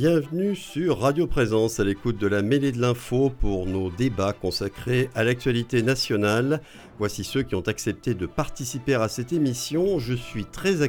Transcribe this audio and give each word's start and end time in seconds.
Bienvenue 0.00 0.54
sur 0.54 1.00
Radio 1.00 1.26
Présence 1.26 1.80
à 1.80 1.84
l'écoute 1.84 2.18
de 2.18 2.28
la 2.28 2.40
mêlée 2.40 2.70
de 2.70 2.80
l'info 2.80 3.30
pour 3.30 3.66
nos 3.66 3.90
débats 3.90 4.32
consacrés 4.32 5.10
à 5.16 5.24
l'actualité 5.24 5.82
nationale. 5.82 6.60
Voici 7.00 7.24
ceux 7.24 7.42
qui 7.42 7.56
ont 7.56 7.66
accepté 7.66 8.14
de 8.14 8.26
participer 8.26 8.94
à 8.94 9.08
cette 9.08 9.32
émission. 9.32 9.98
Je 9.98 10.14
suis 10.14 10.44
très, 10.44 10.86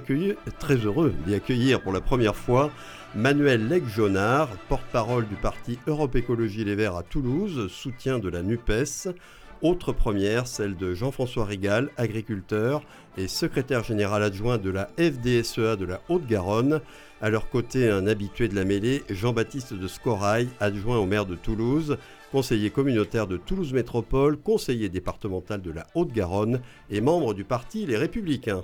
très 0.59 0.75
heureux 0.75 1.15
d'y 1.25 1.33
accueillir 1.33 1.81
pour 1.81 1.91
la 1.91 2.01
première 2.01 2.35
fois 2.35 2.69
Manuel 3.15 3.67
Legjonard, 3.67 4.49
porte-parole 4.69 5.27
du 5.27 5.35
parti 5.37 5.79
Europe 5.87 6.15
Écologie 6.15 6.63
Les 6.63 6.75
Verts 6.75 6.95
à 6.95 7.01
Toulouse, 7.01 7.67
soutien 7.71 8.19
de 8.19 8.29
la 8.29 8.43
NUPES. 8.43 9.15
Autre 9.63 9.91
première, 9.91 10.45
celle 10.45 10.77
de 10.77 10.93
Jean-François 10.93 11.45
Régal, 11.45 11.89
agriculteur 11.97 12.83
et 13.17 13.27
secrétaire 13.27 13.83
général 13.83 14.21
adjoint 14.21 14.59
de 14.59 14.69
la 14.69 14.87
FDSEA 14.97 15.77
de 15.77 15.85
la 15.85 15.99
Haute-Garonne. 16.09 16.79
À 17.21 17.29
leur 17.29 17.49
côté, 17.49 17.89
un 17.89 18.07
habitué 18.07 18.47
de 18.47 18.55
la 18.55 18.63
mêlée, 18.63 19.03
Jean-Baptiste 19.09 19.73
de 19.73 19.87
Scorail, 19.89 20.47
adjoint 20.61 20.99
au 20.99 21.05
maire 21.05 21.25
de 21.25 21.35
Toulouse, 21.35 21.97
conseiller 22.31 22.69
communautaire 22.69 23.27
de 23.27 23.35
Toulouse 23.35 23.73
Métropole, 23.73 24.37
conseiller 24.37 24.87
départemental 24.87 25.61
de 25.61 25.69
la 25.69 25.85
Haute-Garonne 25.95 26.61
et 26.89 27.01
membre 27.01 27.33
du 27.33 27.43
parti 27.43 27.85
Les 27.85 27.97
Républicains. 27.97 28.63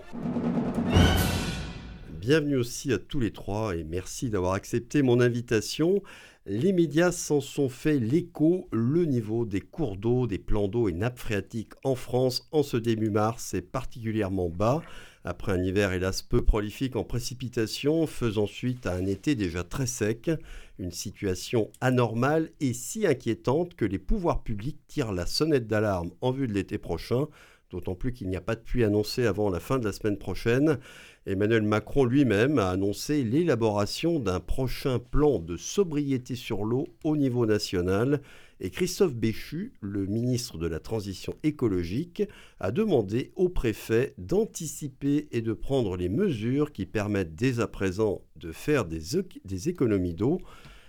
Bienvenue 2.22 2.56
aussi 2.56 2.94
à 2.94 2.98
tous 2.98 3.20
les 3.20 3.32
trois 3.32 3.76
et 3.76 3.84
merci 3.84 4.30
d'avoir 4.30 4.54
accepté 4.54 5.02
mon 5.02 5.20
invitation. 5.20 6.02
Les 6.46 6.72
médias 6.72 7.12
s'en 7.12 7.42
sont 7.42 7.68
fait 7.68 8.00
l'écho. 8.00 8.70
Le 8.72 9.04
niveau 9.04 9.46
des 9.46 9.60
cours 9.60 9.98
d'eau, 9.98 10.28
des 10.28 10.38
plans 10.38 10.70
d'eau 10.70 10.88
et 10.88 10.94
nappes 10.94 11.20
phréatiques 11.20 11.74
en 11.84 11.96
France 11.96 12.48
en 12.54 12.64
ce 12.64 12.78
début 12.78 13.10
mars 13.10 13.54
est 13.54 13.62
particulièrement 13.62 14.48
bas. 14.48 14.82
Après 15.28 15.54
un 15.54 15.64
hiver 15.64 15.92
hélas 15.92 16.22
peu 16.22 16.44
prolifique 16.44 16.96
en 16.96 17.04
précipitations, 17.04 18.06
faisant 18.06 18.46
suite 18.46 18.86
à 18.86 18.94
un 18.94 19.08
été 19.08 19.34
déjà 19.34 19.64
très 19.64 19.88
sec, 19.88 20.30
une 20.78 20.92
situation 20.92 21.72
anormale 21.82 22.52
et 22.60 22.74
si 22.74 23.08
inquiétante 23.08 23.74
que 23.74 23.86
les 23.86 23.98
pouvoirs 23.98 24.44
publics 24.44 24.78
tirent 24.88 25.12
la 25.12 25.26
sonnette 25.26 25.66
d'alarme 25.66 26.12
en 26.22 26.30
vue 26.30 26.48
de 26.48 26.54
l'été 26.54 26.78
prochain, 26.78 27.26
d'autant 27.72 27.96
plus 27.96 28.14
qu'il 28.14 28.30
n'y 28.30 28.36
a 28.36 28.42
pas 28.42 28.54
de 28.54 28.62
pluie 28.62 28.84
annoncée 28.84 29.26
avant 29.26 29.50
la 29.50 29.60
fin 29.60 29.80
de 29.80 29.86
la 29.86 29.94
semaine 29.94 30.20
prochaine. 30.20 30.78
Emmanuel 31.26 31.64
Macron 31.64 32.06
lui-même 32.06 32.60
a 32.60 32.70
annoncé 32.70 33.24
l'élaboration 33.24 34.20
d'un 34.20 34.40
prochain 34.40 35.00
plan 35.00 35.40
de 35.40 35.58
sobriété 35.58 36.36
sur 36.36 36.66
l'eau 36.66 36.86
au 37.04 37.18
niveau 37.18 37.48
national 37.48 38.22
et 38.66 38.72
Christophe 38.72 39.14
Béchu, 39.14 39.74
le 39.80 40.08
ministre 40.08 40.58
de 40.58 40.66
la 40.66 40.80
Transition 40.80 41.36
écologique, 41.44 42.24
a 42.60 42.72
demandé 42.72 43.32
au 43.36 43.48
préfet 43.48 44.16
d'anticiper 44.18 45.28
et 45.32 45.44
de 45.44 45.54
prendre 45.54 45.96
les 45.96 46.10
mesures 46.10 46.72
qui 46.72 46.88
permettent 46.88 47.36
dès 47.36 47.60
à 47.60 47.68
présent 47.68 48.24
de 48.38 48.52
faire 48.52 48.86
des, 48.86 49.70
économies 49.70 50.16
d'eau. 50.16 50.40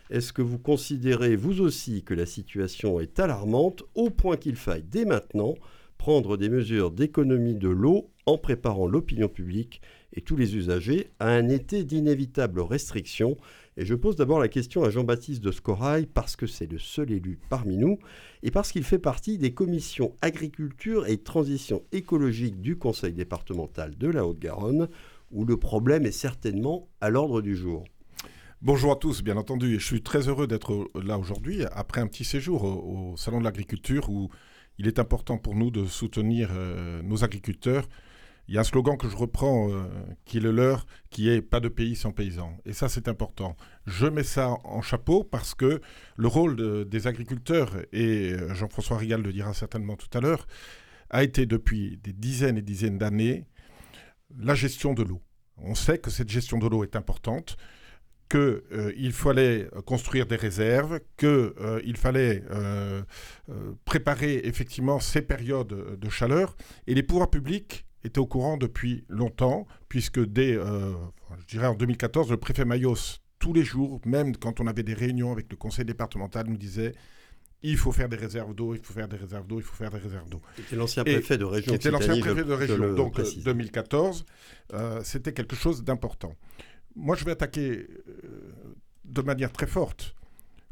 Est-ce 0.09 0.33
que 0.33 0.41
vous 0.41 0.59
considérez 0.59 1.37
vous 1.37 1.61
aussi 1.61 2.03
que 2.03 2.15
la 2.15 2.25
situation 2.25 2.99
est 2.99 3.21
alarmante 3.21 3.83
au 3.95 4.09
point 4.09 4.39
qu'il 4.39 4.57
faille 4.57 4.85
dès 4.89 5.05
maintenant 5.05 5.55
prendre 5.99 6.39
des 6.39 6.49
mesures 6.49 6.91
d'économie 6.91 7.57
de 7.57 7.69
l'eau 7.69 8.09
en 8.25 8.39
préparant 8.39 8.87
l'opinion 8.87 9.29
publique 9.29 9.83
et 10.15 10.23
tous 10.23 10.37
les 10.37 10.57
usagers 10.57 11.09
à 11.21 11.29
un 11.29 11.51
été 11.51 11.85
d'inévitables 11.85 12.63
restrictions? 12.63 13.37
Et 13.79 13.85
je 13.85 13.95
pose 13.95 14.17
d'abord 14.17 14.41
la 14.41 14.49
question 14.49 14.85
à 14.85 14.91
Jean-Baptiste 14.91 15.45
de 15.45 15.53
Scorail 15.53 16.07
parce 16.07 16.35
que 16.35 16.47
c'est 16.47 16.71
le 16.71 16.79
seul 16.79 17.13
élu 17.13 17.39
parmi 17.51 17.77
nous 17.77 17.99
et 18.43 18.51
parce 18.51 18.73
qu'il 18.73 18.85
fait 18.85 18.99
partie 18.99 19.37
des 19.37 19.53
commissions 19.53 20.15
agriculture 20.23 21.07
et 21.07 21.19
transition 21.19 21.83
écologique 21.93 22.63
du 22.63 22.79
Conseil 22.79 23.13
départemental 23.13 23.95
de 23.99 24.09
la 24.09 24.27
Haute-Garonne 24.27 24.89
où 25.31 25.45
le 25.45 25.59
problème 25.59 26.07
est 26.07 26.13
certainement 26.13 26.89
à 27.03 27.11
l'ordre 27.11 27.43
du 27.43 27.55
jour. 27.55 27.85
Bonjour 28.63 28.93
à 28.93 28.97
tous, 28.97 29.23
bien 29.23 29.37
entendu. 29.37 29.79
Je 29.79 29.85
suis 29.85 30.03
très 30.03 30.29
heureux 30.29 30.47
d'être 30.47 30.89
là 30.95 31.19
aujourd'hui 31.19 31.63
après 31.71 32.01
un 32.01 32.07
petit 32.07 32.25
séjour 32.25 32.65
au, 32.65 33.15
Salon 33.19 33.41
de 33.41 33.45
l'Agriculture 33.45 34.09
où 34.09 34.31
il 34.79 34.89
est 34.89 34.99
important 34.99 35.37
pour 35.37 35.55
nous 35.55 35.71
de 35.71 35.85
soutenir 35.85 36.49
euh, 36.53 37.03
nos 37.03 37.25
agriculteurs 37.25 37.87
il 38.49 38.55
y 38.55 38.59
a 38.59 38.61
un 38.61 38.65
slogan 38.65 38.97
que 38.97 39.09
je 39.09 39.17
reprends, 39.17 39.71
euh, 39.71 39.85
qui 40.25 40.37
est 40.37 40.41
le 40.41 40.53
leur, 40.53 40.87
qui 41.11 41.29
est 41.29 41.43
pas 41.43 41.61
de 41.61 41.69
pays 41.69 41.97
sans 41.97 42.13
paysans. 42.13 42.57
Et 42.65 42.73
ça, 42.73 42.89
c'est 42.89 43.09
important. 43.09 43.57
Je 43.87 44.07
mets 44.07 44.23
ça 44.23 44.57
en 44.65 44.83
chapeau 44.83 45.25
parce 45.25 45.55
que 45.55 45.81
le 46.17 46.29
rôle 46.29 46.87
des 46.89 47.07
agriculteurs, 47.07 47.77
et 47.93 48.33
euh, 48.33 48.55
Jean-François 48.55 48.99
Rigal 48.99 49.23
le 49.23 49.33
dira 49.33 49.53
certainement 49.53 49.97
tout 49.97 50.17
à 50.17 50.21
l'heure, 50.21 50.47
a 51.11 51.25
été 51.25 51.47
depuis 51.47 51.99
des 52.03 52.13
dizaines 52.13 52.59
et 52.59 52.63
dizaines 52.63 52.99
d'années 52.99 53.47
la 54.39 54.55
gestion 54.55 54.95
de 54.95 55.03
l'eau. 55.03 55.23
On 55.57 55.75
sait 55.75 55.99
que 55.99 56.11
cette 56.11 56.29
gestion 56.29 56.59
de 56.59 56.69
l'eau 56.69 56.85
est 56.85 56.97
importante, 56.97 57.57
qu'il 58.29 58.39
euh, 58.39 59.13
fallait 59.13 59.69
construire 59.87 60.27
des 60.27 60.37
réserves, 60.37 61.01
qu'il 61.17 61.97
fallait 61.97 62.43
préparer 63.85 64.41
effectivement 64.45 65.01
ces 65.01 65.23
périodes 65.23 65.99
de 65.99 66.09
chaleur, 66.11 66.57
et 66.87 66.95
les 66.95 67.03
pouvoirs 67.03 67.31
publics 67.31 67.86
était 68.07 68.19
au 68.19 68.27
courant 68.27 68.57
depuis 68.57 69.05
longtemps, 69.09 69.67
puisque 69.89 70.21
dès, 70.25 70.55
euh, 70.55 70.93
je 71.41 71.47
dirais 71.47 71.67
en 71.67 71.75
2014, 71.75 72.31
le 72.31 72.37
préfet 72.37 72.65
Mayos, 72.65 73.19
tous 73.39 73.53
les 73.53 73.65
jours, 73.65 74.01
même 74.07 74.37
quand 74.37 74.61
on 74.61 74.67
avait 74.67 74.83
des 74.83 74.95
réunions 74.95 75.33
avec 75.33 75.51
le 75.51 75.57
conseil 75.57 75.85
départemental, 75.85 76.47
nous 76.47 76.57
disait 76.57 76.93
il 77.63 77.77
faut 77.77 77.91
faire 77.91 78.09
des 78.09 78.17
réserves 78.17 78.55
d'eau, 78.55 78.75
il 78.75 78.81
faut 78.81 78.93
faire 78.93 79.09
des 79.09 79.17
réserves 79.17 79.47
d'eau, 79.47 79.59
il 79.59 79.63
faut 79.63 79.75
faire 79.75 79.91
des 79.91 79.99
réserves 79.99 80.29
d'eau. 80.29 80.41
C'était 80.57 80.77
l'ancien 80.77 81.05
préfet 81.05 81.37
de 81.37 81.45
région. 81.45 81.73
C'était 81.73 81.91
l'ancien 81.91 82.19
préfet 82.21 82.45
de 82.45 82.53
région. 82.53 82.95
Donc 82.95 83.21
2014, 83.45 84.25
euh, 84.73 85.01
c'était 85.03 85.33
quelque 85.33 85.57
chose 85.57 85.83
d'important. 85.83 86.35
Moi, 86.95 87.17
je 87.17 87.25
vais 87.25 87.33
attaquer 87.33 87.89
euh, 88.09 88.75
de 89.05 89.23
manière 89.23 89.53
très 89.53 89.67
forte. 89.67 90.15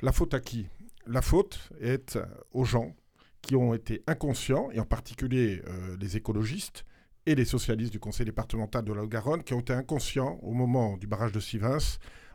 La 0.01 0.13
faute 0.13 0.35
à 0.35 0.41
qui? 0.41 0.67
La 1.07 1.21
faute 1.21 1.71
est 1.81 2.19
aux 2.53 2.65
gens 2.65 2.95
qui 3.43 3.57
ont 3.57 3.75
été 3.75 4.03
inconscients, 4.07 4.71
et 4.73 4.81
en 4.81 4.87
particulier 4.87 5.61
les 6.01 6.17
écologistes, 6.17 6.87
et 7.27 7.35
les 7.35 7.45
socialistes 7.45 7.93
du 7.93 8.01
conseil 8.01 8.27
départemental 8.27 8.85
de 8.85 8.93
la 8.93 9.03
Haute-Garonne 9.03 9.43
qui 9.43 9.55
ont 9.55 9.61
été 9.61 9.73
inconscients 9.73 10.39
au 10.43 10.53
moment 10.53 10.97
du 10.97 11.07
barrage 11.07 11.33
de 11.33 11.41
Sivins 11.41 11.79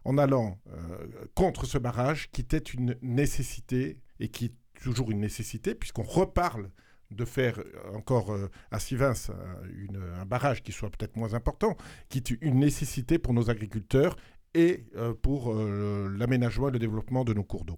en 0.05 0.17
allant 0.17 0.59
euh, 0.69 1.25
contre 1.35 1.65
ce 1.65 1.77
barrage 1.77 2.29
qui 2.31 2.41
était 2.41 2.57
une 2.57 2.95
nécessité 3.01 3.99
et 4.19 4.29
qui 4.29 4.45
est 4.45 4.53
toujours 4.81 5.11
une 5.11 5.19
nécessité 5.19 5.75
puisqu'on 5.75 6.03
reparle 6.03 6.69
de 7.11 7.25
faire 7.25 7.59
encore 7.93 8.31
euh, 8.31 8.49
à 8.71 8.79
Sivins 8.79 9.13
un 10.19 10.25
barrage 10.25 10.63
qui 10.63 10.71
soit 10.71 10.89
peut-être 10.89 11.15
moins 11.15 11.33
important, 11.33 11.75
qui 12.07 12.19
est 12.19 12.31
une 12.41 12.59
nécessité 12.59 13.17
pour 13.17 13.33
nos 13.33 13.49
agriculteurs 13.49 14.15
et 14.53 14.85
euh, 14.95 15.13
pour 15.13 15.53
l'aménagement 15.53 16.69
et 16.69 16.71
le 16.71 16.79
développement 16.79 17.23
de 17.23 17.33
nos 17.33 17.43
cours 17.43 17.65
d'eau. 17.65 17.77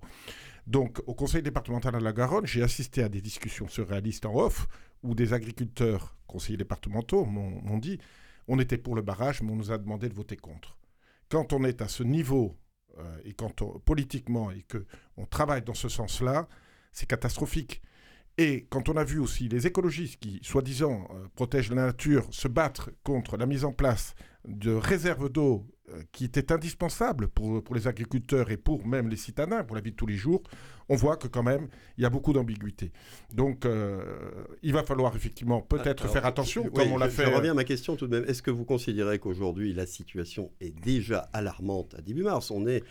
Donc, 0.68 1.02
au 1.08 1.14
conseil 1.14 1.42
départemental 1.42 1.94
de 1.94 2.04
la 2.04 2.14
Garonne, 2.14 2.46
j'ai 2.46 2.62
assisté 2.62 3.04
à 3.04 3.10
des 3.10 3.22
discussions 3.22 3.68
surréalistes 3.68 4.26
en 4.26 4.36
off 4.36 4.68
où 5.04 5.16
des 5.16 5.34
agriculteurs, 5.34 6.16
conseillers 6.32 6.58
départementaux, 6.58 7.26
m'ont 7.26 7.78
dit 7.78 8.00
on 8.48 8.60
était 8.60 8.78
pour 8.78 8.96
le 8.96 9.02
barrage, 9.02 9.42
mais 9.42 9.52
on 9.52 9.56
nous 9.56 9.72
a 9.72 9.78
demandé 9.78 10.10
de 10.10 10.14
voter 10.14 10.36
contre. 10.36 10.78
Quand 11.30 11.54
on 11.54 11.64
est 11.64 11.82
à 11.82 11.88
ce 11.88 12.04
niveau 12.04 12.58
euh, 12.98 13.18
et 13.24 13.34
quand 13.34 13.64
politiquement 13.86 14.52
et 14.52 14.64
que 14.64 14.86
on 15.18 15.26
travaille 15.26 15.62
dans 15.62 15.74
ce 15.74 15.90
sens-là, 15.90 16.48
c'est 16.92 17.06
catastrophique. 17.06 17.82
Et 18.38 18.66
quand 18.70 18.90
on 18.90 18.98
a 18.98 19.04
vu 19.04 19.20
aussi 19.20 19.50
les 19.50 19.68
écologistes 19.68 20.20
qui, 20.20 20.40
soi-disant, 20.42 21.08
euh, 21.12 21.28
protègent 21.36 21.70
la 21.72 21.86
nature, 21.86 22.28
se 22.32 22.48
battre 22.48 22.92
contre 23.04 23.38
la 23.38 23.46
mise 23.46 23.66
en 23.66 23.72
place 23.72 24.16
de 24.46 24.72
réserves 24.72 25.30
d'eau 25.30 25.68
euh, 25.90 26.02
qui 26.12 26.26
étaient 26.26 26.52
indispensables 26.52 27.28
pour, 27.28 27.64
pour 27.64 27.76
les 27.76 27.88
agriculteurs 27.88 28.50
et 28.50 28.58
pour 28.58 28.86
même 28.88 29.10
les 29.10 29.18
citadins, 29.18 29.64
pour 29.64 29.76
la 29.76 29.82
vie 29.82 29.92
de 29.92 29.96
tous 29.96 30.08
les 30.08 30.18
jours, 30.18 30.42
on 30.90 30.96
voit 30.96 31.18
que 31.18 31.28
quand 31.28 31.44
même, 31.44 31.68
il 31.98 32.04
y 32.04 32.06
a 32.06 32.10
beaucoup 32.10 32.34
d'ambiguïté. 32.34 32.92
Donc, 33.34 33.66
euh, 33.66 34.04
il 34.64 34.74
va 34.74 34.84
falloir 34.84 35.16
effectivement 35.16 35.62
peut-être 35.62 36.08
faire 36.08 36.26
attention, 36.26 36.70
comme 36.70 36.92
on 36.92 36.98
l'a 36.98 37.10
fait. 37.10 37.26
Je 37.26 37.30
reviens 37.30 37.52
à 37.52 37.56
ma 37.56 37.64
question 37.64 37.96
tout 37.96 38.08
de 38.08 38.20
même. 38.20 38.30
Est-ce 38.30 38.42
que 38.42 38.52
vous 38.52 38.66
considérez 38.66 39.20
qu'aujourd'hui, 39.20 39.74
la 39.74 39.86
situation 39.86 40.52
est 40.60 40.78
déjà 40.84 41.30
alarmante 41.34 41.96
à 41.98 42.02
début 42.02 42.24
mars? 42.24 42.52
On 42.52 42.62
n'est 42.62 42.84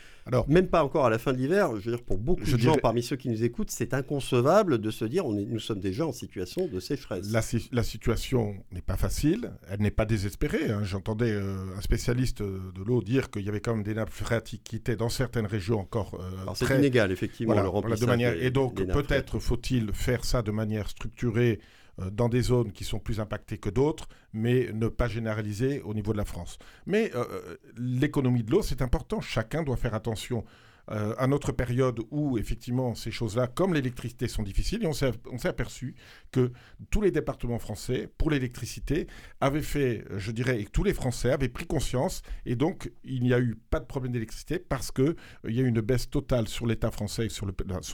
même 0.48 0.68
pas 0.68 0.84
encore 0.84 1.06
à 1.06 1.10
la 1.10 1.18
fin 1.18 1.32
de 1.32 1.38
l'hiver. 1.38 1.70
Je 1.76 1.90
veux 1.90 1.96
dire, 1.96 2.04
pour 2.04 2.18
beaucoup 2.18 2.44
de 2.44 2.58
gens 2.58 2.76
parmi 2.76 3.02
ceux 3.02 3.16
qui 3.16 3.28
nous 3.28 3.42
écoutent, 3.44 3.70
c'est 3.70 3.94
inconcevable 3.94 4.78
de 4.78 4.90
se 4.90 5.04
dire 5.04 5.26
on 5.26 5.36
est, 5.36 5.44
nous 5.44 5.58
sommes 5.58 5.80
déjà 5.80 6.06
en 6.06 6.12
situation 6.12 6.66
de 6.68 6.80
sécheresse. 6.80 7.30
La, 7.32 7.40
la 7.72 7.82
situation 7.82 8.56
n'est 8.72 8.80
pas 8.80 8.96
facile, 8.96 9.52
elle 9.68 9.80
n'est 9.80 9.90
pas 9.90 10.04
désespérée. 10.04 10.70
Hein. 10.70 10.84
J'entendais 10.84 11.32
euh, 11.32 11.76
un 11.76 11.80
spécialiste 11.80 12.42
de 12.42 12.82
l'eau 12.86 13.02
dire 13.02 13.30
qu'il 13.30 13.44
y 13.44 13.48
avait 13.48 13.60
quand 13.60 13.74
même 13.74 13.84
des 13.84 13.94
nappes 13.94 14.10
phréatiques 14.10 14.62
qui 14.64 14.76
étaient 14.76 14.96
dans 14.96 15.08
certaines 15.08 15.46
régions 15.46 15.80
encore 15.80 16.18
euh, 16.20 16.52
très... 16.54 16.66
C'est 16.66 16.78
inégal, 16.78 17.12
effectivement, 17.12 17.60
le 17.60 17.89
de 17.96 18.06
manière, 18.06 18.42
et 18.42 18.50
donc 18.50 18.84
peut-être 18.86 19.38
faut-il 19.38 19.92
faire 19.92 20.24
ça 20.24 20.42
de 20.42 20.50
manière 20.50 20.88
structurée 20.88 21.60
euh, 22.00 22.10
dans 22.10 22.28
des 22.28 22.42
zones 22.42 22.72
qui 22.72 22.84
sont 22.84 22.98
plus 22.98 23.20
impactées 23.20 23.58
que 23.58 23.70
d'autres, 23.70 24.08
mais 24.32 24.70
ne 24.72 24.88
pas 24.88 25.08
généraliser 25.08 25.82
au 25.82 25.94
niveau 25.94 26.12
de 26.12 26.18
la 26.18 26.24
France. 26.24 26.58
Mais 26.86 27.10
euh, 27.14 27.24
euh, 27.30 27.56
l'économie 27.76 28.42
de 28.42 28.50
l'eau, 28.50 28.62
c'est 28.62 28.82
important. 28.82 29.20
Chacun 29.20 29.62
doit 29.62 29.76
faire 29.76 29.94
attention 29.94 30.44
euh, 30.90 31.14
à 31.18 31.26
notre 31.26 31.52
période 31.52 32.00
où 32.10 32.36
effectivement 32.36 32.94
ces 32.94 33.10
choses-là, 33.10 33.46
comme 33.46 33.74
l'électricité, 33.74 34.26
sont 34.26 34.42
difficiles. 34.42 34.82
Et 34.82 34.86
on 34.86 34.92
s'est 34.92 35.48
aperçu 35.48 35.94
que 36.32 36.52
tous 36.90 37.00
les 37.00 37.10
départements 37.10 37.58
français, 37.58 38.10
pour 38.18 38.30
l'électricité, 38.30 39.06
avaient 39.40 39.62
fait, 39.62 40.04
je 40.16 40.32
dirais, 40.32 40.60
et 40.60 40.64
que 40.64 40.70
tous 40.70 40.84
les 40.84 40.94
Français 40.94 41.30
avaient 41.30 41.48
pris 41.48 41.66
conscience. 41.66 42.22
Et 42.44 42.56
donc, 42.56 42.90
il 43.04 43.22
n'y 43.22 43.32
a 43.32 43.40
eu 43.40 43.56
pas 43.70 43.78
de 43.78 43.84
problème 43.84 44.12
d'électricité 44.12 44.58
parce 44.58 44.90
qu'il 44.90 45.14
il 45.48 45.54
y 45.54 45.60
a 45.60 45.62
eu 45.62 45.68
une 45.68 45.80
baisse 45.80 46.10
totale 46.10 46.48
sur 46.48 46.66
l'État 46.66 46.90
français 46.90 47.26
et 47.26 47.28
sur, 47.28 47.46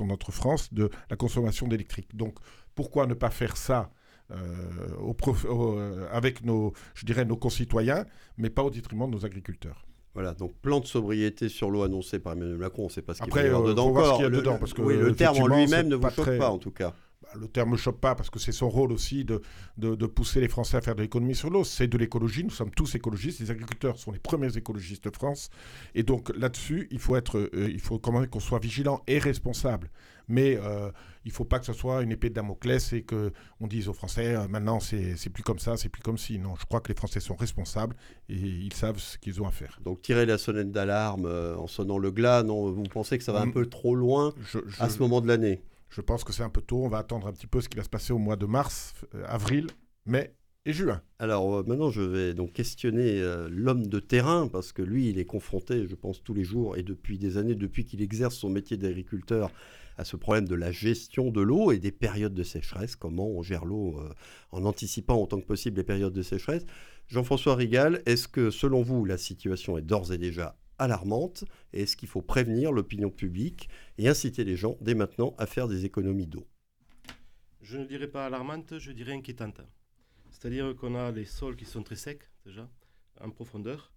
notre 0.07 0.33
France 0.33 0.73
de 0.73 0.91
la 1.11 1.17
consommation 1.17 1.69
d'électrique. 1.69 2.17
Donc, 2.17 2.39
pourquoi 2.75 3.07
ne 3.07 3.15
pas 3.15 3.31
faire 3.31 3.57
ça 3.57 3.91
euh, 4.31 4.89
euh, 5.45 6.09
avec 6.11 6.45
nos, 6.45 6.73
je 6.95 7.05
dirais, 7.05 7.25
nos 7.25 7.37
concitoyens, 7.37 8.07
mais 8.39 8.51
pas 8.51 8.63
au 8.63 8.71
détriment 8.71 9.07
de 9.07 9.17
nos 9.17 9.25
agriculteurs? 9.25 9.86
Voilà, 10.17 10.33
donc 10.33 10.55
plan 10.63 10.81
de 10.81 10.87
sobriété 10.87 11.51
sur 11.51 11.69
l'eau 11.69 11.83
annoncé 11.83 12.19
par 12.19 12.33
Emmanuel 12.33 12.57
Macron, 12.57 12.85
on 12.85 12.87
ne 12.87 12.91
sait 12.91 13.03
pas 13.03 13.13
ce 13.13 13.23
qu'il 13.23 13.35
y 13.35 13.39
a 13.39 13.43
dedans 13.43 13.89
encore. 13.89 14.23
le, 14.23 14.31
dedans, 14.31 14.57
parce 14.59 14.73
que 14.73 14.81
oui, 14.81 14.97
le 14.97 15.15
terme 15.15 15.37
en 15.37 15.47
lui-même 15.47 15.89
ne 15.89 15.95
vous 15.95 16.09
choque 16.09 16.39
pas 16.39 16.49
en 16.49 16.57
tout 16.57 16.71
cas. 16.71 16.95
Bah, 17.27 17.39
le 17.41 17.49
terme 17.49 17.73
ne 17.73 17.77
choque 17.77 17.99
pas 18.01 18.15
parce 18.15 18.31
que 18.31 18.39
c'est 18.39 18.53
son 18.53 18.69
rôle 18.69 18.93
aussi 18.93 19.25
de, 19.25 19.43
de, 19.79 20.07
pousser 20.07 20.41
les 20.41 20.49
Français 20.49 20.77
à 20.77 20.81
faire 20.81 20.95
de 20.95 21.03
l'économie 21.03 21.35
sur 21.35 21.51
l'eau. 21.51 21.65
C'est 21.65 21.89
de 21.89 21.99
l'écologie, 21.99 22.45
nous 22.45 22.51
sommes 22.51 22.71
tous 22.71 22.95
écologistes, 22.95 23.41
les 23.41 23.51
agriculteurs 23.51 23.99
sont 23.99 24.13
les 24.13 24.19
premiers 24.19 24.57
écologistes 24.57 25.05
de 25.05 25.11
France. 25.11 25.51
Et 25.95 26.03
donc 26.03 26.33
là-dessus, 26.37 26.89
il 26.91 26.99
faut 26.99 27.17
être, 27.17 27.39
euh, 27.39 27.69
il 27.71 27.81
faut 27.81 27.99
qu'on 27.99 28.41
soit 28.41 28.59
vigilant 28.59 29.03
et 29.07 29.19
responsable. 29.19 29.91
Mais 30.29 30.59
euh, 30.61 30.91
il 31.25 31.29
ne 31.29 31.33
faut 31.35 31.45
pas 31.45 31.61
que 31.61 31.67
ce 31.67 31.73
soit 31.73 32.03
une 32.03 32.11
épée 32.11 32.31
de 32.31 32.35
Damoclès 32.35 32.93
et 32.93 33.03
qu'on 33.05 33.67
dise 33.69 33.89
aux 33.89 33.93
Français, 33.93 34.35
euh, 34.35 34.49
maintenant 34.49 34.81
c'est 34.81 35.31
plus 35.33 35.45
comme 35.45 35.61
ça, 35.61 35.77
c'est 35.77 35.89
plus 35.89 36.03
comme 36.03 36.19
si. 36.19 36.39
Non, 36.39 36.57
je 36.57 36.65
crois 36.65 36.81
que 36.81 36.89
les 36.89 36.97
Français 36.97 37.21
sont 37.21 37.37
responsables 37.37 37.95
et 38.29 38.35
ils 38.35 38.73
savent 38.73 38.99
ce 38.99 39.19
qu'ils 39.19 39.41
ont 39.41 39.47
à 39.47 39.53
faire. 39.53 39.79
Donc 39.85 40.03
tirer 40.03 40.27
la 40.27 40.39
sonnette 40.39 40.73
d'alarme 40.73 41.27
en 41.27 41.69
sonnant 41.69 41.99
le 41.99 42.11
glas, 42.11 42.43
non, 42.43 42.73
vous 42.73 42.83
pensez 42.85 43.19
que 43.19 43.25
ça 43.25 43.33
va 43.33 43.41
un 43.41 43.47
mm. 43.47 43.53
peu 43.53 43.67
trop 43.67 43.95
loin 43.95 44.35
à 44.81 44.89
ce 44.89 44.99
moment 44.99 45.21
de 45.21 45.29
l'année? 45.29 45.63
Je 45.89 46.01
pense 46.01 46.25
que 46.25 46.33
c'est 46.33 46.43
un 46.43 46.51
peu 46.51 46.61
tôt. 46.61 46.85
On 46.85 46.89
va 46.89 46.99
attendre 46.99 47.27
un 47.27 47.33
petit 47.33 47.47
peu 47.47 47.61
ce 47.61 47.69
qui 47.69 47.77
va 47.77 47.85
se 47.85 47.89
passer 47.89 48.13
au 48.13 48.19
mois 48.19 48.37
de 48.37 48.47
mars, 48.47 48.95
euh, 49.15 49.25
avril, 49.27 49.69
mai 50.05 50.35
et 50.65 50.73
juin. 50.73 51.01
Alors 51.19 51.57
euh, 51.57 51.63
maintenant, 51.67 51.91
je 51.91 52.03
vais 52.03 52.35
donc 52.35 52.53
questionner 52.53 53.21
euh, 53.21 53.49
l'homme 53.51 53.87
de 53.87 54.01
terrain 54.01 54.49
parce 54.49 54.73
que 54.73 54.83
lui, 54.83 55.09
il 55.09 55.19
est 55.19 55.25
confronté, 55.25 55.87
je 55.87 55.95
pense, 55.95 56.23
tous 56.23 56.35
les 56.35 56.45
jours 56.45 56.77
et 56.77 56.83
depuis 56.83 57.19
des 57.19 57.37
années, 57.37 57.55
depuis 57.55 57.85
qu'il 57.85 58.03
exerce 58.03 58.37
son 58.37 58.51
métier 58.51 58.77
d'agriculteur, 58.77 59.51
à 59.99 60.05
ce 60.05 60.17
problème 60.17 60.47
de 60.47 60.55
la 60.55 60.73
gestion 60.73 61.31
de 61.31 61.41
l'eau 61.41 61.73
et 61.73 61.79
des 61.79 61.93
périodes 61.93 62.35
de 62.35 62.43
sécheresse. 62.43 62.97
Comment 62.97 63.29
on 63.29 63.43
gère 63.43 63.65
l'eau 63.65 63.99
en 64.53 64.67
anticipant 64.67 65.17
autant 65.17 65.41
que 65.41 65.47
possible 65.47 65.79
les 65.79 65.85
périodes 65.85 66.13
de 66.13 66.21
sécheresse. 66.21 66.67
Jean-François 67.09 67.55
Rigal, 67.55 68.03
est-ce 68.05 68.29
que 68.29 68.51
selon 68.51 68.83
vous, 68.83 69.07
la 69.07 69.17
situation 69.17 69.79
est 69.79 69.83
d'ores 69.83 70.13
et 70.13 70.19
déjà 70.19 70.59
alarmante 70.79 71.45
et 71.73 71.83
est-ce 71.83 71.97
qu'il 71.97 72.09
faut 72.09 72.23
prévenir 72.23 72.73
l'opinion 72.73 73.11
publique 73.11 73.69
et 73.99 74.09
inciter 74.09 74.45
les 74.45 74.57
gens 74.57 74.77
dès 74.81 74.95
maintenant 74.95 75.35
à 75.39 75.47
faire 75.47 75.69
des 75.69 75.85
économies 75.85 76.27
d'eau 76.27 76.47
Je 77.63 77.79
ne 77.79 77.85
dirais 77.85 78.09
pas 78.09 78.27
alarmante, 78.27 78.79
je 78.79 78.93
dirais 78.93 79.13
inquiétante. 79.13 79.61
C'est-à-dire 80.31 80.75
qu'on 80.77 80.95
a 80.95 81.13
les 81.13 81.25
sols 81.25 81.57
qui 81.57 81.65
sont 81.65 81.83
très 81.83 81.97
secs 81.97 82.29
déjà, 82.45 82.69
en 83.21 83.31
profondeur, 83.31 83.93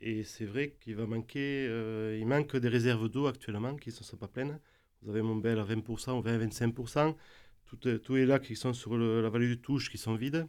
et 0.00 0.24
c'est 0.24 0.46
vrai 0.46 0.76
qu'il 0.80 0.96
va 0.96 1.06
manquer, 1.06 1.66
euh, 1.68 2.16
il 2.18 2.26
manque 2.26 2.56
des 2.56 2.68
réserves 2.68 3.08
d'eau 3.08 3.26
actuellement 3.26 3.76
qui 3.76 3.90
ne 3.90 3.94
sont 3.94 4.16
pas 4.16 4.28
pleines. 4.28 4.58
Vous 5.02 5.10
avez 5.10 5.22
Montbel 5.22 5.58
à 5.58 5.64
20% 5.64 6.18
ou 6.18 6.22
20-25%, 6.22 7.14
tous 8.02 8.14
les 8.14 8.26
lacs 8.26 8.44
qui 8.44 8.56
sont 8.56 8.72
sur 8.72 8.96
la 8.96 9.28
vallée 9.28 9.48
du 9.48 9.60
Touche 9.60 9.90
qui 9.90 9.98
sont 9.98 10.14
vides. 10.14 10.46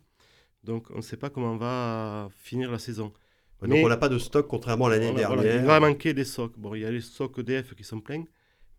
Donc 0.63 0.89
on 0.91 0.97
ne 0.97 1.01
sait 1.01 1.17
pas 1.17 1.29
comment 1.29 1.53
on 1.53 1.57
va 1.57 2.29
finir 2.37 2.71
la 2.71 2.79
saison 2.79 3.13
donc 3.67 3.85
on 3.85 3.89
n'a 3.89 3.97
pas 3.97 4.09
de 4.09 4.17
stock 4.17 4.47
contrairement 4.47 4.87
à 4.87 4.89
l'année 4.89 5.13
dernière. 5.13 5.55
il 5.55 5.65
va 5.65 5.79
manquer 5.79 6.13
des 6.13 6.25
stocks. 6.25 6.57
Bon, 6.57 6.73
il 6.75 6.81
y 6.81 6.85
a 6.85 6.91
les 6.91 7.01
stocks 7.01 7.37
EDF 7.37 7.75
qui 7.75 7.83
sont 7.83 7.99
pleins, 7.99 8.23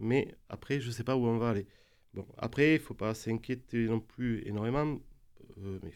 mais 0.00 0.34
après, 0.48 0.80
je 0.80 0.88
ne 0.88 0.92
sais 0.92 1.04
pas 1.04 1.16
où 1.16 1.26
on 1.26 1.38
va 1.38 1.50
aller. 1.50 1.66
Bon, 2.14 2.26
après, 2.36 2.70
il 2.70 2.80
ne 2.80 2.84
faut 2.84 2.94
pas 2.94 3.14
s'inquiéter 3.14 3.86
non 3.86 4.00
plus 4.00 4.46
énormément, 4.46 5.00
euh, 5.58 5.78
mais 5.82 5.92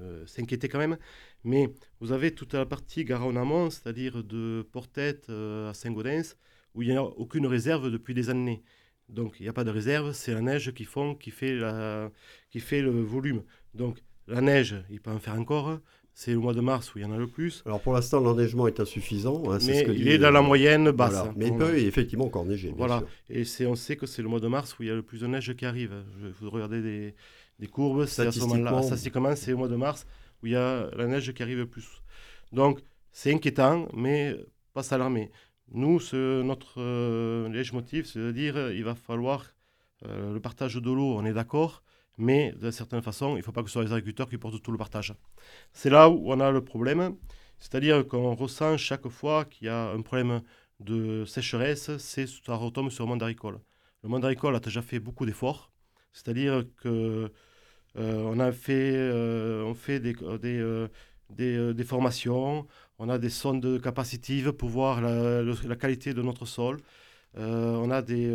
euh, 0.00 0.26
s'inquiéter 0.26 0.68
quand 0.68 0.78
même. 0.78 0.96
Mais 1.44 1.72
vous 2.00 2.12
avez 2.12 2.34
toute 2.34 2.54
la 2.54 2.66
partie 2.66 3.04
Garonne-Amont, 3.04 3.70
c'est-à-dire 3.70 4.24
de 4.24 4.66
Portette 4.72 5.28
euh, 5.28 5.70
à 5.70 5.74
Saint-Gaudens, 5.74 6.36
où 6.74 6.82
il 6.82 6.90
n'y 6.90 6.96
a 6.96 7.02
aucune 7.02 7.46
réserve 7.46 7.90
depuis 7.90 8.14
des 8.14 8.30
années. 8.30 8.62
Donc 9.10 9.38
il 9.38 9.42
n'y 9.42 9.48
a 9.50 9.52
pas 9.52 9.64
de 9.64 9.70
réserve, 9.70 10.12
c'est 10.12 10.32
la 10.32 10.40
neige 10.40 10.72
qui, 10.72 10.84
fond, 10.84 11.14
qui, 11.14 11.30
fait 11.30 11.54
la, 11.54 12.10
qui 12.50 12.60
fait 12.60 12.80
le 12.80 13.02
volume. 13.02 13.42
Donc 13.74 14.02
la 14.26 14.40
neige, 14.40 14.76
il 14.88 15.00
peut 15.00 15.10
en 15.10 15.18
faire 15.18 15.34
encore 15.34 15.78
c'est 16.14 16.30
le 16.30 16.38
mois 16.38 16.54
de 16.54 16.60
mars 16.60 16.94
où 16.94 16.98
il 16.98 17.02
y 17.02 17.04
en 17.04 17.12
a 17.12 17.16
le 17.16 17.26
plus. 17.26 17.62
Alors 17.66 17.80
pour 17.80 17.92
l'instant, 17.92 18.20
l'enneigement 18.20 18.68
est 18.68 18.78
insuffisant. 18.78 19.42
Hein, 19.50 19.58
mais 19.66 19.80
ce 19.80 19.84
que 19.84 19.90
il 19.90 20.08
est 20.08 20.18
dans 20.18 20.30
la 20.30 20.42
moyenne 20.42 20.90
basse. 20.92 21.24
Mais 21.36 21.48
il 21.48 21.56
peut 21.56 21.76
effectivement 21.76 22.26
encore 22.26 22.44
neiger. 22.44 22.72
Voilà. 22.76 23.02
Et 23.28 23.44
on 23.66 23.74
sait 23.74 23.96
que 23.96 24.06
c'est 24.06 24.22
le 24.22 24.28
mois 24.28 24.40
de 24.40 24.48
mars 24.48 24.76
où 24.78 24.84
il 24.84 24.88
y 24.88 24.92
a 24.92 24.94
le 24.94 25.02
plus 25.02 25.20
de 25.20 25.26
neige 25.26 25.54
qui 25.54 25.66
arrive. 25.66 25.92
Je, 26.20 26.28
vous 26.40 26.50
regardez 26.50 26.80
des, 26.82 27.14
des 27.58 27.66
courbes. 27.66 28.06
Ce 28.06 28.22
moment-là. 28.40 28.82
Statistiquement, 28.82 29.34
c'est 29.34 29.52
au 29.52 29.58
mois 29.58 29.68
de 29.68 29.76
mars 29.76 30.06
où 30.42 30.46
il 30.46 30.52
y 30.52 30.56
a 30.56 30.88
la 30.96 31.06
neige 31.06 31.32
qui 31.34 31.42
arrive 31.42 31.58
le 31.58 31.66
plus. 31.66 32.02
Donc 32.52 32.80
c'est 33.10 33.32
inquiétant, 33.32 33.88
mais 33.92 34.36
pas 34.72 34.82
s'alarmer. 34.84 35.30
Nous, 35.72 36.00
notre 36.12 36.80
euh, 36.80 37.64
motif, 37.72 38.06
c'est 38.06 38.20
de 38.20 38.30
dire 38.30 38.70
il 38.70 38.84
va 38.84 38.94
falloir 38.94 39.54
euh, 40.06 40.32
le 40.32 40.40
partage 40.40 40.74
de 40.74 40.90
l'eau, 40.90 41.16
on 41.16 41.24
est 41.24 41.32
d'accord, 41.32 41.82
mais 42.18 42.52
de 42.52 42.70
certaine 42.70 43.02
façon, 43.02 43.34
il 43.34 43.38
ne 43.38 43.42
faut 43.42 43.52
pas 43.52 43.62
que 43.62 43.68
ce 43.68 43.74
soit 43.74 43.84
les 43.84 43.92
agriculteurs 43.92 44.28
qui 44.28 44.38
portent 44.38 44.62
tout 44.62 44.72
le 44.72 44.78
partage. 44.78 45.14
C'est 45.72 45.90
là 45.90 46.08
où 46.08 46.32
on 46.32 46.40
a 46.40 46.50
le 46.50 46.62
problème, 46.64 47.16
c'est-à-dire 47.58 48.06
qu'on 48.06 48.34
ressent 48.34 48.76
chaque 48.76 49.08
fois 49.08 49.44
qu'il 49.44 49.66
y 49.66 49.70
a 49.70 49.90
un 49.90 50.02
problème 50.02 50.42
de 50.80 51.24
sécheresse, 51.24 51.96
c'est 51.98 52.26
ça 52.26 52.54
retombe 52.54 52.90
sur 52.90 53.04
le 53.04 53.10
monde 53.10 53.22
agricole. 53.22 53.58
Le 54.02 54.08
monde 54.08 54.24
agricole 54.24 54.54
a 54.56 54.60
déjà 54.60 54.82
fait 54.82 55.00
beaucoup 55.00 55.26
d'efforts, 55.26 55.70
c'est-à-dire 56.12 56.64
que 56.82 57.30
euh, 57.96 58.22
on 58.24 58.40
a 58.40 58.52
fait, 58.52 58.92
euh, 58.96 59.62
on 59.64 59.74
fait 59.74 60.00
des, 60.00 60.14
des, 60.14 60.58
euh, 60.58 60.88
des, 61.72 61.84
formations, 61.84 62.66
on 62.98 63.08
a 63.08 63.18
des 63.18 63.30
sondes 63.30 63.80
capacitives 63.80 64.52
pour 64.52 64.68
voir 64.68 65.00
la, 65.00 65.76
qualité 65.76 66.12
de 66.12 66.22
notre 66.22 66.44
sol, 66.46 66.78
on 67.36 67.90
a 67.90 68.02
des, 68.02 68.28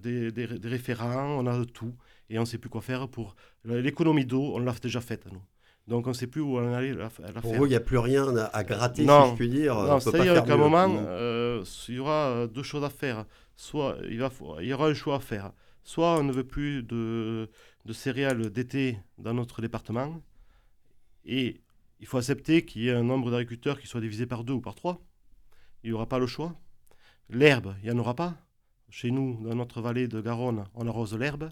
des, 0.00 0.68
référents, 0.68 1.38
on 1.38 1.46
a 1.46 1.58
de 1.58 1.64
tout 1.64 1.94
et 2.30 2.38
on 2.38 2.42
ne 2.42 2.46
sait 2.46 2.58
plus 2.58 2.70
quoi 2.70 2.80
faire 2.80 3.08
pour 3.08 3.34
l'économie 3.64 4.24
d'eau, 4.24 4.52
on 4.54 4.58
l'a 4.58 4.72
déjà 4.72 5.00
faite 5.00 5.26
nous. 5.32 5.42
Donc 5.88 6.06
on 6.06 6.10
ne 6.10 6.14
sait 6.14 6.26
plus 6.26 6.42
où 6.42 6.58
on 6.58 6.74
aller 6.74 6.92
la, 6.92 7.08
faire. 7.08 7.32
Pour 7.40 7.54
vous, 7.54 7.64
il 7.64 7.70
n'y 7.70 7.74
a 7.74 7.80
plus 7.80 7.96
rien 7.96 8.36
à, 8.36 8.62
gratter, 8.62 9.02
si 9.02 9.08
je 9.08 9.34
puis 9.34 9.48
dire. 9.48 9.74
Non, 9.74 9.98
c'est-à-dire 10.00 10.44
qu'à 10.44 10.54
un 10.54 10.58
moment, 10.58 10.94
euh, 11.08 11.64
il 11.88 11.94
y 11.94 11.98
aura 11.98 12.28
euh, 12.28 12.46
deux 12.46 12.62
choses 12.62 12.84
à 12.84 12.90
faire. 12.90 13.24
Soit 13.56 13.96
il, 14.08 14.18
va, 14.18 14.30
il 14.60 14.66
y 14.66 14.72
aura 14.74 14.88
un 14.88 14.94
choix 14.94 15.16
à 15.16 15.20
faire. 15.20 15.52
Soit 15.82 16.18
on 16.18 16.24
ne 16.24 16.32
veut 16.32 16.44
plus 16.44 16.82
de, 16.82 17.48
de 17.86 17.92
céréales 17.94 18.50
d'été 18.50 18.98
dans 19.16 19.32
notre 19.32 19.62
département, 19.62 20.20
et 21.24 21.62
il 22.00 22.06
faut 22.06 22.18
accepter 22.18 22.66
qu'il 22.66 22.82
y 22.82 22.88
ait 22.88 22.94
un 22.94 23.02
nombre 23.02 23.30
d'agriculteurs 23.30 23.80
qui 23.80 23.86
soit 23.86 24.02
divisé 24.02 24.26
par 24.26 24.44
deux 24.44 24.52
ou 24.52 24.60
par 24.60 24.74
trois. 24.74 25.00
Il 25.82 25.90
n'y 25.90 25.94
aura 25.94 26.06
pas 26.06 26.18
le 26.18 26.26
choix. 26.26 26.54
L'herbe, 27.30 27.74
il 27.82 27.90
n'y 27.90 27.96
en 27.96 27.98
aura 27.98 28.14
pas. 28.14 28.34
Chez 28.90 29.10
nous, 29.10 29.42
dans 29.42 29.54
notre 29.54 29.80
vallée 29.80 30.06
de 30.06 30.20
Garonne, 30.20 30.66
on 30.74 30.86
arrose 30.86 31.16
l'herbe 31.16 31.50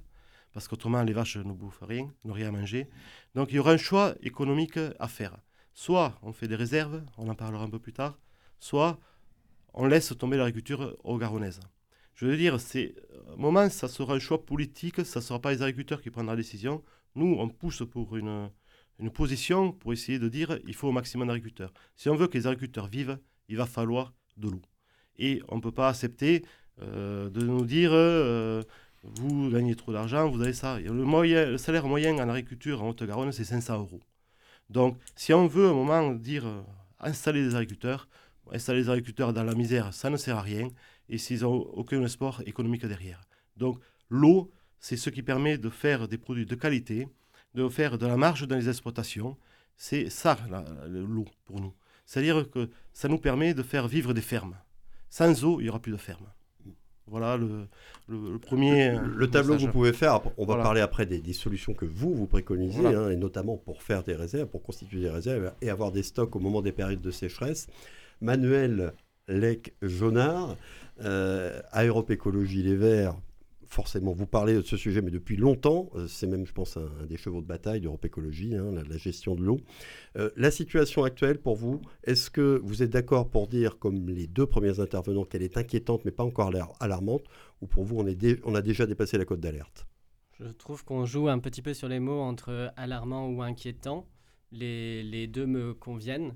parce 0.56 0.68
qu'autrement 0.68 1.02
les 1.02 1.12
vaches 1.12 1.36
ne 1.36 1.52
bouffent 1.52 1.82
rien, 1.82 2.10
n'ont 2.24 2.32
rien 2.32 2.48
à 2.48 2.50
manger. 2.50 2.88
Donc 3.34 3.52
il 3.52 3.56
y 3.56 3.58
aura 3.58 3.72
un 3.72 3.76
choix 3.76 4.14
économique 4.22 4.78
à 4.98 5.06
faire. 5.06 5.36
Soit 5.74 6.18
on 6.22 6.32
fait 6.32 6.48
des 6.48 6.54
réserves, 6.54 7.04
on 7.18 7.28
en 7.28 7.34
parlera 7.34 7.62
un 7.62 7.68
peu 7.68 7.78
plus 7.78 7.92
tard, 7.92 8.18
soit 8.58 8.98
on 9.74 9.84
laisse 9.84 10.14
tomber 10.18 10.38
l'agriculture 10.38 10.96
aux 11.04 11.18
Garonnaises. 11.18 11.60
Je 12.14 12.24
veux 12.24 12.38
dire, 12.38 12.58
c'est 12.58 12.94
un 13.34 13.36
moment, 13.36 13.68
ça 13.68 13.86
sera 13.86 14.14
un 14.14 14.18
choix 14.18 14.46
politique, 14.46 15.04
ça 15.04 15.20
ne 15.20 15.24
sera 15.24 15.42
pas 15.42 15.52
les 15.52 15.60
agriculteurs 15.60 16.00
qui 16.00 16.08
prendront 16.08 16.32
la 16.32 16.36
décision. 16.36 16.82
Nous, 17.16 17.36
on 17.38 17.50
pousse 17.50 17.82
pour 17.90 18.16
une, 18.16 18.48
une 18.98 19.10
position 19.10 19.72
pour 19.72 19.92
essayer 19.92 20.18
de 20.18 20.30
dire 20.30 20.58
il 20.66 20.74
faut 20.74 20.88
au 20.88 20.92
maximum 20.92 21.28
d'agriculteurs. 21.28 21.74
Si 21.96 22.08
on 22.08 22.16
veut 22.16 22.28
que 22.28 22.38
les 22.38 22.46
agriculteurs 22.46 22.86
vivent, 22.86 23.18
il 23.50 23.58
va 23.58 23.66
falloir 23.66 24.14
de 24.38 24.48
l'eau. 24.48 24.62
Et 25.18 25.42
on 25.48 25.56
ne 25.56 25.60
peut 25.60 25.70
pas 25.70 25.90
accepter 25.90 26.46
euh, 26.80 27.28
de 27.30 27.42
nous 27.44 27.66
dire 27.66 27.90
euh, 27.92 28.62
vous 29.14 29.50
gagnez 29.50 29.74
trop 29.74 29.92
d'argent, 29.92 30.28
vous 30.28 30.40
avez 30.42 30.52
ça. 30.52 30.78
Le, 30.80 31.56
salaire 31.56 31.86
moyen 31.86 32.16
en 32.16 32.28
agriculture 32.28 32.82
en 32.82 32.90
Haute-Garonne, 32.90 33.32
c'est 33.32 33.44
500 33.44 33.78
euros. 33.78 34.00
Donc, 34.70 34.98
si 35.14 35.32
on 35.32 35.46
veut 35.46 35.66
à 35.66 35.70
un 35.70 35.74
moment 35.74 36.12
dire 36.12 36.46
euh, 36.46 36.62
installer 37.00 37.42
des 37.42 37.54
agriculteurs, 37.54 38.08
installer 38.52 38.82
des 38.82 38.90
agriculteurs 38.90 39.32
dans 39.32 39.44
la 39.44 39.54
misère, 39.54 39.94
ça 39.94 40.10
ne 40.10 40.16
sert 40.16 40.36
à 40.36 40.42
rien, 40.42 40.68
et 41.08 41.18
s'ils 41.18 41.42
n'ont 41.42 41.54
aucun 41.54 42.02
espoir 42.02 42.42
économique 42.46 42.84
derrière. 42.84 43.20
Donc, 43.56 43.78
l'eau, 44.10 44.50
c'est 44.80 44.96
ce 44.96 45.10
qui 45.10 45.22
permet 45.22 45.58
de 45.58 45.70
faire 45.70 46.08
des 46.08 46.18
produits 46.18 46.46
de 46.46 46.54
qualité, 46.54 47.08
de 47.54 47.68
faire 47.68 47.98
de 47.98 48.06
la 48.06 48.16
marge 48.16 48.46
dans 48.46 48.56
les 48.56 48.68
exploitations. 48.68 49.36
C'est 49.76 50.10
ça, 50.10 50.36
l'eau, 50.88 51.26
pour 51.44 51.60
nous. 51.60 51.74
C'est-à-dire 52.04 52.50
que 52.50 52.70
ça 52.92 53.08
nous 53.08 53.18
permet 53.18 53.54
de 53.54 53.62
faire 53.62 53.88
vivre 53.88 54.14
des 54.14 54.20
fermes. 54.20 54.56
Sans 55.10 55.44
eau, 55.44 55.60
il 55.60 55.64
n'y 55.64 55.68
aura 55.68 55.80
plus 55.80 55.92
de 55.92 55.96
fermes. 55.96 56.30
Voilà 57.08 57.36
le, 57.36 58.38
premier. 58.38 58.98
Le, 58.98 59.30
tableau 59.30 59.56
que 59.56 59.60
vous 59.60 59.68
pouvez 59.68 59.92
faire, 59.92 60.20
on 60.36 60.44
va 60.44 60.56
parler 60.56 60.80
après 60.80 61.06
des, 61.06 61.32
solutions 61.32 61.72
que 61.72 61.84
vous, 61.84 62.14
vous 62.14 62.26
préconisez, 62.26 62.84
hein, 62.84 63.10
et 63.10 63.16
notamment 63.16 63.56
pour 63.56 63.82
faire 63.82 64.02
des 64.02 64.14
réserves, 64.14 64.48
pour 64.48 64.62
constituer 64.62 65.00
des 65.00 65.10
réserves 65.10 65.52
et 65.62 65.70
avoir 65.70 65.92
des 65.92 66.02
stocks 66.02 66.34
au 66.34 66.40
moment 66.40 66.62
des 66.62 66.72
périodes 66.72 67.00
de 67.00 67.10
sécheresse. 67.10 67.68
Manuel 68.20 68.92
Lec 69.28 69.74
Jonard, 69.82 70.56
à 71.00 71.84
Europe 71.84 72.10
Écologie 72.10 72.62
Les 72.62 72.76
Verts, 72.76 73.14
forcément, 73.76 74.14
vous 74.14 74.26
parlez 74.26 74.54
de 74.54 74.62
ce 74.62 74.78
sujet, 74.78 75.02
mais 75.02 75.10
depuis 75.10 75.36
longtemps, 75.36 75.90
euh, 75.96 76.06
c'est 76.08 76.26
même, 76.26 76.46
je 76.46 76.52
pense, 76.52 76.78
un, 76.78 76.88
des 77.06 77.18
chevaux 77.18 77.42
de 77.42 77.46
bataille 77.46 77.82
d'Europe 77.82 78.06
Écologie, 78.06 78.56
hein, 78.56 78.72
la, 78.72 78.96
gestion 78.96 79.34
de 79.34 79.42
l'eau. 79.42 79.60
Euh, 80.16 80.30
la 80.34 80.50
situation 80.50 81.04
actuelle, 81.04 81.38
pour 81.38 81.56
vous, 81.56 81.82
est-ce 82.02 82.30
que 82.30 82.58
vous 82.64 82.82
êtes 82.82 82.88
d'accord 82.88 83.28
pour 83.28 83.48
dire, 83.48 83.78
comme 83.78 84.08
les 84.08 84.26
deux 84.26 84.46
premiers 84.46 84.80
intervenants, 84.80 85.26
qu'elle 85.26 85.42
est 85.42 85.58
inquiétante, 85.58 86.06
mais 86.06 86.10
pas 86.10 86.24
encore 86.24 86.50
alarmante, 86.80 87.24
ou 87.60 87.66
pour 87.66 87.84
vous, 87.84 87.98
on, 87.98 88.54
a 88.54 88.62
déjà 88.62 88.86
dépassé 88.86 89.18
la 89.18 89.26
cote 89.26 89.40
d'alerte? 89.40 89.86
Je 90.40 90.46
trouve 90.46 90.82
qu'on 90.82 91.04
joue 91.04 91.28
un 91.28 91.38
petit 91.38 91.60
peu 91.60 91.74
sur 91.74 91.88
les 91.88 92.00
mots 92.00 92.20
entre 92.20 92.72
alarmant 92.76 93.28
ou 93.28 93.42
inquiétant. 93.42 94.08
Les 94.52 95.26
deux 95.26 95.46
me 95.46 95.74
conviennent. 95.74 96.34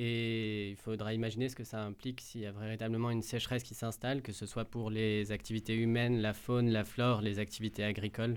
Et 0.00 0.70
il 0.70 0.76
faudra 0.76 1.12
imaginer 1.12 1.48
ce 1.48 1.56
que 1.56 1.64
ça 1.64 1.82
implique 1.82 2.20
s'il 2.20 2.42
y 2.42 2.46
a 2.46 2.52
véritablement 2.52 3.10
une 3.10 3.22
sécheresse 3.22 3.64
qui 3.64 3.74
s'installe, 3.74 4.22
que 4.22 4.30
ce 4.30 4.46
soit 4.46 4.64
pour 4.64 4.90
les 4.90 5.32
activités 5.32 5.74
humaines, 5.74 6.20
la 6.20 6.34
faune, 6.34 6.70
la 6.70 6.84
flore, 6.84 7.20
les 7.20 7.40
activités 7.40 7.82
agricoles 7.82 8.36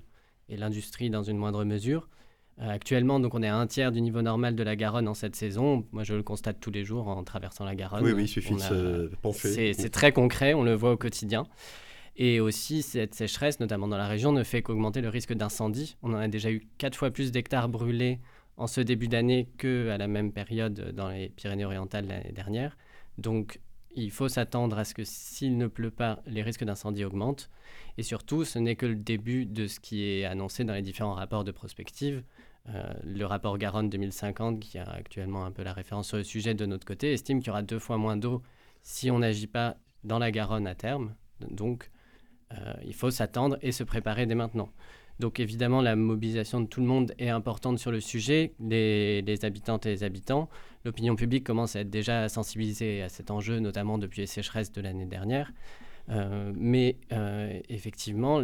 et 0.50 0.58
l'industrie 0.58 1.12
dans 1.12 1.22
une 1.22 1.38
moindre 1.38 1.64
mesure. 1.64 2.10
Euh, 2.60 2.68
actuellement, 2.68 3.20
donc, 3.20 3.36
on 3.36 3.44
est 3.44 3.48
à 3.48 3.56
un 3.56 3.68
tiers 3.68 3.92
du 3.92 4.02
niveau 4.02 4.24
normal 4.24 4.56
de 4.56 4.64
la 4.64 4.76
Garonne 4.76 5.08
en 5.08 5.14
cette 5.14 5.36
saison. 5.36 5.86
Moi, 5.92 6.04
je 6.04 6.16
le 6.16 6.24
constate 6.24 6.60
tous 6.60 6.72
les 6.72 6.84
jours 6.84 7.08
en 7.08 7.24
traversant 7.24 7.64
la 7.64 7.76
Garonne. 7.76 8.04
Oui, 8.04 8.12
oui, 8.12 8.24
il 8.24 8.28
suffit 8.28 8.56
de 8.56 8.60
se 8.60 9.16
pencher. 9.22 9.74
C'est 9.74 9.90
très 9.90 10.12
concret, 10.12 10.56
on 10.56 10.64
le 10.64 10.74
voit 10.74 10.92
au 10.92 10.98
quotidien. 10.98 11.46
Et 12.18 12.40
aussi, 12.40 12.82
cette 12.82 13.14
sécheresse, 13.14 13.60
notamment 13.60 13.88
dans 13.88 13.98
la 13.98 14.08
région, 14.08 14.32
ne 14.32 14.44
fait 14.44 14.62
qu'augmenter 14.64 15.02
le 15.02 15.10
risque 15.10 15.34
d'incendie. 15.34 15.96
On 16.02 16.14
en 16.14 16.18
a 16.18 16.28
déjà 16.28 16.52
eu 16.52 16.68
quatre 16.78 16.96
fois 16.96 17.12
plus 17.12 17.32
d'hectares 17.32 17.70
brûlés 17.70 18.20
en 18.62 18.68
ce 18.68 18.80
début 18.80 19.08
d'année 19.08 19.50
qu'à 19.58 19.98
la 19.98 20.08
même 20.08 20.32
période 20.32 20.92
dans 20.94 21.10
les 21.10 21.30
Pyrénées-Orientales 21.30 22.06
l'année 22.06 22.32
dernière. 22.32 22.78
Donc 23.18 23.60
il 23.96 24.12
faut 24.12 24.30
s'attendre 24.30 24.78
à 24.78 24.86
ce 24.86 24.94
que 24.94 25.04
s'il 25.04 25.58
ne 25.58 25.66
pleut 25.66 25.90
pas, 25.90 26.20
les 26.28 26.44
risques 26.44 26.64
d'incendie 26.64 27.04
augmentent. 27.04 27.50
Et 27.98 28.04
surtout, 28.04 28.46
ce 28.46 28.60
n'est 28.60 28.76
que 28.76 28.86
le 28.86 28.96
début 28.96 29.48
de 29.48 29.66
ce 29.66 29.80
qui 29.80 30.06
est 30.06 30.26
annoncé 30.26 30.64
dans 30.64 30.76
les 30.76 30.84
différents 30.84 31.16
rapports 31.16 31.44
de 31.44 31.52
prospective. 31.52 32.24
Euh, 32.70 32.94
le 33.04 33.26
rapport 33.26 33.58
Garonne 33.58 33.90
2050, 33.90 34.60
qui 34.60 34.78
a 34.78 34.84
actuellement 34.84 35.44
un 35.44 35.52
peu 35.52 35.64
la 35.64 35.74
référence 35.74 36.10
sur 36.10 36.18
le 36.18 36.24
sujet 36.24 36.54
de 36.54 36.68
notre 36.68 36.86
côté, 36.86 37.12
estime 37.14 37.40
qu'il 37.40 37.48
y 37.48 37.50
aura 37.50 37.64
deux 37.64 37.80
fois 37.80 37.98
moins 37.98 38.16
d'eau 38.16 38.44
si 38.84 39.10
on 39.10 39.20
n'agit 39.20 39.48
pas 39.48 39.78
dans 40.04 40.20
la 40.20 40.30
Garonne 40.30 40.68
à 40.68 40.76
terme. 40.76 41.16
Donc, 41.50 41.90
euh, 42.54 42.74
il 42.86 42.94
faut 42.94 43.10
s'attendre 43.10 43.58
et 43.64 43.72
se 43.72 43.84
préparer 43.84 44.28
dès 44.28 44.36
maintenant. 44.36 44.70
Donc 45.22 45.40
évidemment, 45.40 45.82
la 45.82 45.96
mobilisation 45.96 46.62
de 46.62 46.66
tout 46.66 46.82
le 46.82 46.88
monde 46.88 47.14
est 47.20 47.30
importante 47.30 47.78
sur 47.78 47.92
le 47.92 48.00
sujet, 48.00 48.54
les, 48.60 49.24
habitantes 49.44 49.86
et 49.86 49.90
les 49.90 50.04
habitants. 50.04 50.50
L'opinion 50.84 51.16
publique 51.16 51.44
commence 51.44 51.76
à 51.76 51.82
être 51.82 51.92
déjà 51.92 52.28
sensibilisée 52.28 53.04
à 53.04 53.08
cet 53.08 53.30
enjeu, 53.30 53.60
notamment 53.60 54.00
depuis 54.00 54.22
les 54.22 54.26
sécheresses 54.26 54.72
de 54.72 54.82
l'année 54.82 55.06
dernière. 55.06 55.54
Euh, 56.10 56.52
mais 56.56 56.98
euh, 57.12 57.60
effectivement, 57.70 58.42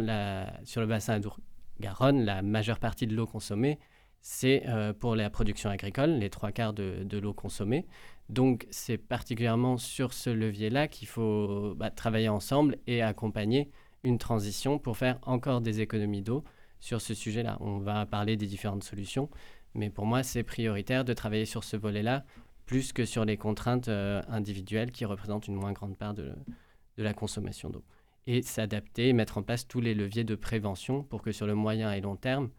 sur 0.62 0.80
le 0.80 0.86
bassin 0.86 1.14
Adour-Garonne, 1.14 2.24
la 2.24 2.42
majeure 2.42 2.78
partie 2.78 3.08
de 3.08 3.16
l'eau 3.16 3.26
consommée, 3.26 3.80
c'est 4.20 4.62
euh, 4.68 4.92
pour 4.92 5.16
la 5.16 5.30
production 5.30 5.70
agricole, 5.70 6.10
les 6.10 6.30
trois 6.30 6.52
quarts 6.52 6.74
de, 6.74 7.18
l'eau 7.18 7.34
consommée. 7.34 7.86
Donc 8.28 8.68
c'est 8.70 8.98
particulièrement 8.98 9.78
sur 9.78 10.12
ce 10.12 10.30
levier-là 10.30 10.86
qu'il 10.86 11.08
faut 11.08 11.74
bah, 11.74 11.90
travailler 11.90 12.28
ensemble 12.28 12.78
et 12.86 13.02
accompagner 13.02 13.68
une 14.04 14.18
transition 14.18 14.78
pour 14.78 14.96
faire 14.96 15.18
encore 15.22 15.60
des 15.60 15.80
économies 15.80 16.22
d'eau 16.22 16.44
sur 16.80 17.00
ce 17.00 17.14
sujet-là. 17.14 17.56
On 17.60 17.78
va 17.78 18.06
parler 18.06 18.36
des 18.36 18.46
différentes 18.46 18.84
solutions, 18.84 19.28
mais 19.74 19.90
pour 19.90 20.06
moi, 20.06 20.22
c'est 20.22 20.42
prioritaire 20.42 21.04
de 21.04 21.12
travailler 21.12 21.46
sur 21.46 21.64
ce 21.64 21.76
volet-là 21.76 22.24
plus 22.68 22.92
que 22.92 23.06
sur 23.06 23.24
les 23.24 23.38
contraintes 23.38 23.88
euh, 23.88 24.22
individuelles 24.28 24.92
qui 24.92 25.06
représentent 25.06 25.48
une 25.48 25.54
moins 25.54 25.72
grande 25.72 25.96
part 25.96 26.12
de, 26.12 26.34
la 26.98 27.14
consommation 27.14 27.70
d'eau. 27.70 27.82
Et 28.26 28.42
s'adapter, 28.42 29.12
mettre 29.14 29.38
en 29.38 29.42
place 29.42 29.66
tous 29.66 29.80
les 29.80 29.94
leviers 29.94 30.24
de 30.24 30.34
prévention 30.34 31.02
pour 31.02 31.22
que 31.22 31.32
sur 31.32 31.46
le 31.46 31.54
moyen 31.54 31.92
et 31.92 32.00
long 32.00 32.16
terme, 32.16 32.50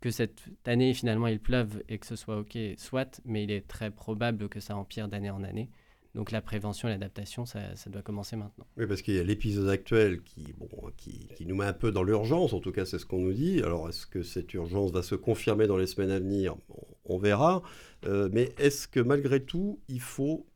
que 0.00 0.10
cette 0.10 0.42
année 0.66 0.92
finalement 0.92 1.28
il 1.28 1.40
pleuve 1.40 1.82
et 1.88 1.98
que 1.98 2.06
ce 2.06 2.16
soit 2.16 2.38
OK, 2.38 2.58
soit, 2.76 3.22
mais 3.24 3.44
il 3.44 3.50
est 3.50 3.66
très 3.66 3.90
probable 3.90 4.48
que 4.48 4.60
ça 4.60 4.76
empire 4.76 5.08
d'année 5.08 5.30
en 5.30 5.44
année. 5.44 5.70
Donc 6.14 6.30
la 6.30 6.42
prévention 6.42 6.88
et 6.88 6.90
l'adaptation, 6.90 7.46
ça, 7.46 7.60
doit 7.86 8.02
commencer 8.02 8.36
maintenant. 8.36 8.66
Oui, 8.76 8.86
parce 8.86 9.00
qu'il 9.00 9.14
y 9.14 9.18
a 9.18 9.22
l'épisode 9.22 9.68
actuel 9.68 10.22
qui, 10.22 10.52
bon, 10.58 10.68
qui, 10.96 11.46
nous 11.46 11.56
met 11.56 11.64
un 11.64 11.72
peu 11.72 11.90
dans 11.90 12.02
l'urgence, 12.02 12.52
en 12.52 12.60
tout 12.60 12.72
cas 12.72 12.84
c'est 12.84 12.98
ce 12.98 13.06
qu'on 13.06 13.20
nous 13.20 13.32
dit. 13.32 13.62
Alors 13.62 13.88
est-ce 13.88 14.06
que 14.06 14.22
cette 14.22 14.52
urgence 14.52 14.92
va 14.92 15.02
se 15.02 15.14
confirmer 15.14 15.66
dans 15.66 15.78
les 15.78 15.86
semaines 15.86 16.10
à 16.10 16.18
venir? 16.18 16.54
On, 17.06 17.18
verra. 17.18 17.62
Euh, 18.04 18.28
mais 18.30 18.52
est-ce 18.58 18.88
que 18.88 19.00
malgré 19.00 19.42
tout, 19.42 19.80
il 19.88 20.00
faut 20.00 20.46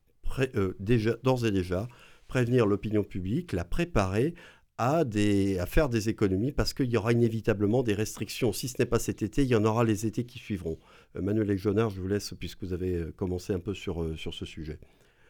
euh, 0.40 0.74
déjà, 0.78 1.16
d'ores 1.22 1.46
et 1.46 1.50
déjà 1.50 1.88
prévenir 2.28 2.66
l'opinion 2.66 3.02
publique, 3.02 3.52
la 3.52 3.64
préparer 3.64 4.34
à, 4.76 5.04
des, 5.04 5.58
à 5.58 5.64
faire 5.64 5.88
des 5.88 6.10
économies 6.10 6.52
parce 6.52 6.74
qu'il 6.74 6.90
y 6.90 6.98
aura 6.98 7.12
inévitablement 7.12 7.82
des 7.82 7.94
restrictions. 7.94 8.52
Si 8.52 8.68
ce 8.68 8.74
n'est 8.78 8.86
pas 8.86 8.98
cet 8.98 9.22
été, 9.22 9.42
il 9.42 9.48
y 9.48 9.54
en 9.54 9.64
aura 9.64 9.84
les 9.84 10.04
étés 10.04 10.26
qui 10.26 10.38
suivront. 10.38 10.78
Euh, 11.16 11.22
Manuel 11.22 11.46
Legionnaire, 11.46 11.88
je 11.88 11.98
vous 11.98 12.08
laisse 12.08 12.34
puisque 12.38 12.62
vous 12.62 12.74
avez 12.74 13.06
commencé 13.16 13.54
un 13.54 13.60
peu 13.60 13.72
sur, 13.72 14.18
sur 14.18 14.34
ce 14.34 14.44
sujet. 14.44 14.78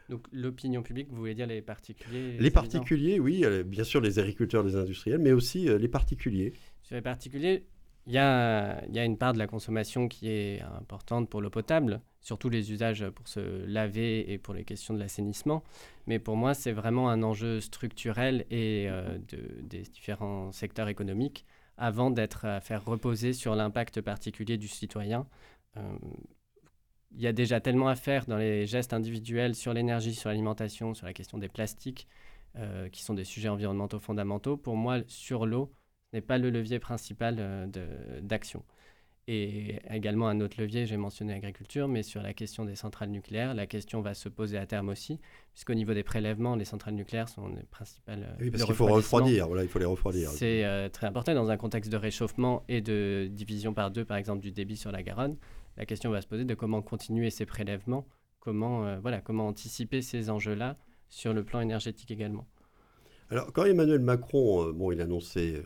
Donc 0.08 0.26
l'opinion 0.32 0.82
publique, 0.82 1.08
vous 1.10 1.16
voulez 1.16 1.34
dire 1.34 1.46
les 1.46 1.62
particuliers 1.62 2.36
Les 2.38 2.50
particuliers, 2.50 3.18
oui, 3.18 3.44
euh, 3.44 3.62
bien 3.62 3.84
sûr 3.84 4.00
les 4.00 4.18
agriculteurs, 4.18 4.62
les 4.62 4.76
industriels, 4.76 5.18
mais 5.18 5.32
aussi 5.32 5.68
euh, 5.68 5.78
les 5.78 5.88
particuliers. 5.88 6.52
Sur 6.82 6.94
les 6.94 7.02
particuliers, 7.02 7.64
il 8.06 8.12
y 8.12 8.18
a, 8.18 8.84
y 8.88 8.98
a, 9.00 9.04
une 9.04 9.18
part 9.18 9.32
de 9.32 9.38
la 9.38 9.48
consommation 9.48 10.06
qui 10.06 10.28
est 10.28 10.62
importante 10.62 11.28
pour 11.28 11.40
l'eau 11.40 11.50
potable, 11.50 12.00
surtout 12.20 12.48
les 12.48 12.70
usages 12.70 13.08
pour 13.10 13.26
se 13.26 13.64
laver 13.66 14.32
et 14.32 14.38
pour 14.38 14.54
les 14.54 14.64
questions 14.64 14.94
de 14.94 15.00
l'assainissement. 15.00 15.64
Mais 16.06 16.20
pour 16.20 16.36
moi, 16.36 16.54
c'est 16.54 16.72
vraiment 16.72 17.10
un 17.10 17.24
enjeu 17.24 17.60
structurel 17.60 18.46
et 18.50 18.86
euh, 18.88 19.18
de, 19.28 19.60
des 19.62 19.82
différents 19.82 20.52
secteurs 20.52 20.88
économiques 20.88 21.44
avant 21.78 22.10
d'être 22.10 22.44
à 22.44 22.60
faire 22.60 22.84
reposer 22.84 23.32
sur 23.32 23.56
l'impact 23.56 24.00
particulier 24.00 24.56
du 24.56 24.68
citoyen 24.68 25.26
il 27.16 27.22
y 27.22 27.26
a 27.26 27.32
déjà 27.32 27.60
tellement 27.60 27.88
à 27.88 27.96
faire 27.96 28.26
dans 28.26 28.36
les 28.36 28.66
gestes 28.66 28.92
individuels 28.92 29.54
sur 29.54 29.72
l'énergie, 29.72 30.14
sur 30.14 30.28
l'alimentation, 30.28 30.92
sur 30.94 31.06
la 31.06 31.14
question 31.14 31.38
des 31.38 31.48
plastiques, 31.48 32.06
euh, 32.58 32.88
qui 32.90 33.02
sont 33.02 33.14
des 33.14 33.24
sujets 33.24 33.48
environnementaux 33.48 33.98
fondamentaux. 33.98 34.56
Pour 34.56 34.76
moi, 34.76 34.98
sur 35.08 35.46
l'eau, 35.46 35.72
ce 36.10 36.16
n'est 36.16 36.22
pas 36.22 36.36
le 36.36 36.50
levier 36.50 36.78
principal 36.78 37.36
euh, 37.38 37.66
d'action. 38.20 38.62
Et 39.28 39.80
également 39.90 40.28
un 40.28 40.40
autre 40.40 40.60
levier, 40.60 40.86
j'ai 40.86 40.96
mentionné 40.96 41.32
l'agriculture, 41.32 41.88
mais 41.88 42.04
sur 42.04 42.22
la 42.22 42.32
question 42.32 42.64
des 42.64 42.76
centrales 42.76 43.08
nucléaires, 43.08 43.54
la 43.54 43.66
question 43.66 44.00
va 44.00 44.14
se 44.14 44.28
poser 44.28 44.56
à 44.56 44.66
terme 44.66 44.88
aussi, 44.88 45.18
puisqu'au 45.52 45.74
niveau 45.74 45.94
des 45.94 46.04
prélèvements, 46.04 46.54
les 46.54 46.64
centrales 46.64 46.94
nucléaires 46.94 47.28
sont 47.28 47.48
les 47.48 47.64
principales. 47.64 48.22
Euh, 48.22 48.36
oui, 48.40 48.50
parce 48.50 48.64
qu'il 48.64 48.74
faut 48.74 48.86
refroidir, 48.86 49.48
voilà, 49.48 49.64
il 49.64 49.68
faut 49.68 49.80
les 49.80 49.84
refroidir. 49.84 50.30
C'est 50.30 50.90
très 50.92 51.08
important 51.08 51.34
dans 51.34 51.50
un 51.50 51.56
contexte 51.56 51.90
de 51.90 51.96
réchauffement 51.96 52.62
et 52.68 52.82
de 52.82 53.28
division 53.32 53.74
par 53.74 53.90
deux, 53.90 54.04
par 54.04 54.18
exemple, 54.18 54.42
du 54.42 54.52
débit 54.52 54.76
sur 54.76 54.92
la 54.92 55.02
Garonne 55.02 55.36
la 55.76 55.86
question 55.86 56.10
va 56.10 56.20
se 56.20 56.26
poser 56.26 56.44
de 56.44 56.54
comment 56.54 56.82
continuer 56.82 57.30
ces 57.30 57.46
prélèvements, 57.46 58.06
comment, 58.40 58.86
euh, 58.86 58.98
voilà, 59.00 59.20
comment 59.20 59.48
anticiper 59.48 60.02
ces 60.02 60.30
enjeux-là 60.30 60.76
sur 61.08 61.32
le 61.32 61.44
plan 61.44 61.60
énergétique 61.60 62.10
également. 62.10 62.46
Alors, 63.30 63.52
quand 63.52 63.64
Emmanuel 63.64 64.00
Macron, 64.00 64.68
euh, 64.68 64.72
bon, 64.72 64.92
il 64.92 65.00
a 65.00 65.04
annoncé, 65.04 65.56
euh, 65.56 65.62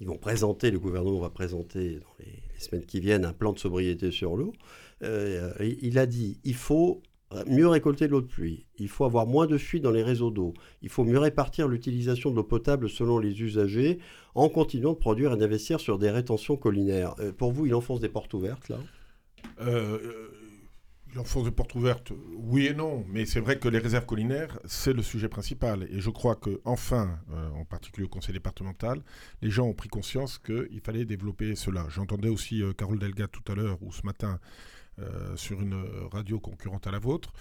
ils 0.00 0.06
vont 0.06 0.16
présenter, 0.16 0.70
le 0.70 0.78
gouvernement 0.78 1.18
va 1.18 1.30
présenter 1.30 1.96
dans 1.96 2.14
les, 2.20 2.42
semaines 2.60 2.86
qui 2.86 3.00
viennent 3.00 3.24
un 3.24 3.32
plan 3.32 3.52
de 3.52 3.58
sobriété 3.58 4.10
sur 4.10 4.36
l'eau, 4.36 4.54
il 5.02 5.98
a 5.98 6.06
dit 6.06 6.38
il 6.44 6.54
faut 6.54 7.02
mieux 7.46 7.66
récolter 7.66 8.08
l'eau 8.08 8.22
de 8.22 8.26
pluie, 8.26 8.64
il 8.78 8.88
faut 8.88 9.04
avoir 9.04 9.26
moins 9.26 9.46
de 9.46 9.58
fuites 9.58 9.82
dans 9.82 9.90
les 9.90 10.04
réseaux 10.04 10.30
d'eau, 10.30 10.54
il 10.80 10.88
faut 10.88 11.04
mieux 11.04 11.18
répartir 11.18 11.68
l'utilisation 11.68 12.30
de 12.30 12.36
l'eau 12.36 12.44
potable 12.44 12.88
selon 12.88 13.18
les 13.18 13.42
usagers 13.42 13.98
en 14.34 14.48
continuant 14.48 14.92
de 14.92 14.98
produire 14.98 15.34
et 15.34 15.36
d'investir 15.36 15.78
sur 15.78 15.98
des 15.98 16.10
rétentions 16.10 16.56
collinaires. 16.56 17.16
pour 17.36 17.52
vous, 17.52 17.66
il 17.66 17.74
enfonce 17.74 18.00
des 18.00 18.08
portes 18.08 18.32
ouvertes 18.32 18.70
là? 18.70 18.78
Euh, 19.60 20.30
L'enfance 21.14 21.44
de 21.44 21.50
porte 21.50 21.76
ouverte, 21.76 22.12
oui 22.34 22.66
et 22.66 22.74
non, 22.74 23.04
mais 23.08 23.24
c'est 23.24 23.38
vrai 23.38 23.56
que 23.56 23.68
les 23.68 23.78
réserves 23.78 24.04
collinaires, 24.04 24.58
c'est 24.64 24.92
le 24.92 25.00
sujet 25.00 25.28
principal. 25.28 25.86
Et 25.92 26.00
je 26.00 26.10
crois 26.10 26.34
que 26.34 26.60
enfin, 26.64 27.20
euh, 27.30 27.50
en 27.50 27.64
particulier 27.64 28.06
au 28.06 28.08
conseil 28.08 28.32
départemental, 28.32 29.00
les 29.40 29.48
gens 29.48 29.64
ont 29.64 29.74
pris 29.74 29.88
conscience 29.88 30.38
qu'il 30.38 30.80
fallait 30.82 31.04
développer 31.04 31.54
cela. 31.54 31.86
J'entendais 31.88 32.28
aussi 32.28 32.64
euh, 32.64 32.72
Carole 32.72 32.98
Delga 32.98 33.28
tout 33.28 33.44
à 33.52 33.54
l'heure, 33.54 33.80
ou 33.80 33.92
ce 33.92 34.04
matin, 34.04 34.40
euh, 34.98 35.36
sur 35.36 35.62
une 35.62 35.80
radio 36.10 36.40
concurrente 36.40 36.88
à 36.88 36.90
la 36.90 36.98
vôtre, 36.98 37.32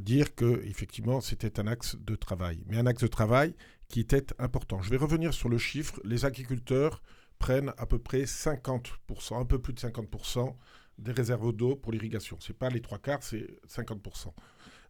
dire 0.00 0.36
que 0.36 0.62
effectivement 0.64 1.20
c'était 1.20 1.58
un 1.58 1.66
axe 1.66 1.96
de 1.96 2.14
travail, 2.14 2.62
mais 2.68 2.76
un 2.76 2.86
axe 2.86 3.02
de 3.02 3.08
travail 3.08 3.54
qui 3.88 3.98
était 3.98 4.26
important. 4.38 4.80
Je 4.80 4.90
vais 4.90 4.96
revenir 4.96 5.34
sur 5.34 5.48
le 5.48 5.58
chiffre. 5.58 6.00
Les 6.04 6.24
agriculteurs 6.24 7.02
prennent 7.40 7.72
à 7.78 7.86
peu 7.86 7.98
près 7.98 8.22
50%, 8.22 9.40
un 9.40 9.44
peu 9.44 9.58
plus 9.58 9.72
de 9.72 9.80
50% 9.80 10.54
des 10.98 11.12
réserves 11.12 11.52
d'eau 11.52 11.76
pour 11.76 11.92
l'irrigation. 11.92 12.36
Ce 12.40 12.52
n'est 12.52 12.58
pas 12.58 12.70
les 12.70 12.80
trois 12.80 12.98
quarts, 12.98 13.22
c'est 13.22 13.46
50%. 13.68 14.32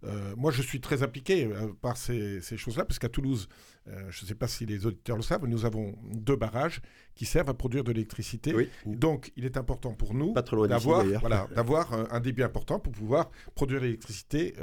Euh, 0.05 0.35
moi, 0.37 0.51
je 0.51 0.63
suis 0.63 0.81
très 0.81 1.03
impliqué 1.03 1.47
euh, 1.47 1.69
par 1.81 1.97
ces, 1.97 2.41
choses-là, 2.57 2.85
parce 2.85 2.99
qu'à 2.99 3.09
Toulouse, 3.09 3.49
euh, 3.89 4.07
je 4.11 4.25
ne 4.25 4.29
sais 4.29 4.35
pas 4.35 4.49
si 4.49 4.67
les 4.67 4.87
auditeurs 4.87 5.17
le 5.17 5.23
savent, 5.23 5.47
nous 5.47 5.65
avons 5.65 5.95
deux 6.13 6.37
barrages 6.37 6.81
qui 7.15 7.25
servent 7.25 7.51
à 7.51 7.55
produire 7.55 7.85
de 7.85 7.93
l'électricité. 7.93 8.53
Donc, 8.87 9.33
il 9.37 9.45
est 9.45 9.57
important 9.57 9.93
pour 9.95 10.15
nous 10.15 10.35
d'avoir 10.69 11.05
voilà, 11.21 11.47
un 12.11 12.21
débit 12.21 12.43
important 12.43 12.81
pour 12.81 12.93
pouvoir 12.93 13.31
produire 13.55 13.81
l'électricité 13.81 14.55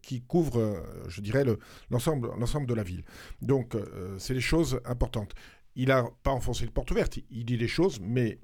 qui 0.00 0.22
couvre, 0.22 0.82
je 1.08 1.20
dirais, 1.20 1.44
l'ensemble 1.90 2.66
de 2.66 2.74
la 2.74 2.82
ville. 2.82 3.02
Donc, 3.40 3.76
c'est 4.18 4.34
les 4.34 4.40
choses 4.40 4.80
importantes. 4.84 5.34
Il 5.74 5.88
n'a 5.88 6.04
pas 6.22 6.30
enfoncé 6.30 6.64
le 6.64 6.70
porte 6.70 6.90
ouverte, 6.90 7.18
il 7.30 7.44
dit 7.44 7.56
les 7.56 7.68
choses, 7.68 7.98
mais 8.00 8.38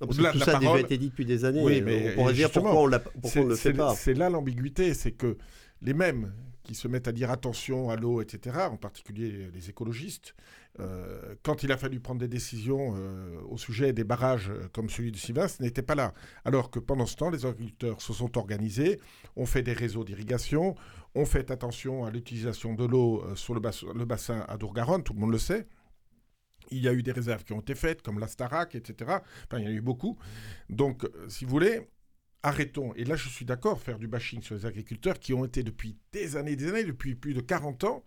tout 0.00 0.12
ça 0.12 0.56
a 0.56 0.60
déjà 0.60 0.80
été 0.80 0.98
dit 0.98 1.08
depuis 1.08 1.24
des 1.24 1.44
années. 1.44 1.62
Oui, 1.62 1.82
mais 1.82 2.12
on 2.12 2.14
pourrait 2.16 2.34
dire 2.34 2.50
pourquoi 2.50 2.82
on, 2.82 2.88
ne 2.88 3.48
le 3.48 3.54
fait 3.54 3.72
pas. 3.72 3.94
C'est 3.94 4.14
là 4.14 4.28
l'ambiguïté, 4.30 4.94
c'est 4.94 5.12
que 5.12 5.36
les 5.82 5.94
mêmes 5.94 6.32
qui 6.66 6.74
se 6.74 6.88
mettent 6.88 7.06
à 7.06 7.12
dire 7.12 7.30
attention 7.30 7.90
à 7.90 7.96
l'eau, 7.96 8.20
etc., 8.20 8.56
en 8.70 8.76
particulier 8.76 9.48
les 9.54 9.70
écologistes, 9.70 10.34
euh, 10.80 11.36
quand 11.42 11.62
il 11.62 11.70
a 11.70 11.76
fallu 11.76 12.00
prendre 12.00 12.20
des 12.20 12.28
décisions 12.28 12.94
euh, 12.96 13.40
au 13.48 13.56
sujet 13.56 13.92
des 13.92 14.04
barrages 14.04 14.50
euh, 14.50 14.68
comme 14.72 14.90
celui 14.90 15.12
de 15.12 15.16
Sivins, 15.16 15.46
n'étaient 15.60 15.82
pas 15.82 15.94
là. 15.94 16.12
Alors 16.44 16.70
que 16.70 16.80
pendant 16.80 17.06
ce 17.06 17.16
temps, 17.16 17.30
les 17.30 17.46
agriculteurs 17.46 18.02
se 18.02 18.12
sont 18.12 18.36
organisés, 18.36 19.00
ont 19.36 19.46
fait 19.46 19.62
des 19.62 19.72
réseaux 19.72 20.04
d'irrigation, 20.04 20.74
ont 21.14 21.24
fait 21.24 21.52
attention 21.52 22.04
à 22.04 22.10
l'utilisation 22.10 22.74
de 22.74 22.84
l'eau 22.84 23.24
sur 23.36 23.54
le, 23.54 23.60
le 23.94 24.04
bassin 24.04 24.44
à 24.48 24.56
Dourgaronne, 24.58 25.02
tout 25.02 25.14
le 25.14 25.20
monde 25.20 25.32
le 25.32 25.38
sait. 25.38 25.66
Il 26.70 26.78
y 26.78 26.88
a 26.88 26.92
eu 26.92 27.02
des 27.02 27.12
réserves 27.12 27.44
qui 27.44 27.52
ont 27.52 27.60
été 27.60 27.74
faites, 27.74 28.02
comme 28.02 28.18
la 28.18 28.26
Starac, 28.26 28.74
etc. 28.74 29.10
Enfin, 29.44 29.58
il 29.58 29.64
y 29.64 29.66
en 29.66 29.70
a 29.70 29.72
eu 29.72 29.80
beaucoup. 29.80 30.18
Donc, 30.68 31.04
euh, 31.04 31.28
si 31.28 31.44
vous 31.44 31.50
voulez, 31.50 31.88
arrêtons. 32.42 32.92
Et 32.94 33.04
là, 33.04 33.16
je 33.16 33.28
suis 33.28 33.44
d'accord, 33.44 33.80
faire 33.80 33.98
du 33.98 34.08
bashing 34.08 34.42
sur 34.42 34.54
les 34.54 34.66
agriculteurs 34.66 35.18
qui 35.18 35.34
ont 35.34 35.44
été 35.44 35.62
depuis 35.62 35.96
des 36.12 36.36
années, 36.36 36.56
des 36.56 36.68
années, 36.68 36.84
depuis 36.84 37.14
plus 37.14 37.34
de 37.34 37.40
40 37.40 37.84
ans, 37.84 38.04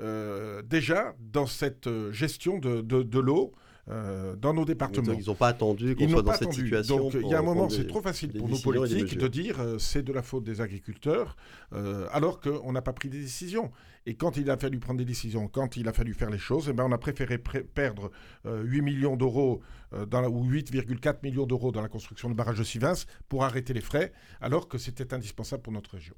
euh, 0.00 0.62
déjà 0.62 1.16
dans 1.18 1.46
cette 1.46 1.86
euh, 1.86 2.12
gestion 2.12 2.58
de 2.58 3.18
l'eau, 3.18 3.52
euh, 3.90 4.36
dans 4.36 4.52
nos 4.52 4.66
départements. 4.66 5.14
Ils 5.18 5.26
n'ont 5.26 5.34
pas 5.34 5.48
attendu 5.48 5.96
qu'on 5.96 6.08
soit 6.08 6.22
dans 6.22 6.34
cette 6.34 6.52
situation. 6.52 6.98
Donc 6.98 7.14
il 7.14 7.28
y 7.28 7.34
a 7.34 7.38
un 7.38 7.42
moment, 7.42 7.70
c'est 7.70 7.86
trop 7.86 8.02
facile 8.02 8.32
pour 8.32 8.48
nos 8.48 8.58
politiques 8.58 9.16
de 9.16 9.28
dire 9.28 9.60
euh, 9.60 9.78
c'est 9.78 10.02
de 10.02 10.12
la 10.12 10.22
faute 10.22 10.44
des 10.44 10.60
agriculteurs, 10.60 11.36
euh, 11.72 12.06
alors 12.12 12.40
qu'on 12.40 12.72
n'a 12.72 12.82
pas 12.82 12.92
pris 12.92 13.08
des 13.08 13.20
décisions. 13.20 13.70
Et 14.04 14.14
quand 14.14 14.36
il 14.36 14.50
a 14.50 14.58
fallu 14.58 14.78
prendre 14.78 14.98
des 14.98 15.06
décisions, 15.06 15.48
quand 15.48 15.76
il 15.76 15.88
a 15.88 15.94
fallu 15.94 16.12
faire 16.12 16.28
les 16.28 16.38
choses, 16.38 16.68
eh 16.68 16.72
ben, 16.74 16.84
on 16.84 16.92
a 16.92 16.98
préféré 16.98 17.38
perdre 17.38 18.10
8 18.46 18.80
millions 18.80 19.16
d'euros 19.16 19.60
ou 19.92 19.96
8,4 19.96 21.16
millions 21.22 21.46
d'euros 21.46 21.72
dans 21.72 21.82
la 21.82 21.88
construction 21.88 22.30
de 22.30 22.34
barrage 22.34 22.58
de 22.58 22.64
Sivins 22.64 22.94
pour 23.28 23.44
arrêter 23.44 23.74
les 23.74 23.82
frais, 23.82 24.12
alors 24.40 24.68
que 24.68 24.78
c'était 24.78 25.12
indispensable 25.12 25.62
pour 25.62 25.74
notre 25.74 25.90
région. 25.90 26.14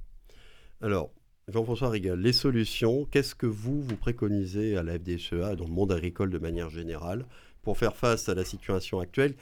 Alors, 0.80 1.10
Jean-François 1.48 1.90
Rigal, 1.90 2.20
les 2.20 2.32
solutions, 2.32 3.06
qu'est-ce 3.10 3.34
que 3.34 3.46
vous, 3.46 3.82
vous 3.82 3.96
préconisez 3.96 4.76
à 4.76 4.84
la 4.84 4.98
FDSEA, 4.98 5.56
dans 5.56 5.64
le 5.64 5.72
monde 5.72 5.90
agricole 5.90 6.30
de 6.30 6.38
manière 6.38 6.70
générale 6.70 7.26
pour 7.62 7.78
faire 7.78 7.96
face 7.96 8.28
à 8.28 8.34
la 8.34 8.44
situation 8.44 9.00
actuelle 9.00 9.34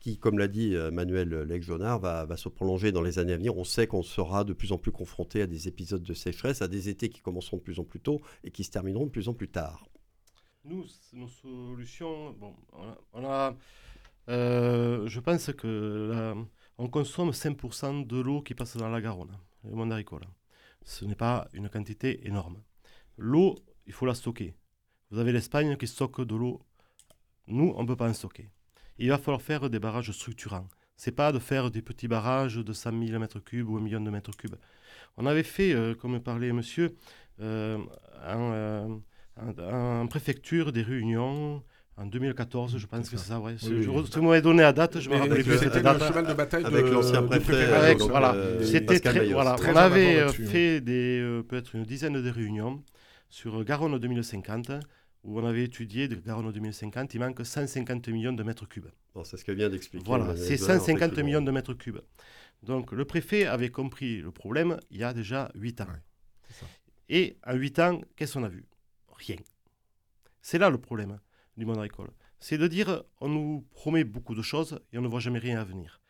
qui, 0.00 0.18
comme 0.18 0.38
l'a 0.38 0.48
dit 0.48 0.74
euh, 0.74 0.90
Manuel 0.90 1.28
Legjonard, 1.28 2.00
va, 2.00 2.24
va, 2.24 2.36
se 2.36 2.48
prolonger 2.48 2.90
dans 2.90 3.02
les 3.02 3.18
années 3.18 3.34
à 3.34 3.36
venir. 3.36 3.56
On 3.56 3.64
sait 3.64 3.86
qu'on 3.86 4.02
sera 4.02 4.44
de 4.44 4.54
plus 4.54 4.72
en 4.72 4.78
plus 4.78 4.92
confronté 4.92 5.42
à 5.42 5.46
des 5.46 5.68
épisodes 5.68 6.02
de 6.02 6.14
sécheresse, 6.14 6.62
à 6.62 6.68
des 6.68 6.88
étés 6.88 7.10
qui 7.10 7.20
commenceront 7.20 7.58
de 7.58 7.62
plus 7.62 7.78
en 7.78 7.84
plus 7.84 8.00
tôt 8.00 8.20
et 8.42 8.50
qui 8.50 8.64
se 8.64 8.70
termineront 8.70 9.04
de 9.04 9.10
plus 9.10 9.28
en 9.28 9.34
plus 9.34 9.48
tard. 9.48 9.86
Nous, 10.64 10.84
nos 11.12 11.28
solutions, 11.28 12.32
bon, 12.32 12.54
on 13.12 13.24
a, 13.24 13.54
euh, 14.28 15.06
je 15.06 15.20
pense 15.20 15.52
que 15.52 16.34
on 16.78 16.88
consomme 16.88 17.30
5% 17.30 18.06
de 18.06 18.20
l'eau 18.20 18.42
qui 18.42 18.54
passe 18.54 18.76
dans 18.76 18.88
la 18.88 19.00
Garonne, 19.00 19.36
le 19.64 19.74
monde 19.74 19.92
agricole. 19.92 20.26
Ce 20.82 21.04
n'est 21.04 21.14
pas 21.14 21.48
une 21.52 21.68
quantité 21.68 22.26
énorme. 22.26 22.62
L'eau, 23.18 23.58
il 23.86 23.92
faut 23.92 24.06
la 24.06 24.14
stocker. 24.14 24.54
Vous 25.10 25.18
avez 25.18 25.32
l'Espagne 25.32 25.76
qui 25.76 25.86
stocke 25.86 26.22
de 26.22 26.34
l'eau 26.34 26.62
nous, 27.50 27.72
on 27.76 27.82
ne 27.82 27.86
peut 27.86 27.96
pas 27.96 28.08
en 28.08 28.14
stocker. 28.14 28.48
Il 28.98 29.08
va 29.08 29.18
falloir 29.18 29.42
faire 29.42 29.70
des 29.70 29.78
barrages 29.78 30.10
structurants. 30.12 30.68
C'est 30.96 31.12
pas 31.12 31.32
de 31.32 31.38
faire 31.38 31.70
des 31.70 31.80
petits 31.80 32.08
barrages 32.08 32.56
de 32.56 32.72
100 32.72 32.90
000 33.06 33.22
m3 33.22 33.62
ou 33.62 33.78
1 33.78 33.80
million 33.80 34.00
de 34.00 34.10
mètres 34.10 34.36
cubes. 34.36 34.56
On 35.16 35.26
avait 35.26 35.42
fait, 35.42 35.72
euh, 35.72 35.94
comme 35.94 36.20
parlait 36.20 36.52
monsieur, 36.52 36.94
euh, 37.40 37.78
euh, 38.24 38.86
en, 39.38 40.06
préfecture 40.08 40.72
des 40.72 40.82
réunions 40.82 41.62
en 41.96 42.06
2014, 42.06 42.76
je 42.76 42.86
pense 42.86 43.08
que 43.08 43.16
c'est 43.16 43.28
ça, 43.28 43.40
ouais. 43.40 43.54
Oui, 43.62 43.82
je, 43.82 44.10
tu 44.10 44.20
m'avais 44.20 44.42
donné 44.42 44.62
la 44.62 44.72
date, 44.72 45.00
je 45.00 45.08
me 45.08 45.16
rappelle 45.16 45.42
plus. 45.42 45.58
C'était 45.58 45.82
le 45.82 45.98
cheval 45.98 46.26
de 46.26 46.34
bataille 46.34 46.64
avec 46.64 46.86
l'ancien 46.90 47.22
préfet. 47.22 47.64
Avec, 47.72 47.98
voilà, 48.00 48.34
c'était 48.62 49.00
très, 49.00 49.32
voilà. 49.32 49.56
On 49.66 49.76
avait 49.76 50.28
fait 50.32 50.80
des 50.80 51.42
peut-être 51.48 51.74
une 51.74 51.84
dizaine 51.84 52.22
de 52.22 52.30
réunions 52.30 52.82
sur 53.30 53.64
Garonne 53.64 53.98
2050 53.98 54.72
où 55.22 55.38
on 55.38 55.44
avait 55.44 55.64
étudié 55.64 56.08
de 56.08 56.16
Garonne 56.16 56.50
2050, 56.50 57.14
il 57.14 57.20
manque 57.20 57.44
150 57.44 58.08
millions 58.08 58.32
de 58.32 58.42
mètres 58.42 58.66
cubes. 58.66 58.88
Bon, 59.14 59.24
c'est 59.24 59.36
ce 59.36 59.44
qu'elle 59.44 59.56
vient 59.56 59.68
d'expliquer. 59.68 60.04
Voilà, 60.06 60.36
c'est 60.36 60.56
150 60.56 61.18
millions 61.18 61.42
de 61.42 61.50
mètres 61.50 61.74
cubes. 61.74 62.00
Donc 62.62 62.92
le 62.92 63.04
préfet 63.04 63.46
avait 63.46 63.70
compris 63.70 64.20
le 64.20 64.30
problème 64.30 64.78
il 64.90 64.98
y 64.98 65.04
a 65.04 65.12
déjà 65.12 65.50
8 65.54 65.80
ans. 65.82 65.86
Et 67.08 67.36
en 67.46 67.54
8 67.54 67.78
ans, 67.80 68.00
qu'est-ce 68.16 68.34
qu'on 68.34 68.44
a 68.44 68.48
vu? 68.48 68.64
Rien. 69.08 69.36
C'est 70.42 70.58
là 70.58 70.70
le 70.70 70.78
problème 70.78 71.18
du 71.56 71.66
monde 71.66 71.78
agricole. 71.78 72.10
C'est 72.38 72.58
de 72.58 72.66
dire 72.66 73.02
on 73.20 73.28
nous 73.28 73.66
promet 73.72 74.04
beaucoup 74.04 74.34
de 74.34 74.42
choses 74.42 74.80
et 74.92 74.98
on 74.98 75.02
ne 75.02 75.08
voit 75.08 75.20
jamais 75.20 75.38
rien 75.38 75.60
à 75.60 75.64
venir. 75.64 76.00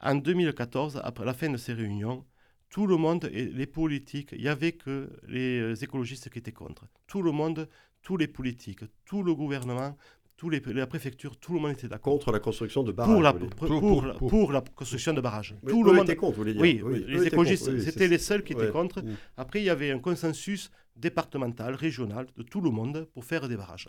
En 0.00 0.14
2014, 0.14 1.00
après 1.02 1.24
la 1.24 1.34
fin 1.34 1.50
de 1.50 1.56
ces 1.56 1.72
réunions, 1.72 2.24
tout 2.68 2.86
le 2.86 2.96
monde, 2.96 3.30
et 3.32 3.46
les 3.46 3.66
politiques, 3.66 4.30
il 4.32 4.40
n'y 4.40 4.48
avait 4.48 4.72
que 4.72 5.10
les 5.26 5.82
écologistes 5.84 6.28
qui 6.30 6.38
étaient 6.38 6.52
contre. 6.52 6.86
Tout 7.06 7.22
le 7.22 7.30
monde 7.30 7.68
tous 8.06 8.16
les 8.16 8.28
politiques, 8.28 8.84
tout 9.04 9.24
le 9.24 9.34
gouvernement, 9.34 9.98
tous 10.36 10.48
les, 10.48 10.60
la 10.60 10.86
préfecture, 10.86 11.36
tout 11.38 11.52
le 11.54 11.58
monde 11.58 11.72
était 11.72 11.88
d'accord. 11.88 12.12
Contre 12.12 12.30
la 12.30 12.38
construction 12.38 12.84
de 12.84 12.92
barrages. 12.92 13.12
Pour 13.12 13.20
la, 13.20 13.32
pour, 13.32 14.52
la 14.52 14.60
construction 14.60 15.12
de 15.12 15.20
barrages. 15.20 15.56
tout 15.66 15.82
le 15.82 15.92
monde 15.92 16.04
était 16.04 16.14
contre, 16.14 16.36
vous 16.36 16.42
voulez 16.42 16.52
dire. 16.52 16.62
Oui, 16.62 17.04
les 17.08 17.26
écologistes, 17.26 17.80
c'était 17.80 18.06
les 18.06 18.18
seuls 18.18 18.44
qui 18.44 18.52
étaient 18.52 18.70
contre. 18.70 19.02
Après, 19.36 19.60
il 19.60 19.64
y 19.64 19.70
avait 19.70 19.90
un 19.90 19.98
consensus 19.98 20.70
départemental, 20.94 21.74
régional, 21.74 22.28
de 22.36 22.44
tout 22.44 22.60
le 22.60 22.70
monde 22.70 23.08
pour 23.12 23.24
faire 23.24 23.48
des 23.48 23.56
barrages. 23.56 23.88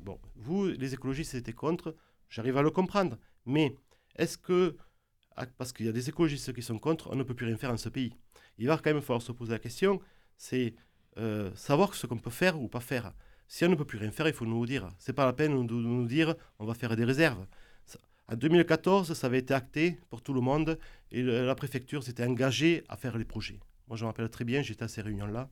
Bon, 0.00 0.18
vous, 0.36 0.66
les 0.66 0.92
écologistes, 0.92 1.34
étaient 1.34 1.54
contre, 1.54 1.96
j'arrive 2.28 2.58
à 2.58 2.62
le 2.62 2.70
comprendre. 2.70 3.16
Mais 3.46 3.74
est-ce 4.16 4.36
que, 4.36 4.76
ah, 5.36 5.46
parce 5.56 5.72
qu'il 5.72 5.86
y 5.86 5.88
a 5.88 5.92
des 5.92 6.10
écologistes 6.10 6.52
qui 6.52 6.60
sont 6.60 6.78
contre, 6.78 7.08
on 7.10 7.16
ne 7.16 7.22
peut 7.22 7.34
plus 7.34 7.46
rien 7.46 7.56
faire 7.56 7.70
dans 7.70 7.78
ce 7.78 7.88
pays 7.88 8.12
Il 8.58 8.66
va 8.66 8.76
quand 8.76 8.92
même 8.92 9.00
falloir 9.00 9.22
se 9.22 9.32
poser 9.32 9.52
la 9.52 9.58
question, 9.58 9.98
c'est 10.36 10.74
euh, 11.16 11.50
savoir 11.54 11.94
ce 11.94 12.06
qu'on 12.06 12.18
peut 12.18 12.28
faire 12.28 12.60
ou 12.60 12.68
pas 12.68 12.80
faire. 12.80 13.14
Si 13.52 13.64
on 13.64 13.68
ne 13.68 13.74
peut 13.74 13.84
plus 13.84 13.98
rien 13.98 14.12
faire, 14.12 14.28
il 14.28 14.32
faut 14.32 14.46
nous 14.46 14.64
dire. 14.64 14.88
C'est 15.00 15.12
pas 15.12 15.26
la 15.26 15.32
peine 15.32 15.66
de 15.66 15.74
nous 15.74 16.06
dire 16.06 16.36
on 16.60 16.64
va 16.64 16.72
faire 16.72 16.94
des 16.94 17.04
réserves. 17.04 17.44
En 18.28 18.36
2014, 18.36 19.12
ça 19.12 19.26
avait 19.26 19.40
été 19.40 19.52
acté 19.52 19.98
pour 20.08 20.22
tout 20.22 20.32
le 20.32 20.40
monde 20.40 20.78
et 21.10 21.20
la 21.20 21.56
préfecture 21.56 22.04
s'était 22.04 22.22
engagée 22.24 22.84
à 22.88 22.96
faire 22.96 23.18
les 23.18 23.24
projets. 23.24 23.58
Moi, 23.88 23.96
je 23.96 24.04
me 24.04 24.06
rappelle 24.06 24.28
très 24.28 24.44
bien, 24.44 24.62
j'étais 24.62 24.84
à 24.84 24.88
ces 24.88 25.02
réunions-là 25.02 25.48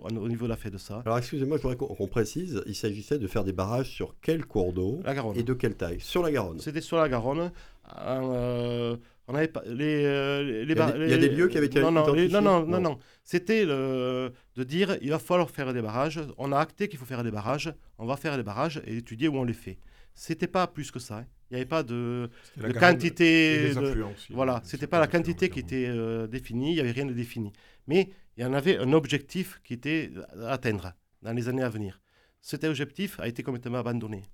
au 0.00 0.28
niveau 0.28 0.46
de 0.46 0.50
la 0.50 0.56
fête 0.56 0.72
de 0.72 0.78
ça. 0.78 1.02
Alors, 1.06 1.18
excusez-moi, 1.18 1.56
je 1.58 1.62
voudrais 1.62 1.76
qu'on 1.76 2.08
précise, 2.08 2.64
il 2.66 2.74
s'agissait 2.74 3.20
de 3.20 3.28
faire 3.28 3.44
des 3.44 3.52
barrages 3.52 3.90
sur 3.90 4.16
quel 4.20 4.44
cours 4.44 4.72
d'eau 4.72 5.00
Et 5.36 5.44
de 5.44 5.54
quelle 5.54 5.76
taille? 5.76 6.00
Sur 6.00 6.24
la 6.24 6.32
Garonne. 6.32 6.58
C'était 6.58 6.80
sur 6.80 6.96
la 6.96 7.08
Garonne. 7.08 7.52
Euh, 7.96 8.96
on 9.28 9.34
avait 9.34 9.48
pas, 9.48 9.62
les, 9.66 10.04
euh, 10.04 10.64
les, 10.64 10.72
il, 10.72 10.78
y 10.78 10.80
a, 10.80 10.96
il 10.96 11.10
y 11.10 11.12
a 11.12 11.18
des 11.18 11.28
lieux 11.28 11.48
qui 11.48 11.56
avaient 11.58 11.66
été 11.66 11.80
non, 11.80 11.90
non, 11.90 12.06
non, 12.06 12.40
non, 12.40 12.66
non, 12.66 12.80
non. 12.80 12.98
C'était 13.24 13.66
de 13.66 14.32
dire 14.56 14.96
il 15.02 15.10
va 15.10 15.18
falloir 15.18 15.50
faire 15.50 15.72
des 15.74 15.82
barrages. 15.82 16.20
On 16.38 16.52
a 16.52 16.58
acté 16.58 16.88
qu'il 16.88 16.98
faut 16.98 17.06
faire 17.06 17.24
des 17.24 17.32
barrages. 17.32 17.72
On 17.98 18.06
va 18.06 18.16
faire 18.16 18.36
des 18.36 18.44
barrages 18.44 18.80
et 18.86 18.98
étudier 18.98 19.28
où 19.28 19.36
on 19.36 19.44
les 19.44 19.52
fait. 19.52 19.78
C'était 20.14 20.46
pas 20.46 20.66
plus 20.66 20.90
que 20.90 20.98
ça. 20.98 21.18
Hein. 21.18 21.26
Il 21.50 21.54
n'y 21.54 21.60
avait 21.60 21.68
pas 21.68 21.82
de, 21.82 22.30
de 22.56 22.72
quantité. 22.72 23.74
De, 23.74 24.04
voilà, 24.30 24.60
c'était 24.64 24.86
pas 24.86 24.98
la 24.98 25.06
quantité 25.06 25.48
qui 25.48 25.60
était 25.60 25.86
euh, 25.88 26.26
définie. 26.26 26.70
Il 26.70 26.74
n'y 26.74 26.80
avait 26.80 26.92
rien 26.92 27.06
de 27.06 27.12
défini. 27.12 27.52
Mais 27.86 28.10
il 28.36 28.42
y 28.42 28.46
en 28.46 28.54
avait 28.54 28.78
un 28.78 28.92
objectif 28.92 29.60
qui 29.62 29.74
était 29.74 30.10
à 30.40 30.52
atteindre 30.52 30.94
dans 31.22 31.32
les 31.32 31.48
années 31.48 31.62
à 31.62 31.68
venir. 31.68 32.00
Cet 32.40 32.64
objectif 32.64 33.20
a 33.20 33.28
été 33.28 33.42
complètement 33.42 33.78
abandonné. 33.78 34.24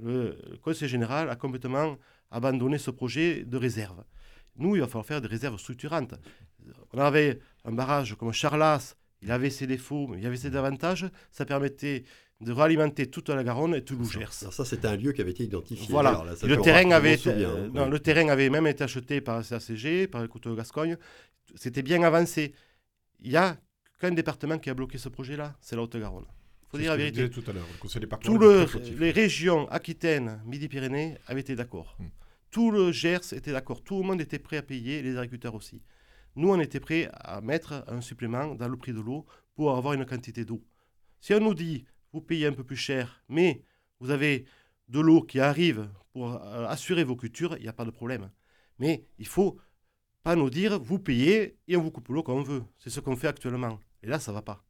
Le 0.00 0.36
Conseil 0.62 0.88
général 0.88 1.28
a 1.30 1.36
complètement 1.36 1.98
abandonné 2.30 2.78
ce 2.78 2.90
projet 2.90 3.44
de 3.44 3.56
réserve. 3.56 4.04
Nous, 4.56 4.76
il 4.76 4.80
va 4.80 4.86
falloir 4.86 5.06
faire 5.06 5.20
des 5.20 5.28
réserves 5.28 5.58
structurantes. 5.58 6.14
On 6.92 6.98
avait 6.98 7.40
un 7.64 7.72
barrage 7.72 8.14
comme 8.14 8.32
Charlas, 8.32 8.96
il 9.22 9.30
avait 9.30 9.50
ses 9.50 9.66
défauts, 9.66 10.06
mais 10.06 10.18
il 10.18 10.26
avait 10.26 10.36
ses 10.36 10.54
avantages. 10.54 11.06
Ça 11.30 11.44
permettait 11.44 12.04
de 12.40 12.52
réalimenter 12.52 13.06
toute 13.06 13.28
la 13.30 13.42
Garonne 13.42 13.74
et 13.74 13.82
tout 13.82 14.02
Gers. 14.04 14.32
Ça, 14.32 14.64
c'était 14.64 14.88
un 14.88 14.96
lieu 14.96 15.12
qui 15.12 15.20
avait 15.20 15.30
été 15.30 15.44
identifié. 15.44 15.86
Voilà. 15.90 16.22
le, 16.42 16.56
terrain 16.60 16.90
avait 16.90 17.14
été, 17.14 17.30
euh, 17.30 17.68
non, 17.72 17.88
le 17.88 17.98
terrain 17.98 18.28
avait 18.28 18.50
même 18.50 18.66
été 18.66 18.84
acheté 18.84 19.20
par 19.20 19.38
la 19.38 19.42
CACG, 19.42 20.08
par 20.08 20.20
le 20.20 20.28
Couteau 20.28 20.50
de 20.50 20.56
Gascogne. 20.56 20.96
C'était 21.54 21.82
bien 21.82 22.02
avancé. 22.02 22.54
Il 23.20 23.30
y 23.30 23.36
a 23.36 23.56
qu'un 23.98 24.10
département 24.10 24.58
qui 24.58 24.68
a 24.68 24.74
bloqué 24.74 24.98
ce 24.98 25.08
projet-là, 25.08 25.56
c'est 25.60 25.76
la 25.76 25.82
Haute-Garonne. 25.82 26.26
Il 26.26 26.70
faut 26.70 26.78
dire 26.78 26.90
la 26.90 26.96
vérité. 26.96 27.30
tout 27.30 27.44
à 27.46 27.52
l'heure, 27.52 27.66
le, 28.28 28.98
les 28.98 29.10
régions 29.12 29.68
Aquitaine, 29.68 30.40
Midi-Pyrénées 30.44 31.16
avaient 31.28 31.40
été 31.40 31.54
d'accord. 31.54 31.96
Hmm. 31.98 32.06
Tout 32.54 32.70
le 32.70 32.92
Gers 32.92 33.32
était 33.32 33.50
d'accord, 33.50 33.82
tout 33.82 33.98
le 33.98 34.06
monde 34.06 34.20
était 34.20 34.38
prêt 34.38 34.58
à 34.58 34.62
payer, 34.62 35.02
les 35.02 35.16
agriculteurs 35.16 35.56
aussi. 35.56 35.82
nous, 36.36 36.50
on 36.50 36.60
était 36.60 36.78
prêts 36.78 37.10
à 37.12 37.40
mettre 37.40 37.82
un 37.88 38.00
supplément 38.00 38.54
dans 38.54 38.68
le 38.68 38.76
prix 38.76 38.92
de 38.92 39.00
l'eau 39.00 39.26
pour 39.56 39.76
avoir 39.76 39.94
une 39.94 40.06
quantité 40.06 40.44
d'eau. 40.44 40.62
Si 41.20 41.34
on 41.34 41.40
nous 41.40 41.54
dit, 41.54 41.84
vous 42.12 42.20
payez 42.20 42.46
un 42.46 42.52
peu 42.52 42.62
plus 42.62 42.76
cher, 42.76 43.24
mais 43.28 43.64
vous 43.98 44.10
avez 44.10 44.44
de 44.88 45.00
l'eau 45.00 45.22
qui 45.22 45.40
arrive 45.40 45.90
pour 46.12 46.32
euh, 46.32 46.68
assurer 46.68 47.02
vos 47.02 47.16
cultures, 47.16 47.56
il 47.56 47.62
n'y 47.62 47.68
a 47.68 47.72
pas 47.72 47.84
de 47.84 47.90
problème. 47.90 48.30
Mais 48.78 49.04
il 49.18 49.26
faut 49.26 49.58
pas 50.22 50.36
nous 50.36 50.48
dire, 50.48 50.78
vous 50.78 51.00
payez 51.00 51.58
et 51.66 51.76
on 51.76 51.82
vous 51.82 51.90
coupe 51.90 52.06
l'eau 52.06 52.22
comme 52.22 52.38
on 52.38 52.44
veut. 52.44 52.62
C'est 52.78 52.90
ce 52.90 53.00
qu'on 53.00 53.16
fait 53.16 53.26
actuellement. 53.26 53.80
Et 54.04 54.06
là, 54.06 54.20
ça 54.20 54.30
ne 54.30 54.36
va 54.36 54.42
pas. 54.42 54.64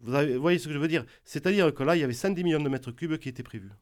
Vous, 0.00 0.12
vous, 0.12 0.40
voyez 0.42 0.58
ce 0.58 0.68
que 0.68 0.74
je 0.74 0.78
veux 0.78 0.88
dire? 0.88 1.06
C'est-à-dire 1.24 1.72
que 1.72 1.84
là, 1.84 1.96
il 1.96 2.00
y 2.00 2.04
avait 2.04 2.12
110 2.12 2.44
millions 2.44 2.62
de 2.62 2.68
mètres 2.68 2.92
cubes 2.92 3.16
qui 3.16 3.30
étaient 3.30 3.42
prévus. 3.42 3.72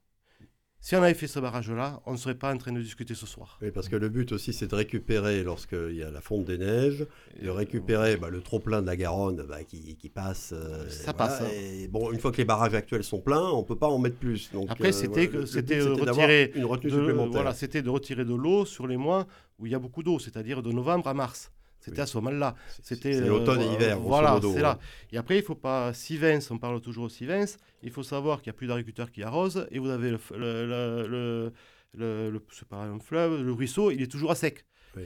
Si 0.82 0.96
on 0.96 1.02
avait 1.02 1.12
fait 1.12 1.26
ce 1.26 1.38
barrage-là, 1.38 2.00
on 2.06 2.12
ne 2.12 2.16
serait 2.16 2.34
pas 2.34 2.52
en 2.54 2.56
train 2.56 2.72
de 2.72 2.80
discuter 2.80 3.14
ce 3.14 3.26
soir. 3.26 3.58
Oui, 3.60 3.70
parce 3.70 3.90
que 3.90 3.96
le 3.96 4.08
but 4.08 4.32
aussi, 4.32 4.54
c'est 4.54 4.66
de 4.66 4.74
récupérer, 4.74 5.42
lorsqu'il 5.44 5.94
y 5.94 6.02
a 6.02 6.10
la 6.10 6.22
fonte 6.22 6.46
des 6.46 6.56
neiges, 6.56 7.06
de 7.40 7.50
récupérer 7.50 8.16
bah, 8.16 8.30
le 8.30 8.40
trop-plein 8.40 8.80
de 8.80 8.86
la 8.86 8.96
Garonne 8.96 9.44
bah, 9.46 9.62
qui, 9.62 10.08
passe. 10.08 10.54
Euh, 10.56 10.88
ça 10.88 11.12
passe. 11.12 11.42
Hein. 11.42 11.86
bon, 11.90 12.10
une 12.10 12.18
fois 12.18 12.32
que 12.32 12.38
les 12.38 12.46
barrages 12.46 12.72
actuels 12.74 13.04
sont 13.04 13.20
pleins, 13.20 13.50
on 13.50 13.58
ne 13.58 13.66
peut 13.66 13.76
pas 13.76 13.88
en 13.88 13.98
mettre 13.98 14.16
plus. 14.16 14.50
Donc, 14.52 14.70
Après, 14.70 14.92
c'était 14.92 15.26
de 15.28 15.90
retirer 15.90 16.50
une 16.54 16.64
retenue 16.64 16.90
supplémentaire. 16.90 17.32
Voilà, 17.32 17.52
c'était 17.52 17.82
de 17.82 17.90
retirer 17.90 18.24
de 18.24 18.34
l'eau 18.34 18.64
sur 18.64 18.86
les 18.86 18.96
mois 18.96 19.26
où 19.58 19.66
il 19.66 19.72
y 19.72 19.74
a 19.74 19.78
beaucoup 19.78 20.02
d'eau, 20.02 20.18
c'est-à-dire 20.18 20.62
de 20.62 20.72
novembre 20.72 21.08
à 21.08 21.14
mars. 21.14 21.52
C'était 21.80 22.02
à 22.02 22.06
ce 22.06 22.18
moment-là. 22.18 22.54
C'était 22.82 23.20
l'automne 23.20 23.62
et 23.62 23.68
l'hiver. 23.68 23.98
Voilà, 23.98 24.38
c'est 24.40 24.60
là. 24.60 24.78
Et 25.12 25.16
après, 25.16 25.38
il 25.38 25.42
faut 25.42 25.54
pas. 25.54 25.92
Sivens, 25.94 26.50
on 26.50 26.58
parle 26.58 26.80
toujours 26.80 27.04
au 27.04 27.08
Sivens. 27.08 27.56
Il 27.82 27.90
faut 27.90 28.02
savoir 28.02 28.42
qu'il 28.42 28.50
n'y 28.50 28.56
a 28.56 28.58
plus 28.58 28.66
d'agriculteurs 28.66 29.10
qui 29.10 29.22
arrosent 29.22 29.66
et 29.70 29.78
vous 29.78 29.88
avez 29.88 30.10
le, 30.10 30.18
le, 30.36 31.52
le, 31.94 32.30
le 32.30 32.46
c'est 32.52 32.68
pas 32.68 32.84
un 32.84 32.98
fleuve, 32.98 33.42
le 33.42 33.52
ruisseau, 33.52 33.90
il 33.90 34.02
est 34.02 34.10
toujours 34.10 34.30
à 34.30 34.34
sec. 34.34 34.64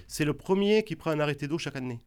C'est 0.09 0.25
le 0.25 0.35
premier 0.35 0.83
qui 0.83 0.97
prend 0.97 1.11
un 1.11 1.21
arrêté 1.21 1.47
d'eau 1.47 1.59
chaque 1.59 1.77
année. 1.77 2.01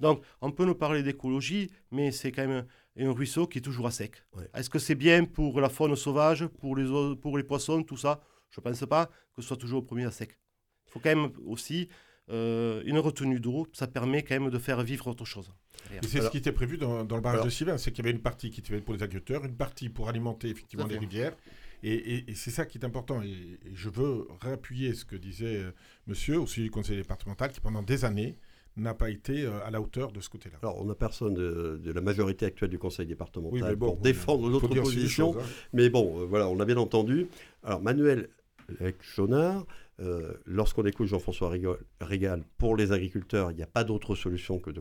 Donc, 0.00 0.22
on 0.40 0.50
peut 0.50 0.64
nous 0.64 0.74
parler 0.74 1.02
d'écologie, 1.02 1.70
mais 1.92 2.10
c'est 2.10 2.32
quand 2.32 2.46
même 2.46 2.66
un 2.98 3.12
ruisseau 3.12 3.46
qui 3.46 3.58
est 3.58 3.62
toujours 3.62 3.86
à 3.86 3.90
sec. 3.92 4.24
Est-ce 4.52 4.68
que 4.68 4.80
c'est 4.80 4.96
bien 4.96 5.24
pour 5.24 5.60
la 5.60 5.68
faune 5.68 5.94
sauvage, 5.94 6.46
pour 6.46 6.76
les, 6.76 7.16
pour 7.16 7.38
les 7.38 7.44
poissons, 7.44 7.82
tout 7.82 7.96
ça? 7.96 8.20
Je 8.50 8.60
ne 8.60 8.64
pense 8.64 8.84
pas 8.86 9.06
que 9.34 9.40
ce 9.40 9.48
soit 9.48 9.56
toujours 9.56 9.78
au 9.78 9.82
premier 9.82 10.04
à 10.04 10.10
sec. 10.10 10.36
Il 10.86 10.90
faut 10.92 11.00
quand 11.00 11.14
même 11.14 11.30
aussi 11.46 11.88
euh, 12.30 12.82
une 12.86 12.98
retenue 12.98 13.38
d'eau, 13.38 13.66
ça 13.72 13.86
permet 13.86 14.22
quand 14.22 14.38
même 14.40 14.50
de 14.50 14.58
faire 14.58 14.82
vivre 14.82 15.06
autre 15.08 15.24
chose. 15.24 15.52
Et 15.92 16.06
c'est 16.06 16.22
ce 16.22 16.30
qui 16.30 16.38
était 16.38 16.52
prévu 16.52 16.78
dans, 16.78 17.00
le 17.02 17.20
barrage 17.20 17.44
de 17.44 17.50
Sylvain, 17.50 17.76
c'est 17.76 17.90
qu'il 17.92 18.04
y 18.04 18.08
avait 18.08 18.16
une 18.16 18.22
partie 18.22 18.50
qui 18.50 18.60
était 18.60 18.80
pour 18.80 18.94
les 18.94 19.02
agriculteurs, 19.02 19.44
une 19.44 19.56
partie 19.56 19.88
pour 19.88 20.08
alimenter 20.08 20.48
effectivement 20.48 20.86
les 20.86 20.98
rivières. 20.98 21.36
Et, 21.82 22.24
c'est 22.34 22.50
ça 22.50 22.64
qui 22.64 22.78
est 22.78 22.84
important. 22.84 23.22
Et, 23.22 23.58
je 23.74 23.90
veux 23.90 24.26
réappuyer 24.40 24.94
ce 24.94 25.04
que 25.04 25.16
disait 25.16 25.56
euh, 25.56 25.70
monsieur 26.06 26.40
au 26.40 26.46
sujet 26.46 26.64
du 26.64 26.70
conseil 26.70 26.96
départemental 26.96 27.52
qui 27.52 27.60
pendant 27.60 27.82
des 27.82 28.06
années 28.06 28.38
n'a 28.76 28.94
pas 28.94 29.10
été 29.10 29.42
euh, 29.44 29.62
à 29.64 29.70
la 29.70 29.82
hauteur 29.82 30.10
de 30.10 30.20
ce 30.20 30.30
côté-là. 30.30 30.56
Alors, 30.62 30.80
on 30.80 30.86
n'a 30.86 30.94
personne 30.94 31.34
de, 31.34 31.80
la 31.84 32.00
majorité 32.00 32.46
actuelle 32.46 32.70
du 32.70 32.78
conseil 32.78 33.06
départemental 33.06 33.76
pour 33.76 33.98
défendre 33.98 34.48
notre 34.48 34.68
position. 34.68 35.36
Hein. 35.38 35.42
Mais 35.74 35.90
bon, 35.90 36.26
voilà, 36.26 36.48
on 36.48 36.56
l'a 36.56 36.64
bien 36.64 36.78
entendu. 36.78 37.28
Alors, 37.62 37.82
Manuel 37.82 38.30
Chonard, 39.00 39.66
euh, 40.00 40.34
lorsqu'on 40.44 40.84
écoute 40.84 41.06
Jean-François 41.06 41.52
Régal, 42.00 42.44
pour 42.58 42.76
les 42.76 42.92
agriculteurs, 42.92 43.50
il 43.52 43.56
n'y 43.56 43.62
a 43.62 43.68
pas 43.68 43.84
d'autre 43.84 44.14
solution 44.14 44.58
que 44.58 44.70
de, 44.70 44.80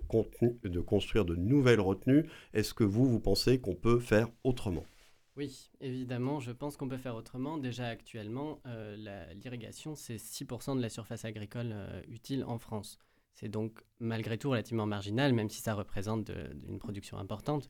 construire 0.79 1.25
de 1.25 1.35
nouvelles 1.35 1.81
retenues. 1.81 2.27
Est-ce 2.53 2.73
que 2.73 2.83
vous, 2.83 3.05
vous 3.05 3.19
pensez 3.19 3.59
qu'on 3.59 3.75
peut 3.75 3.99
faire 3.99 4.29
autrement? 4.43 4.85
Oui, 5.35 5.71
évidemment, 5.81 6.39
je 6.39 6.51
pense 6.51 6.77
qu'on 6.77 6.87
peut 6.87 6.97
faire 6.97 7.15
autrement. 7.15 7.57
Déjà 7.57 7.87
actuellement, 7.87 8.59
euh, 8.67 9.33
l'irrigation, 9.35 9.95
c'est 9.95 10.17
6% 10.17 10.75
de 10.75 10.81
la 10.81 10.89
surface 10.89 11.25
agricole 11.25 11.71
euh, 11.73 12.01
utile 12.07 12.43
en 12.45 12.57
France. 12.57 12.97
C'est 13.33 13.49
donc 13.49 13.83
malgré 13.99 14.37
tout 14.37 14.51
relativement 14.51 14.85
marginal, 14.85 15.33
même 15.33 15.49
si 15.49 15.61
ça 15.61 15.73
représente 15.73 16.31
une 16.67 16.77
production 16.77 17.17
importante. 17.17 17.69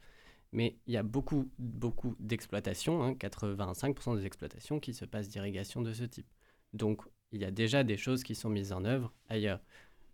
Mais 0.51 0.77
il 0.88 0.93
y 0.93 0.97
a 0.97 1.03
beaucoup, 1.03 1.49
beaucoup 1.58 2.15
d'exploitations, 2.19 3.13
85% 3.13 4.12
hein, 4.12 4.15
des 4.15 4.25
exploitations 4.25 4.79
qui 4.79 4.93
se 4.93 5.06
passent 5.06 5.29
d'irrigation 5.29 5.82
de 5.82 5.93
ce 5.93 6.03
type. 6.03 6.27
Donc 6.73 7.01
il 7.33 7.41
y 7.41 7.45
a 7.45 7.51
déjà 7.51 7.83
des 7.83 7.97
choses 7.97 8.23
qui 8.23 8.35
sont 8.35 8.49
mises 8.49 8.71
en 8.71 8.85
œuvre 8.85 9.11
ailleurs. 9.27 9.59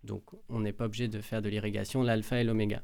Donc 0.04 0.24
on 0.48 0.62
n'est 0.62 0.74
pas 0.74 0.86
obligé 0.86 1.08
de 1.08 1.22
faire 1.22 1.42
de 1.42 1.50
l'irrigation, 1.50 2.02
l'alpha 2.02 2.40
et 2.40 2.44
l'oméga 2.44 2.82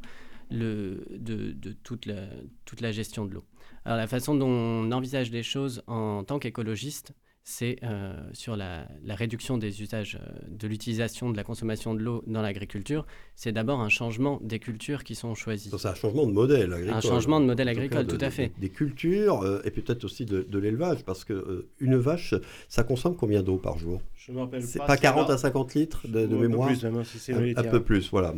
de, 0.52 1.76
toute, 1.84 2.06
la, 2.06 2.28
toute 2.66 2.82
la 2.82 2.92
gestion 2.92 3.26
de 3.26 3.34
l'eau. 3.34 3.46
Alors 3.84 3.98
la 3.98 4.08
façon 4.08 4.36
dont 4.36 4.48
on 4.48 4.92
envisage 4.92 5.32
les 5.32 5.44
choses 5.44 5.82
en 5.88 6.24
tant 6.24 6.38
qu'écologiste, 6.38 7.14
c'est 7.48 7.78
euh, 7.84 8.12
sur 8.34 8.58
la, 8.58 8.88
réduction 9.08 9.60
des 9.60 9.84
usages, 9.84 10.20
euh, 10.20 10.34
de 10.50 10.68
l'utilisation 10.68 11.30
de 11.30 11.38
la 11.38 11.44
consommation 11.44 11.94
de 11.94 12.02
l'eau 12.02 12.24
dans 12.26 12.42
l'agriculture. 12.42 13.06
C'est 13.36 13.52
d'abord 13.52 13.80
un 13.80 13.90
changement 13.90 14.40
des 14.42 14.58
cultures 14.58 15.04
qui 15.04 15.14
sont 15.14 15.36
choisies. 15.36 15.70
C'est 15.78 15.88
un 15.88 15.94
changement 15.94 16.26
de 16.26 16.32
modèle 16.32 16.74
agricole. 16.74 16.98
Un 16.98 17.02
changement 17.02 17.40
de 17.40 17.46
modèle 17.46 17.70
agricole, 17.70 18.08
tout 18.08 18.18
à 18.20 18.32
fait. 18.32 18.52
Des, 18.58 18.70
cultures 18.70 19.44
euh, 19.44 19.62
et 19.64 19.70
peut-être 19.70 20.04
aussi 20.06 20.26
de, 20.26 20.58
l'élevage, 20.58 21.04
parce 21.06 21.24
que 21.24 21.68
une 21.80 21.98
vache, 21.98 22.34
ça 22.68 22.84
consomme 22.84 23.16
combien 23.16 23.44
d'eau 23.44 23.58
par 23.58 23.78
jour? 23.78 24.02
Je 24.16 24.32
me 24.32 24.40
rappelle 24.40 24.64
C'est 24.64 24.80
pas, 24.80 24.98
40 24.98 25.30
à 25.30 25.38
50 25.38 25.76
litres 25.76 26.08
de, 26.08 26.26
mémoire 26.26 26.70
Un 26.70 26.74
peu 26.74 27.04
plus, 27.04 27.20
si 27.20 27.32
un, 27.32 27.56
un 27.56 27.64
peu 27.64 27.84
plus, 27.84 28.10
voilà. 28.10 28.34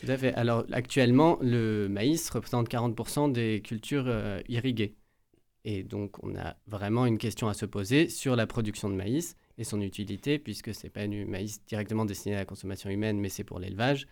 Tout 0.00 0.10
à 0.10 0.16
fait. 0.16 0.32
Alors 0.32 0.64
actuellement, 0.72 1.38
le 1.42 1.88
maïs 1.88 2.30
représente 2.30 2.70
40% 2.70 3.32
des 3.32 3.60
cultures 3.62 4.10
irriguées. 4.48 4.94
Et 5.64 5.82
donc, 5.82 6.22
on 6.22 6.36
a 6.36 6.56
vraiment 6.66 7.06
une 7.06 7.18
question 7.18 7.48
à 7.48 7.54
se 7.54 7.64
poser 7.64 8.08
sur 8.08 8.36
la 8.36 8.46
production 8.46 8.90
de 8.90 8.94
maïs 8.94 9.36
et 9.56 9.64
son 9.64 9.80
utilité, 9.80 10.38
puisque 10.38 10.74
ce 10.74 10.84
n'est 10.84 10.90
pas 10.90 11.06
du 11.06 11.24
maïs 11.24 11.64
directement 11.66 12.04
destiné 12.04 12.34
à 12.34 12.38
la 12.40 12.44
consommation 12.44 12.90
humaine, 12.90 13.18
mais 13.18 13.30
c'est 13.30 13.44
pour 13.44 13.58
l'élevage. 13.58 14.06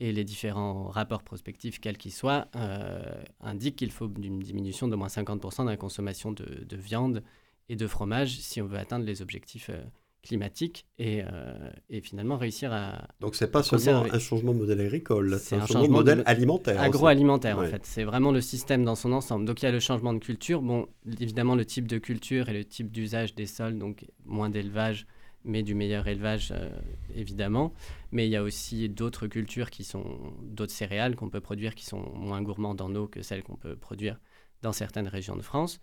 Et 0.00 0.12
les 0.12 0.24
différents 0.24 0.88
rapports 0.88 1.22
prospectifs, 1.22 1.78
quels 1.78 1.98
qu'ils 1.98 2.12
soient, 2.12 2.48
euh, 2.56 3.22
indiquent 3.40 3.76
qu'il 3.76 3.92
faut 3.92 4.10
une 4.20 4.40
diminution 4.40 4.88
d'au 4.88 4.96
moins 4.96 5.08
50% 5.08 5.64
de 5.64 5.70
la 5.70 5.76
consommation 5.76 6.32
de, 6.32 6.64
de, 6.64 6.76
viande 6.76 7.22
et 7.68 7.76
de 7.76 7.86
fromage 7.86 8.38
si 8.40 8.60
on 8.60 8.66
veut 8.66 8.78
atteindre 8.78 9.04
les 9.04 9.22
objectifs 9.22 9.70
euh, 9.70 9.82
climatique 10.24 10.86
et, 10.98 11.22
euh, 11.22 11.70
et, 11.90 12.00
finalement 12.00 12.36
réussir 12.36 12.72
à. 12.72 13.06
Donc 13.20 13.34
c'est 13.34 13.50
pas 13.50 13.62
seulement 13.62 14.04
un 14.10 14.18
changement 14.18 14.52
de 14.52 14.58
modèle 14.58 14.80
agricole, 14.80 15.38
c'est 15.38 15.56
un, 15.56 15.66
changement 15.66 15.82
de 15.82 15.88
modèle 15.88 16.22
alimentaire. 16.26 16.80
Agroalimentaire 16.80 17.58
en 17.58 17.66
fait, 17.66 17.84
c'est 17.84 18.04
vraiment 18.04 18.32
le 18.32 18.40
système 18.40 18.84
dans 18.84 18.94
son 18.94 19.12
ensemble. 19.12 19.44
Donc 19.44 19.62
il 19.62 19.66
y 19.66 19.68
a 19.68 19.72
le 19.72 19.80
changement 19.80 20.12
de 20.12 20.18
culture, 20.18 20.62
bon 20.62 20.88
évidemment 21.20 21.54
le 21.54 21.64
type 21.64 21.86
de 21.86 21.98
culture 21.98 22.48
et 22.48 22.54
le 22.54 22.64
type 22.64 22.90
d'usage 22.90 23.34
des 23.34 23.46
sols, 23.46 23.78
donc 23.78 24.06
moins 24.24 24.50
d'élevage 24.50 25.06
mais 25.46 25.62
du 25.62 25.74
meilleur 25.74 26.08
élevage 26.08 26.52
euh, 26.56 26.70
évidemment. 27.14 27.74
Mais 28.12 28.26
il 28.26 28.30
y 28.30 28.36
a 28.36 28.42
aussi 28.42 28.88
d'autres 28.88 29.26
cultures 29.26 29.70
qui 29.70 29.84
sont 29.84 30.04
d'autres 30.42 30.72
céréales 30.72 31.16
qu'on 31.16 31.28
peut 31.28 31.40
produire 31.40 31.74
qui 31.74 31.84
sont 31.84 32.00
moins 32.14 32.40
gourmandes 32.42 32.80
en 32.80 32.94
eau 32.94 33.06
que 33.06 33.22
celles 33.22 33.42
qu'on 33.42 33.56
peut 33.56 33.76
produire 33.76 34.18
dans 34.62 34.72
certaines 34.72 35.08
régions 35.08 35.36
de 35.36 35.42
France. 35.42 35.80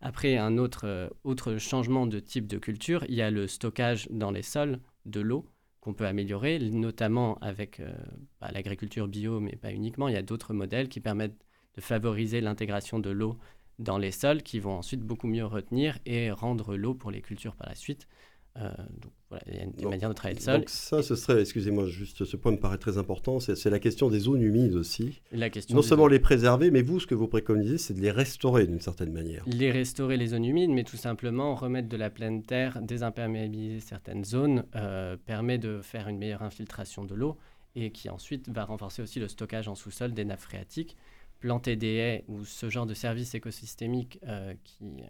Après, 0.00 0.36
un 0.36 0.58
autre, 0.58 0.86
euh, 0.86 1.08
autre 1.24 1.56
changement 1.58 2.06
de 2.06 2.20
type 2.20 2.46
de 2.46 2.58
culture, 2.58 3.04
il 3.08 3.14
y 3.14 3.22
a 3.22 3.30
le 3.30 3.46
stockage 3.46 4.08
dans 4.10 4.30
les 4.30 4.42
sols 4.42 4.80
de 5.06 5.20
l'eau 5.20 5.46
qu'on 5.80 5.94
peut 5.94 6.06
améliorer, 6.06 6.58
notamment 6.58 7.36
avec 7.40 7.80
euh, 7.80 7.92
bah, 8.40 8.48
l'agriculture 8.52 9.06
bio, 9.06 9.40
mais 9.40 9.56
pas 9.56 9.72
uniquement. 9.72 10.08
Il 10.08 10.14
y 10.14 10.18
a 10.18 10.22
d'autres 10.22 10.54
modèles 10.54 10.88
qui 10.88 11.00
permettent 11.00 11.44
de 11.74 11.80
favoriser 11.80 12.40
l'intégration 12.40 12.98
de 12.98 13.10
l'eau 13.10 13.38
dans 13.78 13.98
les 13.98 14.10
sols, 14.10 14.42
qui 14.42 14.60
vont 14.60 14.78
ensuite 14.78 15.02
beaucoup 15.02 15.26
mieux 15.26 15.44
retenir 15.44 15.98
et 16.06 16.30
rendre 16.30 16.76
l'eau 16.76 16.94
pour 16.94 17.10
les 17.10 17.20
cultures 17.20 17.56
par 17.56 17.68
la 17.68 17.74
suite 17.74 18.06
euh, 18.56 18.68
donc 19.02 19.12
voilà, 19.30 19.44
il 19.48 19.56
y 19.56 19.58
a 19.58 19.64
une 19.64 19.88
manière 19.88 20.08
de 20.08 20.14
travailler 20.14 20.38
le 20.38 20.44
sol. 20.44 20.58
Donc 20.58 20.68
ça, 20.68 21.02
ce 21.02 21.16
serait, 21.16 21.40
excusez-moi, 21.40 21.86
juste 21.86 22.24
ce 22.24 22.36
point 22.36 22.52
me 22.52 22.56
paraît 22.56 22.78
très 22.78 22.98
important, 22.98 23.40
c'est 23.40 23.64
la 23.68 23.80
question 23.80 24.08
des 24.08 24.20
zones 24.20 24.42
humides 24.42 24.74
aussi. 24.74 25.20
La 25.32 25.50
question 25.50 25.74
non 25.74 25.82
seulement 25.82 26.06
les 26.06 26.20
préserver, 26.20 26.70
mais 26.70 26.82
vous, 26.82 27.00
ce 27.00 27.06
que 27.06 27.16
vous 27.16 27.26
préconisez, 27.26 27.78
c'est 27.78 27.94
de 27.94 28.00
les 28.00 28.12
restaurer 28.12 28.66
d'une 28.66 28.80
certaine 28.80 29.12
manière. 29.12 29.42
Les 29.46 29.72
restaurer 29.72 30.16
les 30.16 30.28
zones 30.28 30.44
humides, 30.44 30.70
mais 30.70 30.84
tout 30.84 30.96
simplement 30.96 31.54
remettre 31.56 31.88
de 31.88 31.96
la 31.96 32.10
pleine 32.10 32.42
terre, 32.42 32.80
désimperméabiliser 32.80 33.80
certaines 33.80 34.24
zones, 34.24 34.64
euh, 34.76 35.16
permet 35.16 35.58
de 35.58 35.80
faire 35.82 36.08
une 36.08 36.18
meilleure 36.18 36.42
infiltration 36.42 37.04
de 37.04 37.14
l'eau 37.14 37.36
et 37.74 37.90
qui 37.90 38.08
ensuite 38.08 38.48
va 38.48 38.64
renforcer 38.64 39.02
aussi 39.02 39.18
le 39.18 39.26
stockage 39.26 39.66
en 39.66 39.74
sous-sol 39.74 40.14
des 40.14 40.24
nappes 40.24 40.40
phréatiques. 40.40 40.96
Planter 41.40 41.74
des 41.74 41.94
haies 41.94 42.24
ou 42.28 42.44
ce 42.44 42.70
genre 42.70 42.86
de 42.86 42.94
services 42.94 43.34
écosystémiques 43.34 44.20
euh, 44.28 44.54
qui 44.62 45.02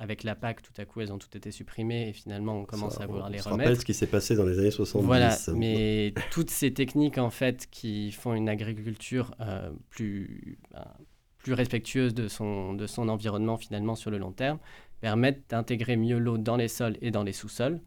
avec 0.00 0.24
la 0.24 0.34
PAC, 0.34 0.62
tout 0.62 0.72
à 0.78 0.86
coup, 0.86 1.02
elles 1.02 1.12
ont 1.12 1.18
toutes 1.18 1.36
été 1.36 1.50
supprimées 1.50 2.08
et 2.08 2.12
finalement, 2.14 2.56
on 2.56 2.64
commence 2.64 2.98
à 3.02 3.06
vouloir 3.06 3.28
les 3.28 3.38
remettre. 3.38 3.58
rappelle 3.58 3.78
ce 3.78 3.84
qui 3.84 3.92
s'est 3.92 4.06
passé 4.06 4.34
dans 4.34 4.46
les 4.46 4.58
années 4.58 4.70
70. 4.70 5.04
Voilà, 5.04 5.36
mais 5.54 6.14
toutes 6.30 6.50
ces 6.50 6.72
techniques, 6.72 7.18
en 7.18 7.28
fait, 7.28 7.68
qui 7.70 8.10
font 8.10 8.32
une 8.32 8.48
agriculture 8.48 9.34
euh, 9.40 9.70
plus, 9.90 10.58
ben, 10.72 10.86
plus 11.36 11.52
respectueuse 11.52 12.14
de 12.14 12.28
son, 12.28 12.72
de 12.72 12.86
son 12.86 13.10
environnement, 13.10 13.58
finalement, 13.58 13.94
sur 13.94 14.10
le 14.10 14.16
long 14.16 14.32
terme, 14.32 14.58
permettent 15.02 15.50
d'intégrer 15.50 15.96
mieux 15.96 16.18
l'eau 16.18 16.38
dans 16.38 16.56
les 16.56 16.68
sols 16.68 16.96
et 17.02 17.10
dans 17.10 17.22
les 17.22 17.34
sous-sols. 17.34 17.78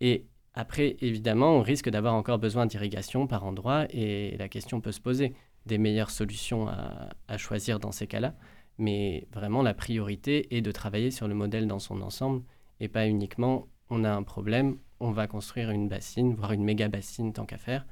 Et 0.00 0.26
après, 0.52 0.96
évidemment, 1.00 1.58
on 1.58 1.62
risque 1.62 1.88
d'avoir 1.88 2.14
encore 2.14 2.40
besoin 2.40 2.66
d'irrigation 2.66 3.28
par 3.28 3.44
endroit 3.44 3.86
et 3.90 4.36
la 4.36 4.48
question 4.48 4.80
peut 4.80 4.92
se 4.92 5.00
poser 5.00 5.32
des 5.64 5.78
meilleures 5.78 6.10
solutions 6.10 6.66
à, 6.66 7.10
à 7.28 7.38
choisir 7.38 7.78
dans 7.78 7.92
ces 7.92 8.08
cas-là. 8.08 8.34
Mais 8.78 9.26
vraiment, 9.32 9.62
la 9.62 9.74
priorité 9.74 10.54
est 10.56 10.60
de 10.60 10.72
travailler 10.72 11.10
sur 11.10 11.28
le 11.28 11.34
modèle 11.34 11.66
dans 11.66 11.78
son 11.78 12.02
ensemble 12.02 12.42
et 12.80 12.88
pas 12.88 13.06
uniquement 13.06 13.68
on 13.90 14.04
a 14.04 14.10
un 14.10 14.22
problème, 14.22 14.78
on 15.00 15.12
va 15.12 15.26
construire 15.26 15.70
une 15.70 15.88
bassine, 15.88 16.34
voire 16.34 16.52
une 16.52 16.64
méga 16.64 16.88
bassine 16.88 17.32
tant 17.32 17.46
qu'à 17.46 17.58
faire. 17.58 17.86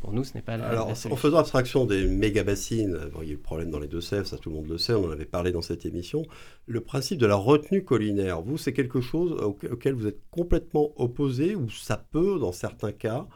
pour 0.00 0.12
nous, 0.12 0.24
ce 0.24 0.34
n'est 0.34 0.42
pas 0.42 0.56
la, 0.56 0.68
Alors, 0.68 0.90
en 0.90 1.16
faisant 1.16 1.38
abstraction 1.38 1.86
des 1.86 2.06
méga-bassines, 2.06 2.98
il 3.22 3.28
y 3.28 3.30
a 3.30 3.32
eu 3.32 3.36
le 3.36 3.40
problème 3.40 3.70
dans 3.70 3.78
les 3.78 3.88
Deux-Sèvres, 3.88 4.26
ça 4.26 4.36
tout 4.36 4.50
le 4.50 4.56
monde 4.56 4.68
le 4.68 4.76
sait, 4.76 4.92
on 4.92 5.06
en 5.06 5.10
avait 5.10 5.24
parlé 5.24 5.52
dans 5.52 5.62
cette 5.62 5.86
émission. 5.86 6.24
Le 6.66 6.80
principe 6.80 7.18
de 7.18 7.26
la 7.26 7.36
retenue 7.36 7.84
collinaire, 7.84 8.42
vous, 8.42 8.58
c'est 8.58 8.72
quelque 8.72 9.00
chose 9.00 9.32
auquel 9.32 9.94
vous 9.94 10.06
êtes 10.06 10.20
complètement 10.30 10.90
opposé 10.96 11.54
ou 11.54 11.70
ça 11.70 11.96
peut, 11.96 12.38
dans 12.38 12.52
certains 12.52 12.92
cas, 12.92 13.26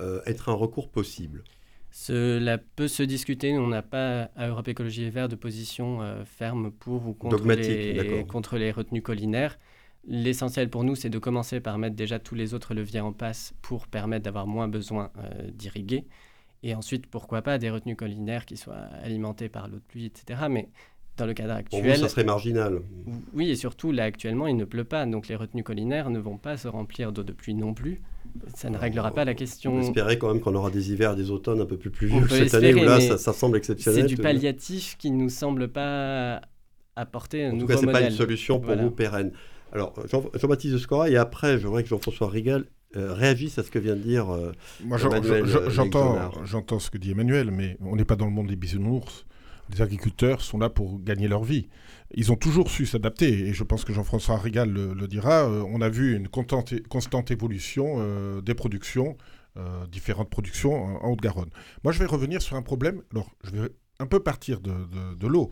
euh, 0.00 0.20
être 0.26 0.48
un 0.48 0.54
recours 0.54 0.90
possible? 0.90 1.42
Cela 2.00 2.58
peut 2.58 2.86
se 2.86 3.02
discuter. 3.02 3.58
On 3.58 3.66
n'a 3.66 3.82
pas 3.82 4.30
à 4.36 4.46
Europe 4.46 4.68
Écologie 4.68 5.02
et 5.02 5.10
Verts 5.10 5.28
de 5.28 5.34
position 5.34 6.00
euh, 6.00 6.24
ferme 6.24 6.70
pour 6.70 7.08
ou 7.08 7.12
contre 7.12 7.44
les, 7.44 8.24
contre 8.28 8.56
les 8.56 8.70
retenues 8.70 9.02
collinaires. 9.02 9.58
L'essentiel 10.06 10.70
pour 10.70 10.84
nous, 10.84 10.94
c'est 10.94 11.10
de 11.10 11.18
commencer 11.18 11.58
par 11.58 11.76
mettre 11.76 11.96
déjà 11.96 12.20
tous 12.20 12.36
les 12.36 12.54
autres 12.54 12.72
leviers 12.72 13.00
en 13.00 13.12
place 13.12 13.52
pour 13.62 13.88
permettre 13.88 14.22
d'avoir 14.22 14.46
moins 14.46 14.68
besoin 14.68 15.10
euh, 15.18 15.50
d'irriguer. 15.50 16.06
Et 16.62 16.72
ensuite, 16.76 17.08
pourquoi 17.08 17.42
pas 17.42 17.58
des 17.58 17.68
retenues 17.68 17.96
collinaires 17.96 18.46
qui 18.46 18.56
soient 18.56 18.88
alimentées 19.02 19.48
par 19.48 19.66
l'eau 19.66 19.78
de 19.78 19.82
pluie, 19.82 20.06
etc. 20.06 20.42
Mais 20.48 20.68
dans 21.18 21.26
le 21.26 21.34
cadre 21.34 21.54
actuel. 21.54 21.82
Pour 21.82 21.90
vous, 21.90 21.96
ça 22.00 22.08
serait 22.08 22.24
marginal. 22.24 22.80
Oui, 23.34 23.50
et 23.50 23.56
surtout, 23.56 23.92
là, 23.92 24.04
actuellement, 24.04 24.46
il 24.46 24.56
ne 24.56 24.64
pleut 24.64 24.84
pas. 24.84 25.04
Donc 25.06 25.28
les 25.28 25.36
retenues 25.36 25.62
collinaires 25.62 26.10
ne 26.10 26.18
vont 26.18 26.38
pas 26.38 26.56
se 26.56 26.68
remplir 26.68 27.12
d'eau 27.12 27.22
de 27.22 27.32
pluie 27.32 27.54
non 27.54 27.74
plus. 27.74 28.00
Ça 28.54 28.70
ne 28.70 28.78
réglera 28.78 29.10
pas 29.10 29.24
la 29.24 29.34
question. 29.34 29.74
On 29.76 29.80
espérer 29.80 30.18
quand 30.18 30.32
même 30.32 30.40
qu'on 30.40 30.54
aura 30.54 30.70
des 30.70 30.92
hivers, 30.92 31.16
des 31.16 31.30
automnes 31.30 31.60
un 31.60 31.66
peu 31.66 31.76
plus 31.76 31.90
pluvieux 31.90 32.26
cette 32.28 32.54
année, 32.54 32.74
où 32.74 32.84
là, 32.84 33.00
ça, 33.00 33.32
semble 33.32 33.56
exceptionnel. 33.56 34.02
C'est 34.02 34.06
du 34.06 34.16
palliatif 34.16 34.96
qui 34.98 35.10
ne 35.10 35.16
nous 35.16 35.30
semble 35.30 35.68
pas 35.68 36.40
apporter 36.94 37.44
un 37.44 37.50
en 37.50 37.56
nouveau 37.56 37.66
modèle. 37.66 37.78
En 37.78 37.82
tout 37.82 37.86
cas, 37.86 37.92
ce 37.92 37.98
n'est 37.98 38.04
pas 38.04 38.10
une 38.10 38.16
solution 38.16 38.60
pour 38.60 38.76
vous 38.76 38.90
pérenne. 38.90 39.32
Alors, 39.72 39.94
Jean-Baptiste 40.06 40.76
Jean 40.76 40.82
Scora, 40.82 41.10
et 41.10 41.16
après, 41.16 41.58
je 41.58 41.66
voudrais 41.66 41.82
que 41.82 41.88
Jean-François 41.88 42.28
Rigal 42.28 42.64
euh, 42.96 43.12
réagisse 43.12 43.58
à 43.58 43.62
ce 43.62 43.70
que 43.70 43.78
vient 43.78 43.94
de 43.94 44.00
dire 44.00 44.30
euh, 44.30 44.52
Moi, 44.82 44.98
euh, 45.04 45.44
j'entends 46.44 46.78
ce 46.78 46.90
que 46.90 46.96
dit 46.96 47.10
Emmanuel, 47.10 47.50
mais 47.50 47.76
on 47.80 47.96
n'est 47.96 48.06
pas 48.06 48.16
dans 48.16 48.24
le 48.24 48.30
monde 48.30 48.48
des 48.48 48.56
bisounours. 48.56 49.26
Les 49.72 49.82
agriculteurs 49.82 50.40
sont 50.40 50.58
là 50.58 50.70
pour 50.70 51.00
gagner 51.02 51.28
leur 51.28 51.44
vie. 51.44 51.68
Ils 52.14 52.32
ont 52.32 52.36
toujours 52.36 52.70
su 52.70 52.86
s'adapter, 52.86 53.48
et 53.48 53.52
je 53.52 53.64
pense 53.64 53.84
que 53.84 53.92
Jean-François 53.92 54.38
Rigal 54.38 54.70
le, 54.70 55.08
dira. 55.08 55.46
on 55.48 55.80
a 55.80 55.88
vu 55.88 56.16
une 56.16 56.28
constante 56.28 57.30
évolution 57.30 58.40
des 58.40 58.54
productions, 58.54 59.16
différentes 59.92 60.30
productions 60.30 60.72
en, 61.04 61.10
Haute-Garonne. 61.10 61.50
Moi, 61.84 61.92
je 61.92 61.98
vais 61.98 62.06
revenir 62.06 62.40
sur 62.40 62.56
un 62.56 62.62
problème. 62.62 63.02
Alors, 63.12 63.30
je 63.44 63.50
vais 63.50 63.68
un 63.98 64.06
peu 64.06 64.20
partir 64.20 64.60
de, 64.60 65.26
l'eau. 65.26 65.50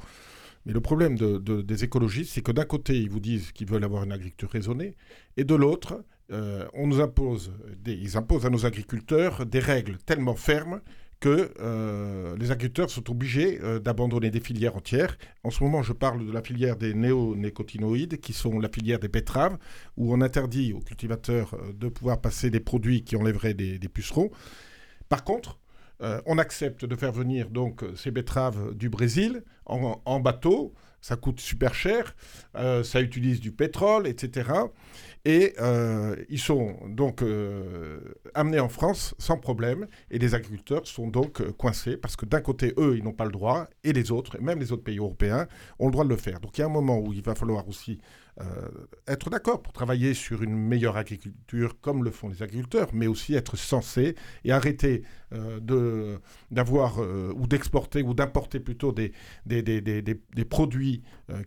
Mais 0.65 0.73
le 0.73 0.81
problème 0.81 1.17
des 1.17 1.85
écologistes, 1.85 2.33
c'est 2.35 2.43
que 2.43 2.53
d'un 2.53 2.65
côté, 2.65 2.97
ils 2.97 3.11
vous 3.11 3.21
disent 3.21 3.53
qu'ils 3.53 3.69
veulent 3.69 3.85
avoir 3.85 4.05
une 4.05 4.13
agriculture 4.13 4.51
raisonnée, 4.51 4.97
et 5.37 5.45
de 5.45 5.55
l'autre, 5.55 6.03
euh, 6.33 6.67
on 6.75 6.89
nous 6.89 7.01
impose, 7.01 7.53
ils 7.87 8.17
imposent 8.17 8.47
à 8.47 8.51
nos 8.51 8.67
agriculteurs 8.67 9.47
des 9.47 9.61
règles 9.61 9.97
tellement 9.99 10.35
fermes 10.35 10.81
que 11.21 11.53
euh, 11.61 12.37
les 12.37 12.51
agriculteurs 12.51 12.91
sont 12.91 13.11
obligés 13.11 13.59
euh, 13.63 13.79
d'abandonner 13.79 14.31
des 14.31 14.41
filières 14.41 14.77
entières. 14.77 15.17
En 15.45 15.51
ce 15.51 15.63
moment, 15.63 15.83
je 15.83 15.93
parle 15.93 16.27
de 16.27 16.33
la 16.33 16.43
filière 16.43 16.77
des 16.77 16.95
néonicotinoïdes, 16.95 18.21
qui 18.21 18.33
sont 18.33 18.59
la 18.59 18.69
filière 18.69 18.99
des 18.99 19.09
betteraves, 19.09 19.57
où 19.97 20.13
on 20.13 20.21
interdit 20.21 20.73
aux 20.73 20.81
cultivateurs 20.81 21.57
de 21.75 21.89
pouvoir 21.89 22.21
passer 22.21 22.51
des 22.51 22.61
produits 22.61 23.03
qui 23.03 23.17
enlèveraient 23.17 23.55
des, 23.55 23.79
pucerons. 23.89 24.31
Par 25.09 25.25
contre, 25.25 25.59
euh, 26.03 26.21
on 26.27 26.37
accepte 26.37 26.85
de 26.85 26.95
faire 26.95 27.13
venir 27.13 27.49
donc 27.49 27.83
ces 27.95 28.11
betteraves 28.11 28.75
du 28.75 28.91
Brésil 28.91 29.43
en, 29.65 30.21
bateau. 30.21 30.75
Ça 31.07 31.15
coûte 31.15 31.39
super 31.39 31.73
cher, 31.73 32.17
euh, 32.57 32.83
ça 32.83 33.01
utilise 33.01 33.39
du 33.39 33.53
pétrole, 33.53 34.09
etc. 34.09 34.51
Et 35.25 35.55
euh, 35.61 36.17
ils 36.29 36.41
sont 36.41 36.75
donc 36.89 37.23
amenés 38.35 38.59
en 38.59 38.69
France 38.69 39.15
sans 39.17 39.39
problème. 39.39 39.87
Et 40.11 40.19
les 40.19 40.35
agriculteurs 40.35 40.85
sont 40.85 41.07
donc 41.07 41.49
coincés 41.53 41.97
parce 41.97 42.17
que 42.17 42.27
d'un 42.27 42.41
côté, 42.41 42.75
eux, 42.77 42.97
ils 42.99 43.05
n'ont 43.05 43.13
pas 43.13 43.25
le 43.25 43.31
droit, 43.31 43.69
et 43.85 43.93
les 43.93 44.11
autres, 44.11 44.37
même 44.41 44.59
les 44.59 44.73
autres 44.73 44.83
pays 44.83 44.99
européens, 44.99 45.47
ont 45.79 45.87
le 45.87 45.93
droit 45.93 46.03
de 46.03 46.09
le 46.09 46.17
faire. 46.17 46.41
Donc 46.41 46.59
il 46.59 46.63
y 46.63 46.65
a 46.65 46.67
un 46.67 46.71
moment 46.71 46.99
où 46.99 47.13
il 47.13 47.23
va 47.23 47.37
falloir 47.37 47.69
aussi 47.69 48.01
euh, 48.39 48.45
être 49.09 49.31
d'accord 49.31 49.63
pour 49.63 49.73
travailler 49.73 50.13
sur 50.13 50.43
une 50.43 50.55
meilleure 50.55 50.99
agriculture 50.99 51.81
comme 51.81 52.05
le 52.05 52.11
font 52.11 52.29
les 52.29 52.43
agriculteurs, 52.43 52.91
mais 52.93 53.07
aussi 53.07 53.35
être 53.35 53.57
censé 53.57 54.15
et 54.45 54.53
arrêter 54.53 55.05
euh, 55.33 55.59
de, 55.59 56.21
d'avoir 56.51 57.01
euh, 57.01 57.33
ou 57.35 57.47
d'exporter 57.47 58.03
ou 58.03 58.13
d'importer 58.13 58.61
plutôt 58.61 58.93
des, 58.93 59.13
des, 59.47 59.63
des, 59.63 59.81
des, 59.81 60.03
des 60.03 60.45
produits 60.45 60.96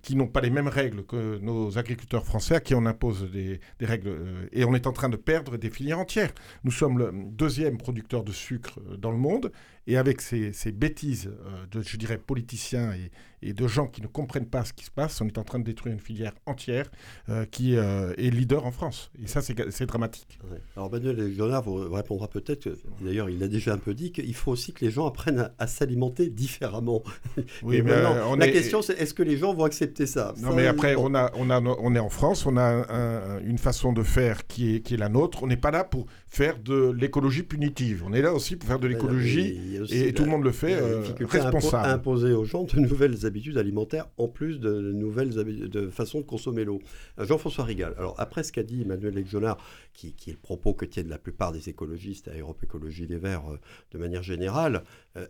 qui 0.02 0.16
n'ont 0.16 0.28
pas 0.28 0.42
les 0.42 0.50
mêmes 0.50 0.68
règles 0.68 1.06
que 1.06 1.38
nos 1.40 1.78
agriculteurs 1.78 2.26
français 2.26 2.56
à 2.56 2.60
qui 2.60 2.76
on 2.76 2.86
impose 2.86 3.32
des, 3.32 3.60
règles. 3.82 4.50
et 4.52 4.66
on 4.66 4.76
est 4.76 4.88
en 4.88 4.92
train 4.92 5.10
de 5.10 5.16
perdre 5.16 5.58
des 5.58 5.70
filières 5.70 6.00
entières. 6.00 6.34
Nous 6.64 6.72
sommes 6.72 7.00
le 7.00 7.12
deuxième 7.14 7.78
producteur 7.78 8.24
de 8.24 8.32
sucre 8.32 8.80
dans 8.98 9.12
le 9.12 9.18
monde 9.18 9.52
et 9.90 9.98
avec 9.98 10.22
ces, 10.22 10.54
ces 10.54 10.72
bêtises 10.72 11.32
de, 11.72 11.82
je 11.82 11.98
dirais, 11.98 12.18
politiciens 12.18 12.94
et, 12.94 13.12
et 13.42 13.54
de 13.54 13.68
gens 13.68 13.88
qui 13.88 14.02
ne 14.02 14.08
comprennent 14.08 14.48
pas 14.48 14.66
ce 14.66 14.74
qui 14.74 14.86
se 14.86 14.92
passe, 14.92 15.22
on 15.22 15.28
est 15.28 15.38
en 15.38 15.44
train 15.44 15.60
de 15.60 15.64
détruire 15.64 15.94
une 15.94 16.00
filière 16.00 16.34
entière 16.46 16.90
euh, 17.30 17.46
qui 17.46 17.76
euh, 17.76 18.14
est 18.18 18.30
leader 18.30 18.66
en 18.66 18.72
France. 18.72 19.12
Et 19.24 19.28
ça, 19.28 19.42
c'est 19.42 19.86
dramatique. 19.86 20.40
Alors 20.76 20.92
Manuel 20.92 21.16
Léonard 21.16 21.64
vous 21.64 21.90
répondra 21.92 22.28
peut-être, 22.28 22.70
d'ailleurs 23.02 23.30
il 23.30 23.40
l'a 23.40 23.48
déjà 23.48 23.74
un 23.74 23.78
peu 23.78 23.94
dit, 23.94 24.12
qu'il 24.12 24.36
faut 24.36 24.52
aussi 24.52 24.74
que 24.74 24.84
les 24.84 24.92
gens 24.92 25.08
apprennent 25.08 25.52
à, 25.58 25.68
s'alimenter 25.68 26.30
différemment. 26.30 27.04
Oui, 27.64 27.82
mais 27.82 27.94
la 28.38 28.48
question 28.48 28.82
c'est 28.82 29.00
est-ce 29.00 29.14
que 29.14 29.24
les 29.24 29.38
gens 29.38 29.54
vont 29.54 29.64
accepter 29.64 30.06
ça? 30.06 30.34
Non, 30.38 30.54
mais 30.54 30.68
après, 30.68 30.96
on, 30.96 31.14
a, 31.14 31.32
on, 31.36 31.50
a, 31.50 31.62
on 31.62 31.96
est 31.96 32.00
en 32.00 32.10
France, 32.10 32.46
on 32.46 32.58
a 32.58 33.40
une 33.44 33.58
façon 33.58 33.94
de 33.94 34.04
faire 34.04 34.48
qui 34.48 34.76
est, 34.76 34.80
qui 34.82 34.94
est 34.94 34.98
la 34.98 35.10
nôtre. 35.10 35.44
On 35.44 35.48
n'est 35.48 35.58
pas 35.58 35.72
là 35.72 35.84
pour 35.84 36.06
faire 36.30 36.60
de 36.60 36.92
l'écologie 36.92 37.44
punitive. 37.44 38.04
On 38.06 38.14
est 38.14 38.22
là 38.22 38.34
aussi 38.34 38.56
pour 38.56 38.68
faire 38.68 38.80
de 38.80 38.88
l'écologie, 38.88 39.80
et, 39.90 40.14
tout 40.14 40.24
le 40.24 40.30
monde 40.30 40.44
le 40.44 40.52
fait, 40.52 40.74
euh, 40.74 41.04
responsable. 41.22 41.90
imposer 41.90 42.34
aux 42.34 42.46
gens 42.46 42.64
de 42.64 42.80
nouvelles 42.80 43.26
habitudes 43.26 43.58
alimentaires 43.58 44.08
en 44.18 44.28
plus 44.28 44.60
de 44.60 44.92
nouvelles 44.92 45.30
de 45.32 45.90
façons 45.90 46.20
de 46.20 46.26
consommer 46.26 46.66
l'eau. 46.66 46.82
Euh, 47.18 47.26
Jean-François 47.26 47.66
Rigal, 47.66 47.96
alors 47.98 48.14
après 48.20 48.44
ce 48.44 48.52
qu'a 48.52 48.64
dit 48.64 48.84
Emmanuel 48.84 49.16
Legionard, 49.16 49.58
qui, 49.94 50.14
qui, 50.14 50.30
est 50.30 50.34
le 50.34 50.40
propos 50.40 50.74
que 50.74 50.86
tiennent 50.86 51.10
la 51.10 51.18
plupart 51.18 51.52
des 51.52 51.68
écologistes 51.68 52.28
à 52.28 52.38
Europe 52.38 52.64
Écologie 52.64 53.08
Les 53.08 53.18
Verts 53.18 53.52
euh, 53.52 53.60
de 53.92 53.98
manière 53.98 54.24
générale, 54.24 54.84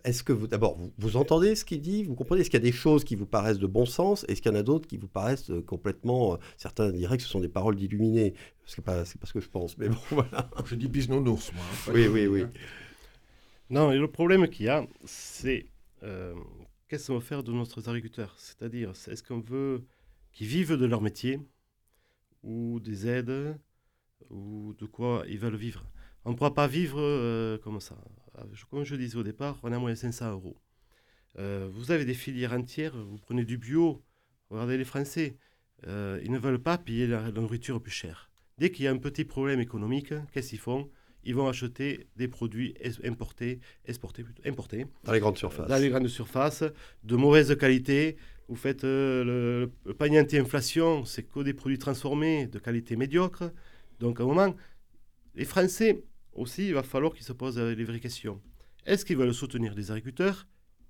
est-ce 0.04 0.22
que 0.22 0.32
vous, 0.32 0.46
d'abord, 0.46 0.78
vous, 0.98 1.16
entendez 1.16 1.56
ce 1.56 1.64
qu'il 1.64 1.80
dit 1.80 2.04
Vous 2.04 2.14
comprenez? 2.14 2.42
Est-ce 2.42 2.50
qu'il 2.50 2.60
y 2.60 2.62
a 2.62 2.64
des 2.64 2.76
choses 2.76 3.02
qui 3.02 3.16
vous 3.16 3.26
paraissent 3.26 3.58
de 3.58 3.66
bon 3.66 3.86
sens? 3.86 4.24
Est-ce 4.28 4.40
qu'il 4.40 4.52
y 4.52 4.54
en 4.54 4.58
a 4.58 4.62
d'autres 4.62 4.86
qui 4.86 4.98
vous 4.98 5.08
paraissent 5.08 5.50
complètement. 5.66 6.38
certains 6.56 6.90
diraient 6.92 7.16
que 7.16 7.22
ce 7.22 7.28
sont 7.28 7.40
des 7.40 7.48
paroles 7.48 7.76
d'illuminés? 7.76 8.34
C'est 8.66 8.84
pas, 8.84 9.04
c'est 9.04 9.20
pas 9.20 9.26
ce 9.26 9.32
que 9.32 9.40
je 9.40 9.48
pense, 9.48 9.76
mais 9.78 9.88
bon, 9.88 9.98
voilà. 10.10 10.50
Je 10.64 10.74
dis 10.76 10.88
bisounours, 10.88 11.52
moi. 11.52 11.62
Hein, 11.62 11.92
oui, 11.94 12.06
oui, 12.06 12.26
oui. 12.26 12.44
Non, 13.68 13.90
et 13.90 13.98
le 13.98 14.08
problème 14.08 14.48
qu'il 14.48 14.66
y 14.66 14.68
a, 14.68 14.86
c'est 15.04 15.66
qu'est-ce 16.90 17.06
qu'on 17.06 17.14
veut 17.14 17.20
faire 17.20 17.44
de 17.44 17.52
nos 17.52 17.64
agriculteurs 17.88 18.34
C'est-à-dire, 18.36 18.90
est-ce 18.90 19.22
qu'on 19.22 19.40
veut 19.40 19.84
qu'ils 20.32 20.48
vivent 20.48 20.76
de 20.76 20.86
leur 20.86 21.00
métier 21.00 21.40
ou 22.42 22.80
des 22.80 23.06
aides 23.06 23.56
ou 24.28 24.74
de 24.76 24.86
quoi 24.86 25.24
ils 25.28 25.38
veulent 25.38 25.56
vivre? 25.56 25.86
On 26.24 26.32
ne 26.32 26.34
pourra 26.34 26.52
pas 26.52 26.66
vivre 26.66 27.00
euh, 27.00 27.58
comme 27.58 27.80
ça. 27.80 27.96
Comme 28.70 28.84
je 28.84 28.96
disais 28.96 29.16
au 29.16 29.22
départ, 29.22 29.58
on 29.62 29.72
a 29.72 29.78
moins 29.78 29.90
de 29.90 29.96
500 29.96 30.32
euros. 30.32 30.56
Euh, 31.38 31.68
vous 31.72 31.90
avez 31.90 32.04
des 32.04 32.14
filières 32.14 32.52
entières, 32.52 32.96
vous 32.96 33.18
prenez 33.18 33.44
du 33.44 33.58
bio, 33.58 34.02
regardez 34.50 34.76
les 34.76 34.84
Français, 34.84 35.36
euh, 35.86 36.20
ils 36.24 36.30
ne 36.30 36.38
veulent 36.38 36.62
pas 36.62 36.78
payer 36.78 37.06
la, 37.06 37.30
nourriture 37.30 37.80
plus 37.80 37.92
chère. 37.92 38.30
Dès 38.58 38.70
qu'il 38.70 38.84
y 38.84 38.88
a 38.88 38.90
un 38.90 38.98
petit 38.98 39.24
problème 39.24 39.60
économique, 39.60 40.12
qu'est-ce 40.32 40.50
qu'ils 40.50 40.58
font? 40.58 40.90
Ils 41.24 41.34
vont 41.34 41.48
acheter 41.48 42.08
des 42.16 42.28
produits 42.28 42.74
importés, 43.04 43.60
exportés 43.84 44.22
plutôt, 44.22 44.42
importés. 44.46 44.86
Dans 45.04 45.12
les 45.12 45.20
grandes 45.20 45.38
surfaces. 45.38 45.68
Dans 45.68 45.76
les 45.76 45.88
grandes 45.88 46.08
surfaces, 46.08 46.64
de 47.04 47.16
mauvaise 47.16 47.54
qualité. 47.56 48.16
Vous 48.48 48.56
faites 48.56 48.84
euh, 48.84 49.70
le, 49.84 49.94
panier 49.94 50.20
anti-inflation, 50.20 51.04
c'est 51.04 51.22
que 51.22 51.40
des 51.40 51.54
produits 51.54 51.78
transformés 51.78 52.46
de 52.46 52.58
qualité 52.58 52.96
médiocre. 52.96 53.52
Donc 54.00 54.18
à 54.18 54.24
un 54.24 54.26
moment, 54.26 54.54
les 55.34 55.44
Français 55.44 56.02
aussi, 56.32 56.68
il 56.68 56.74
va 56.74 56.82
falloir 56.82 57.12
qu'ils 57.12 57.24
se 57.24 57.32
posent 57.32 57.58
les 57.58 57.84
vraies 57.84 58.00
questions. 58.00 58.40
Est-ce 58.86 59.04
qu'ils 59.04 59.16
veulent 59.16 59.34
soutenir 59.34 59.74
les 59.74 59.90
agriculteurs? 59.90 60.46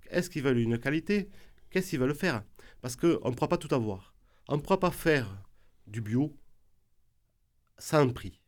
Est-ce 0.09 0.31
qu'ils 0.31 0.43
veulent 0.43 0.59
une 0.59 0.79
qualité? 0.79 1.29
Qu'est-ce 1.71 1.91
qu'ils 1.91 2.01
veulent 2.01 2.15
faire? 2.15 2.43
Parce 2.81 2.97
qu'on 2.97 3.09
ne 3.31 3.35
pourra 3.35 3.49
pas 3.49 3.59
tout 3.59 3.75
avoir. 3.75 4.15
On 4.49 4.57
ne 4.57 4.63
pourra 4.63 4.81
pas 4.81 4.91
faire 4.91 5.43
du 5.87 6.01
bio 6.01 6.37
sans 7.79 8.09
prix 8.11 8.41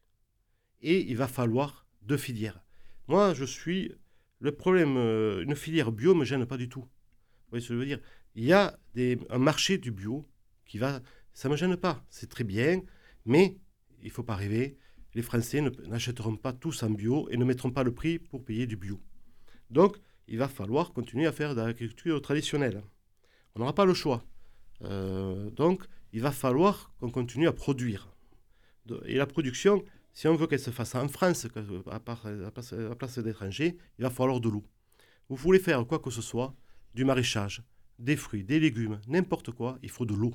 et 0.82 1.00
il 1.10 1.16
va 1.16 1.28
falloir 1.28 1.86
deux 2.02 2.16
filières. 2.16 2.62
Moi, 3.08 3.34
je 3.34 3.44
suis. 3.44 3.92
Le 4.40 4.52
problème, 4.52 4.96
euh, 4.96 5.42
une 5.44 5.54
filière 5.54 5.92
bio 5.92 6.14
ne 6.14 6.20
me 6.20 6.24
gêne 6.24 6.44
pas 6.46 6.56
du 6.56 6.68
tout. 6.68 6.80
Vous 6.80 7.50
voyez 7.50 7.62
ce 7.62 7.68
que 7.68 7.74
je 7.74 7.78
veux 7.78 7.86
dire? 7.86 8.00
Il 8.34 8.44
y 8.44 8.52
a 8.52 8.76
un 9.30 9.38
marché 9.38 9.78
du 9.78 9.92
bio 9.92 10.28
qui 10.66 10.78
va. 10.78 11.00
Ça 11.32 11.48
ne 11.48 11.52
me 11.52 11.56
gêne 11.56 11.76
pas. 11.76 12.04
C'est 12.10 12.28
très 12.28 12.44
bien, 12.44 12.82
mais 13.24 13.56
il 14.00 14.06
ne 14.06 14.10
faut 14.10 14.24
pas 14.24 14.34
rêver. 14.34 14.76
Les 15.14 15.22
Français 15.22 15.60
n'achèteront 15.86 16.36
pas 16.36 16.52
tous 16.52 16.82
en 16.82 16.90
bio 16.90 17.28
et 17.30 17.36
ne 17.36 17.44
mettront 17.44 17.70
pas 17.70 17.82
le 17.82 17.92
prix 17.92 18.18
pour 18.18 18.44
payer 18.44 18.66
du 18.66 18.76
bio. 18.76 19.00
Donc, 19.70 19.98
il 20.26 20.38
va 20.38 20.48
falloir 20.48 20.92
continuer 20.92 21.26
à 21.26 21.32
faire 21.32 21.54
de 21.54 21.60
l'agriculture 21.60 22.20
traditionnelle. 22.22 22.82
On 23.54 23.60
n'aura 23.60 23.74
pas 23.74 23.84
le 23.84 23.94
choix. 23.94 24.24
Euh, 24.82 25.50
donc, 25.50 25.84
il 26.12 26.20
va 26.20 26.32
falloir 26.32 26.92
qu'on 26.98 27.10
continue 27.10 27.48
à 27.48 27.52
produire. 27.52 28.08
Et 29.06 29.16
la 29.16 29.26
production, 29.26 29.84
Si 30.14 30.28
on 30.28 30.36
veut 30.36 30.46
qu'elle 30.46 30.60
se 30.60 30.70
fasse 30.70 30.94
en 30.94 31.08
France, 31.08 31.46
à, 31.90 32.00
place 32.00 33.18
d'étrangers, 33.18 33.78
il 33.98 34.02
va 34.02 34.10
falloir 34.10 34.40
de 34.40 34.50
l'eau. 34.50 34.64
Vous 35.30 35.36
voulez 35.36 35.58
faire 35.58 35.86
quoi 35.86 36.00
que 36.00 36.10
ce 36.10 36.20
soit, 36.20 36.54
du 36.94 37.06
maraîchage, 37.06 37.62
des 37.98 38.16
fruits, 38.16 38.44
des 38.44 38.60
légumes, 38.60 39.00
n'importe 39.06 39.52
quoi, 39.52 39.78
il 39.82 39.88
faut 39.88 40.04
de 40.04 40.14
l'eau. 40.14 40.34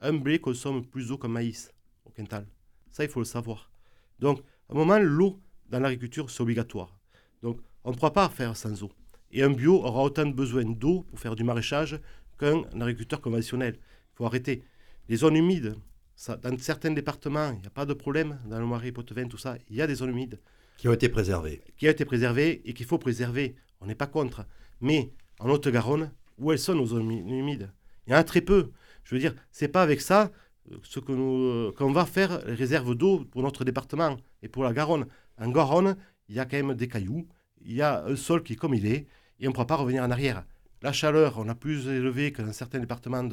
Un 0.00 0.12
blé 0.12 0.38
consomme 0.38 0.84
plus 0.84 1.08
d'eau 1.08 1.16
qu'un 1.16 1.28
maïs 1.28 1.72
au 2.04 2.10
quintal. 2.10 2.46
Ça, 2.90 3.04
il 3.04 3.10
faut 3.10 3.20
le 3.20 3.24
savoir. 3.24 3.70
Donc, 4.18 4.40
à 4.68 4.72
un 4.72 4.76
moment, 4.76 4.98
l'eau 4.98 5.40
dans 5.68 5.80
l'agriculture, 5.80 6.30
c'est 6.30 6.42
obligatoire. 6.42 6.96
Donc, 7.42 7.60
on 7.84 7.90
ne 7.90 7.96
pourra 7.96 8.12
pas 8.12 8.28
faire 8.28 8.56
sans 8.56 8.82
eau. 8.82 8.90
Et 9.30 9.42
un 9.42 9.50
bio 9.50 9.82
aura 9.82 10.02
autant 10.02 10.26
de 10.26 10.32
besoin 10.32 10.64
d'eau 10.64 11.02
pour 11.02 11.18
faire 11.18 11.36
du 11.36 11.44
maraîchage 11.44 12.00
qu'un 12.38 12.62
agriculteur 12.80 13.20
conventionnel. 13.20 13.78
Il 13.78 14.16
faut 14.16 14.26
arrêter. 14.26 14.64
Les 15.08 15.16
zones 15.16 15.36
humides, 15.36 15.76
ça, 16.14 16.36
dans 16.36 16.56
certains 16.58 16.90
départements, 16.90 17.52
il 17.52 17.60
n'y 17.60 17.66
a 17.66 17.70
pas 17.70 17.86
de 17.86 17.94
problème. 17.94 18.40
Dans 18.46 18.58
le 18.58 18.66
Marais, 18.66 18.92
Poitevin, 18.92 19.28
tout 19.28 19.38
ça, 19.38 19.56
il 19.68 19.76
y 19.76 19.82
a 19.82 19.86
des 19.86 19.96
zones 19.96 20.10
humides. 20.10 20.40
Qui 20.78 20.88
ont 20.88 20.92
été 20.92 21.08
préservées. 21.08 21.62
Qui 21.76 21.86
ont 21.86 21.90
été 21.90 22.04
préservées 22.04 22.62
et 22.64 22.74
qu'il 22.74 22.86
faut 22.86 22.98
préserver. 22.98 23.56
On 23.80 23.86
n'est 23.86 23.94
pas 23.94 24.06
contre. 24.06 24.46
Mais 24.80 25.12
en 25.38 25.50
Haute-Garonne, 25.50 26.12
où 26.38 26.52
elles 26.52 26.58
sont 26.58 26.74
nos 26.74 26.86
zones 26.86 27.10
humides? 27.10 27.70
Il 28.06 28.12
y 28.12 28.14
en 28.14 28.18
a 28.18 28.24
très 28.24 28.40
peu. 28.40 28.70
Je 29.04 29.14
veux 29.14 29.20
dire, 29.20 29.34
c'est 29.50 29.68
pas 29.68 29.82
avec 29.82 30.00
ça 30.00 30.30
ce 30.82 31.00
que 31.00 31.12
nous, 31.12 31.44
euh, 31.44 31.74
qu'on 31.76 31.92
va 31.92 32.06
faire 32.06 32.44
les 32.46 32.54
réserves 32.54 32.94
d'eau 32.94 33.24
pour 33.30 33.42
notre 33.42 33.64
département 33.64 34.16
et 34.42 34.48
pour 34.48 34.64
la 34.64 34.72
Garonne. 34.72 35.06
En 35.38 35.50
Garonne, 35.50 35.96
il 36.28 36.34
y 36.34 36.40
a 36.40 36.44
quand 36.44 36.56
même 36.56 36.74
des 36.74 36.88
cailloux, 36.88 37.26
il 37.64 37.74
y 37.74 37.82
a 37.82 38.04
un 38.04 38.16
sol 38.16 38.42
qui 38.42 38.54
est 38.54 38.56
comme 38.56 38.74
il 38.74 38.86
est, 38.86 39.06
et 39.38 39.46
on 39.46 39.50
ne 39.50 39.52
pourra 39.54 39.66
pas 39.66 39.76
revenir 39.76 40.02
en 40.02 40.10
arrière. 40.10 40.44
La 40.82 40.92
chaleur, 40.92 41.38
on 41.38 41.48
a 41.48 41.54
plus 41.54 41.88
élevé 41.88 42.32
que 42.32 42.42
dans 42.42 42.52
certains 42.52 42.78
départements 42.78 43.24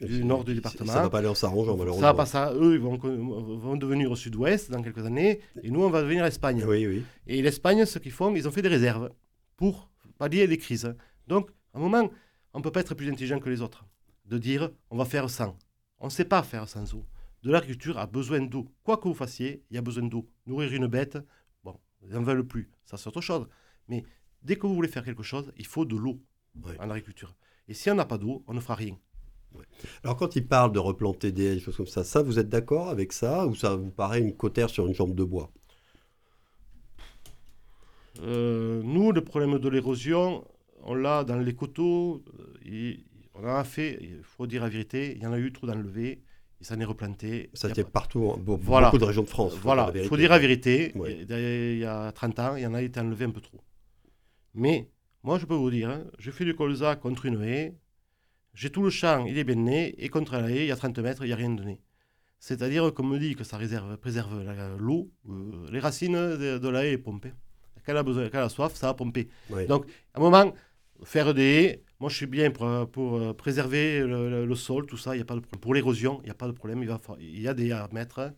du 0.00 0.24
nord 0.24 0.44
du 0.44 0.54
département. 0.54 0.92
Ça 0.92 1.00
ne 1.00 1.04
va 1.04 1.10
pas 1.10 1.18
aller 1.18 1.28
en 1.28 1.34
s'arrangeant, 1.34 1.76
malheureusement. 1.76 2.06
Ça 2.06 2.12
va 2.12 2.14
pas 2.14 2.26
ça. 2.26 2.52
Eux, 2.54 2.74
ils 2.74 2.80
vont, 2.80 2.96
vont 2.96 3.76
devenir 3.76 4.10
au 4.10 4.16
sud-ouest 4.16 4.70
dans 4.70 4.80
quelques 4.80 5.04
années, 5.04 5.40
et 5.62 5.70
nous, 5.70 5.82
on 5.82 5.90
va 5.90 6.02
devenir 6.02 6.24
l'Espagne. 6.24 6.64
Oui, 6.66 6.86
oui. 6.86 7.02
Et 7.26 7.42
l'Espagne, 7.42 7.84
ce 7.84 7.98
qu'ils 7.98 8.12
font, 8.12 8.34
ils 8.34 8.46
ont 8.46 8.52
fait 8.52 8.62
des 8.62 8.68
réserves 8.68 9.10
pour 9.56 9.90
pallier 10.18 10.46
les 10.46 10.56
crises. 10.56 10.94
Donc, 11.26 11.50
à 11.72 11.78
un 11.78 11.80
moment, 11.80 12.08
on 12.52 12.58
ne 12.58 12.62
peut 12.62 12.70
pas 12.70 12.80
être 12.80 12.94
plus 12.94 13.10
intelligent 13.10 13.40
que 13.40 13.50
les 13.50 13.60
autres. 13.60 13.84
De 14.26 14.38
dire, 14.38 14.70
on 14.90 14.96
va 14.96 15.04
faire 15.04 15.28
sans. 15.28 15.58
On 15.98 16.06
ne 16.06 16.10
sait 16.10 16.24
pas 16.24 16.42
faire 16.42 16.68
sans 16.68 16.94
eau. 16.94 17.04
De 17.42 17.50
l'agriculture 17.50 17.98
a 17.98 18.06
besoin 18.06 18.40
d'eau. 18.40 18.68
Quoi 18.82 18.96
que 18.96 19.08
vous 19.08 19.14
fassiez, 19.14 19.64
il 19.70 19.74
y 19.74 19.78
a 19.78 19.82
besoin 19.82 20.04
d'eau. 20.04 20.28
Nourrir 20.46 20.72
une 20.72 20.86
bête, 20.86 21.18
bon, 21.62 21.78
ils 22.02 22.10
n'en 22.10 22.22
veulent 22.22 22.46
plus. 22.46 22.70
Ça, 22.84 22.96
c'est 22.96 23.08
autre 23.08 23.20
chose. 23.20 23.46
Mais 23.88 24.04
dès 24.42 24.56
que 24.56 24.66
vous 24.66 24.74
voulez 24.74 24.88
faire 24.88 25.04
quelque 25.04 25.22
chose, 25.22 25.52
il 25.56 25.66
faut 25.66 25.84
de 25.84 25.96
l'eau 25.96 26.20
en 26.78 26.90
agriculture. 26.90 27.34
Et 27.68 27.74
si 27.74 27.90
on 27.90 27.94
n'a 27.94 28.04
pas 28.04 28.18
d'eau, 28.18 28.44
on 28.46 28.54
ne 28.54 28.60
fera 28.60 28.74
rien. 28.74 28.96
Alors 30.02 30.16
quand 30.16 30.34
il 30.36 30.46
parle 30.46 30.72
de 30.72 30.80
replanter 30.80 31.30
des 31.30 31.60
choses 31.60 31.76
comme 31.76 31.86
ça, 31.86 32.02
ça 32.02 32.22
vous 32.22 32.38
êtes 32.38 32.48
d'accord 32.48 32.88
avec 32.88 33.12
ça 33.12 33.46
ou 33.46 33.54
ça 33.54 33.76
vous 33.76 33.90
paraît 33.90 34.20
une 34.20 34.36
cotère 34.36 34.68
sur 34.68 34.86
une 34.86 34.94
jambe 34.94 35.14
de 35.14 35.22
bois? 35.22 35.50
Euh, 38.20 38.82
Nous, 38.82 39.12
le 39.12 39.22
problème 39.22 39.58
de 39.58 39.68
l'érosion, 39.68 40.44
on 40.82 40.94
l'a 40.94 41.24
dans 41.24 41.38
les 41.38 41.54
coteaux, 41.54 42.24
euh, 42.66 42.96
on 43.34 43.44
en 43.44 43.56
a 43.56 43.64
fait, 43.64 43.98
il 44.00 44.22
faut 44.22 44.46
dire 44.46 44.62
la 44.62 44.68
vérité, 44.68 45.14
il 45.16 45.22
y 45.22 45.26
en 45.26 45.32
a 45.32 45.38
eu 45.38 45.52
trop 45.52 45.66
d'enlevés, 45.66 46.22
et 46.60 46.64
ça 46.64 46.76
n'est 46.76 46.84
replanté. 46.84 47.50
Ça 47.54 47.68
était 47.68 47.84
partout, 47.84 48.36
beaucoup 48.38 48.98
de 48.98 49.04
régions 49.04 49.22
de 49.22 49.28
France. 49.28 49.54
Voilà, 49.60 49.90
il 49.94 50.04
faut 50.04 50.16
dire 50.16 50.30
la 50.30 50.38
vérité. 50.38 50.92
Il 50.94 51.78
y 51.78 51.84
a 51.84 52.12
30 52.12 52.38
ans, 52.38 52.56
il 52.56 52.62
y 52.62 52.66
en 52.66 52.74
a 52.74 52.82
été 52.82 53.00
enlevés 53.00 53.24
un 53.24 53.30
peu 53.30 53.40
trop. 53.40 53.60
Mais 54.54 54.88
moi, 55.22 55.38
je 55.38 55.46
peux 55.46 55.54
vous 55.54 55.70
dire, 55.70 55.90
hein, 55.90 56.04
je 56.18 56.30
fais 56.30 56.44
du 56.44 56.54
colza 56.54 56.96
contre 56.96 57.26
une 57.26 57.42
haie, 57.42 57.74
j'ai 58.54 58.70
tout 58.70 58.82
le 58.82 58.90
champ, 58.90 59.26
il 59.26 59.36
est 59.36 59.44
bien 59.44 59.56
né, 59.56 59.94
et 59.98 60.08
contre 60.08 60.34
la 60.34 60.48
haie, 60.48 60.64
il 60.64 60.68
y 60.68 60.72
a 60.72 60.76
30 60.76 60.98
mètres, 61.00 61.24
il 61.24 61.26
n'y 61.26 61.32
a 61.32 61.36
rien 61.36 61.50
de 61.50 61.64
nez. 61.64 61.80
C'est-à-dire 62.38 62.92
qu'on 62.92 63.04
me 63.04 63.18
dit 63.18 63.34
que 63.34 63.42
ça 63.42 63.56
réserve, 63.56 63.96
préserve 63.96 64.76
l'eau, 64.78 65.10
euh, 65.28 65.66
les 65.72 65.80
racines 65.80 66.12
de, 66.12 66.68
la 66.68 66.86
haie 66.86 66.98
pompent. 66.98 67.32
Quand 67.86 67.92
elle 67.92 67.96
a 67.96 68.02
besoin, 68.02 68.28
quand 68.28 68.38
elle 68.38 68.44
a 68.44 68.48
soif, 68.48 68.74
ça 68.74 68.88
va 68.88 68.94
pomper. 68.94 69.28
Donc, 69.66 69.86
à 70.12 70.18
un 70.18 70.20
moment, 70.20 70.52
faire 71.04 71.32
des 71.34 71.42
haies, 71.42 71.83
moi 72.00 72.10
je 72.10 72.16
suis 72.16 72.26
bien 72.26 72.50
pour, 72.50 72.88
pour 72.90 73.16
euh, 73.16 73.32
préserver 73.32 74.00
le, 74.00 74.54
sol, 74.54 74.86
tout 74.86 74.96
ça, 74.96 75.14
il 75.14 75.18
n'y 75.18 75.22
a 75.22 75.24
pas 75.24 75.34
de 75.34 75.40
problème. 75.40 75.60
Pour 75.60 75.74
l'érosion, 75.74 76.20
il 76.22 76.26
n'y 76.26 76.30
a 76.30 76.34
pas 76.34 76.46
de 76.46 76.52
problème, 76.52 76.82
il, 76.82 76.88
va, 76.88 77.00
il 77.20 77.40
y 77.40 77.48
a 77.48 77.54
des 77.54 77.72
à 77.72 77.88
mettre. 77.92 78.32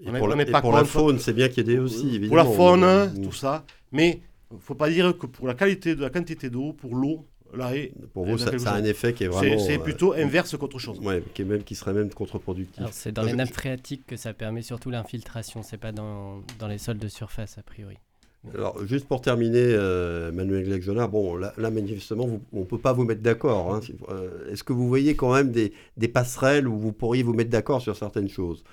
Et 0.00 0.10
pour, 0.10 0.28
la, 0.28 0.44
pas 0.46 0.60
pour 0.60 0.72
la 0.72 0.84
faune, 0.84 1.18
c'est 1.18 1.32
bien 1.32 1.48
qu'il 1.48 1.58
y 1.58 1.70
ait 1.70 1.74
des 1.74 1.78
aussi, 1.78 2.16
évidemment. 2.16 2.44
Pour 2.44 2.76
la 2.76 2.84
faune, 2.84 3.22
tout 3.22 3.32
ça. 3.32 3.64
Mais 3.92 4.22
il 4.50 4.56
ne 4.56 4.60
faut 4.60 4.74
pas 4.74 4.90
dire 4.90 5.16
que 5.16 5.26
pour 5.26 5.46
la 5.46 5.54
qualité 5.54 5.94
de 5.94 6.00
la 6.00 6.10
quantité 6.10 6.50
d'eau, 6.50 6.72
pour 6.72 6.96
l'eau, 6.96 7.26
là, 7.54 7.70
pour 8.12 8.26
vous, 8.26 8.38
ça, 8.38 8.50
a 8.50 8.74
un 8.74 8.84
effet 8.84 9.12
qui 9.12 9.24
est 9.24 9.28
vraiment. 9.28 9.58
C'est 9.58 9.78
euh, 9.78 9.82
plutôt 9.82 10.14
inverse 10.14 10.56
qu'autre 10.56 10.78
chose. 10.78 10.98
Ouais, 11.00 11.22
qui, 11.34 11.42
est 11.42 11.44
même, 11.44 11.62
qui 11.62 11.74
serait 11.74 11.92
même 11.92 12.10
contre-productif. 12.10 12.84
C'est 12.90 13.12
dans 13.12 13.22
les 13.22 13.34
nappes 13.34 13.52
phréatiques 13.52 14.06
que 14.06 14.16
ça 14.16 14.32
permet 14.32 14.62
surtout 14.62 14.90
l'infiltration, 14.90 15.62
c'est 15.62 15.78
pas 15.78 15.92
dans, 15.92 16.42
dans 16.58 16.68
les 16.68 16.78
sols 16.78 16.98
de 16.98 17.08
surface 17.08 17.58
a 17.58 17.62
priori. 17.62 17.98
Alors, 18.54 18.84
juste 18.86 19.06
pour 19.06 19.20
terminer, 19.20 19.60
euh, 19.60 20.32
Manuel 20.32 20.64
Glegjonard, 20.64 21.08
bon, 21.08 21.36
là, 21.36 21.52
manifestement, 21.58 22.40
on 22.52 22.60
ne 22.60 22.64
peut 22.64 22.78
pas 22.78 22.92
vous 22.92 23.04
mettre 23.04 23.22
d'accord. 23.22 23.72
Hein. 23.72 23.80
Euh, 24.08 24.50
est-ce 24.50 24.64
que 24.64 24.72
vous 24.72 24.88
voyez 24.88 25.14
quand 25.14 25.32
même 25.32 25.52
des, 25.52 25.72
passerelles 26.08 26.66
où 26.66 26.76
vous 26.76 26.92
pourriez 26.92 27.22
vous 27.22 27.34
mettre 27.34 27.50
d'accord 27.50 27.80
sur 27.80 27.96
certaines 27.96 28.28
choses? 28.28 28.64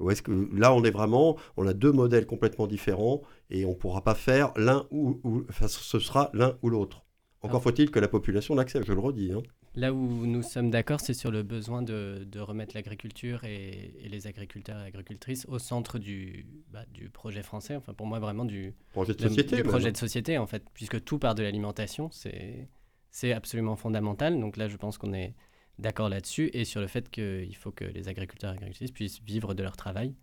Ou 0.00 0.10
est-ce 0.10 0.22
que 0.22 0.32
là, 0.56 0.72
on 0.72 0.82
est 0.82 0.90
vraiment, 0.90 1.36
on 1.58 1.66
a 1.66 1.74
deux 1.74 1.92
modèles 1.92 2.24
complètement 2.26 2.66
différents 2.66 3.20
et 3.50 3.66
on 3.66 3.70
ne 3.70 3.74
pourra 3.74 4.02
pas 4.02 4.14
faire 4.14 4.52
l'un 4.56 4.86
ou, 4.90 5.20
ce 5.66 5.98
sera 5.98 6.30
l'un 6.32 6.56
ou 6.62 6.70
l'autre? 6.70 7.04
Encore 7.42 7.62
faut-il 7.62 7.90
que 7.90 8.00
la 8.00 8.08
population 8.08 8.54
l'accepte, 8.54 8.86
je 8.86 8.92
le 8.92 8.98
redis. 8.98 9.32
Hein. 9.32 9.42
Là 9.76 9.92
où 9.92 10.26
nous 10.26 10.42
sommes 10.42 10.70
d'accord, 10.70 11.00
c'est 11.00 11.14
sur 11.14 11.30
le 11.30 11.44
besoin 11.44 11.82
de, 11.82 12.26
remettre 12.36 12.74
l'agriculture 12.74 13.44
et, 13.44 13.94
les 14.04 14.26
agriculteurs 14.26 14.80
et 14.80 14.86
agricultrices 14.86 15.46
au 15.46 15.58
centre 15.58 15.98
du, 15.98 16.46
bah, 16.72 16.84
du 16.92 17.10
projet 17.10 17.42
français. 17.42 17.76
Enfin, 17.76 17.94
pour 17.94 18.06
moi, 18.06 18.18
vraiment 18.18 18.44
du 18.44 18.74
projet 18.92 19.14
de 19.14 19.20
société. 19.20 19.56
Du 19.56 19.62
projet 19.62 19.92
de 19.92 19.96
société, 19.96 20.36
en 20.36 20.46
fait, 20.46 20.64
puisque 20.74 21.04
tout 21.04 21.18
part 21.18 21.36
de 21.36 21.42
l'alimentation, 21.44 22.10
c'est 22.10 23.32
absolument 23.32 23.76
fondamental. 23.76 24.40
Donc 24.40 24.56
là, 24.56 24.68
je 24.68 24.76
pense 24.76 24.98
qu'on 24.98 25.14
est 25.14 25.34
d'accord 25.78 26.08
là-dessus 26.08 26.50
et 26.52 26.64
sur 26.64 26.80
le 26.80 26.88
fait 26.88 27.08
qu'il 27.08 27.54
faut 27.54 27.70
que 27.70 27.84
les 27.84 28.08
agriculteurs 28.08 28.52
et 28.52 28.56
agricultrices 28.56 28.90
puissent 28.90 29.22
vivre 29.22 29.54
de 29.54 29.62
leur 29.62 29.76
travail. 29.76 30.16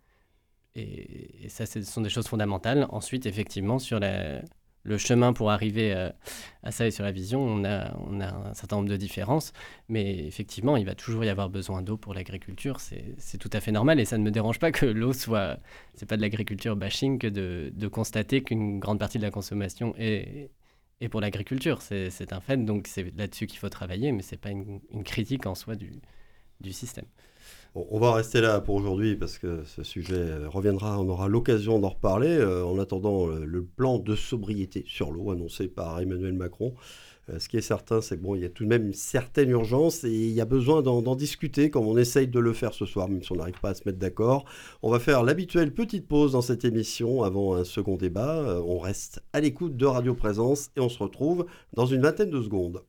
Et, 0.75 1.45
et 1.45 1.49
ça, 1.49 1.65
ce 1.65 1.81
sont 1.83 2.01
des 2.01 2.09
choses 2.09 2.27
fondamentales. 2.27 2.87
Ensuite, 2.89 3.25
effectivement, 3.25 3.79
sur 3.79 4.01
la, 4.01 4.41
le 4.85 4.97
chemin 4.97 5.33
pour 5.33 5.51
arriver 5.51 5.93
euh, 5.93 6.09
à, 6.63 6.71
ça 6.71 6.87
et 6.87 6.91
sur 6.91 7.03
la 7.03 7.11
vision, 7.11 7.41
on 7.41 7.65
a, 7.65 7.91
un 7.91 8.53
certain 8.53 8.77
nombre 8.77 8.89
de 8.89 8.97
différences. 8.97 9.51
Mais 9.89 10.25
effectivement, 10.25 10.77
il 10.77 10.85
va 10.85 10.95
toujours 10.95 11.25
y 11.25 11.29
avoir 11.29 11.49
besoin 11.49 11.81
d'eau 11.81 11.97
pour 11.97 12.13
l'agriculture. 12.13 12.79
C'est 12.79 13.37
tout 13.37 13.49
à 13.51 13.59
fait 13.59 13.71
normal 13.71 13.99
et 13.99 14.05
ça 14.05 14.17
ne 14.17 14.23
me 14.23 14.31
dérange 14.31 14.59
pas 14.59 14.71
que 14.71 14.85
l'eau 14.85 15.11
soit. 15.11 15.57
C'est 15.95 16.07
pas 16.07 16.17
de 16.17 16.21
l'agriculture 16.21 16.75
bashing 16.75 17.19
que 17.19 17.27
de, 17.27 17.87
constater 17.87 18.43
qu'une 18.43 18.79
grande 18.79 18.99
partie 18.99 19.17
de 19.17 19.23
la 19.23 19.31
consommation 19.31 19.93
est, 19.97 20.51
pour 21.09 21.19
l'agriculture. 21.19 21.81
C'est 21.81 22.31
un 22.31 22.39
fait. 22.39 22.57
Donc 22.57 22.87
c'est 22.87 23.15
là-dessus 23.17 23.47
qu'il 23.47 23.59
faut 23.59 23.69
travailler, 23.69 24.11
mais 24.11 24.21
c'est 24.21 24.37
pas 24.37 24.51
une, 24.51 24.79
critique 25.03 25.47
en 25.47 25.55
soi 25.55 25.75
du 25.75 26.73
système 26.73 27.05
on 27.75 27.99
va 27.99 28.13
rester 28.13 28.39
là 28.39 28.61
pour 28.61 28.75
aujourd'hui 28.75 29.15
parce 29.17 29.37
que 29.37 29.63
ce 29.65 29.83
sujet 29.83 30.45
reviendra, 30.47 30.97
on 30.99 31.09
aura 31.09 31.27
l'occasion 31.27 31.77
d'en 31.79 31.89
reparler. 31.89 32.37
Euh, 32.37 32.63
en 32.63 32.79
attendant 32.79 33.27
euh, 33.27 33.43
le 33.45 33.63
plan 33.63 33.99
de 33.99 34.15
sobriété 34.15 34.83
sur 34.87 35.11
l'eau 35.11 35.31
annoncé 35.31 35.67
par 35.67 35.99
Emmanuel 35.99 36.33
Macron, 36.33 36.73
euh, 37.29 37.37
ce 37.37 37.49
qui 37.49 37.57
est 37.57 37.61
certain, 37.61 37.99
c'est 37.99 38.15
bon, 38.15 38.35
il 38.35 38.41
y 38.41 38.45
a 38.45 38.49
tout 38.49 38.63
de 38.63 38.69
même 38.69 38.85
une 38.85 38.93
certaine 38.93 39.49
urgence 39.49 40.05
et 40.05 40.09
il 40.09 40.31
y 40.31 40.39
a 40.39 40.45
besoin 40.45 40.81
d'en 40.81 41.15
discuter 41.15 41.69
comme 41.69 41.85
on 41.85 41.97
essaye 41.97 42.27
de 42.27 42.39
le 42.39 42.53
faire 42.53 42.73
ce 42.73 42.85
soir, 42.85 43.09
même 43.09 43.23
si 43.23 43.31
on 43.33 43.35
n'arrive 43.35 43.59
pas 43.59 43.69
à 43.69 43.73
se 43.73 43.81
mettre 43.85 43.99
d'accord. 43.99 44.45
On 44.81 44.89
va 44.89 44.99
faire 44.99 45.23
l'habituelle 45.23 45.73
petite 45.73 46.07
pause 46.07 46.31
dans 46.31 46.41
cette 46.41 46.63
émission 46.63 47.23
avant 47.23 47.55
un 47.55 47.65
second 47.65 47.97
débat. 47.97 48.61
on 48.65 48.79
reste 48.79 49.21
à 49.33 49.41
l'écoute 49.41 49.75
de 49.75 49.85
Radio 49.85 50.15
Présence 50.15 50.69
et 50.77 50.79
on 50.79 50.89
se 50.89 50.99
retrouve 50.99 51.45
dans 51.73 51.85
une 51.85 52.01
vingtaine 52.01 52.29
de 52.29 52.41
secondes. 52.41 52.83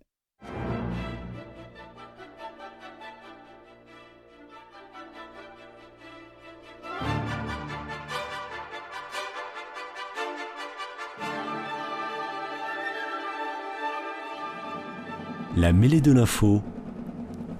La 15.67 15.73
mêlée 15.73 16.01
de 16.01 16.13
l'info, 16.13 16.63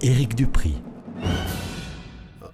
Éric 0.01 0.33
Dupri. 0.33 0.75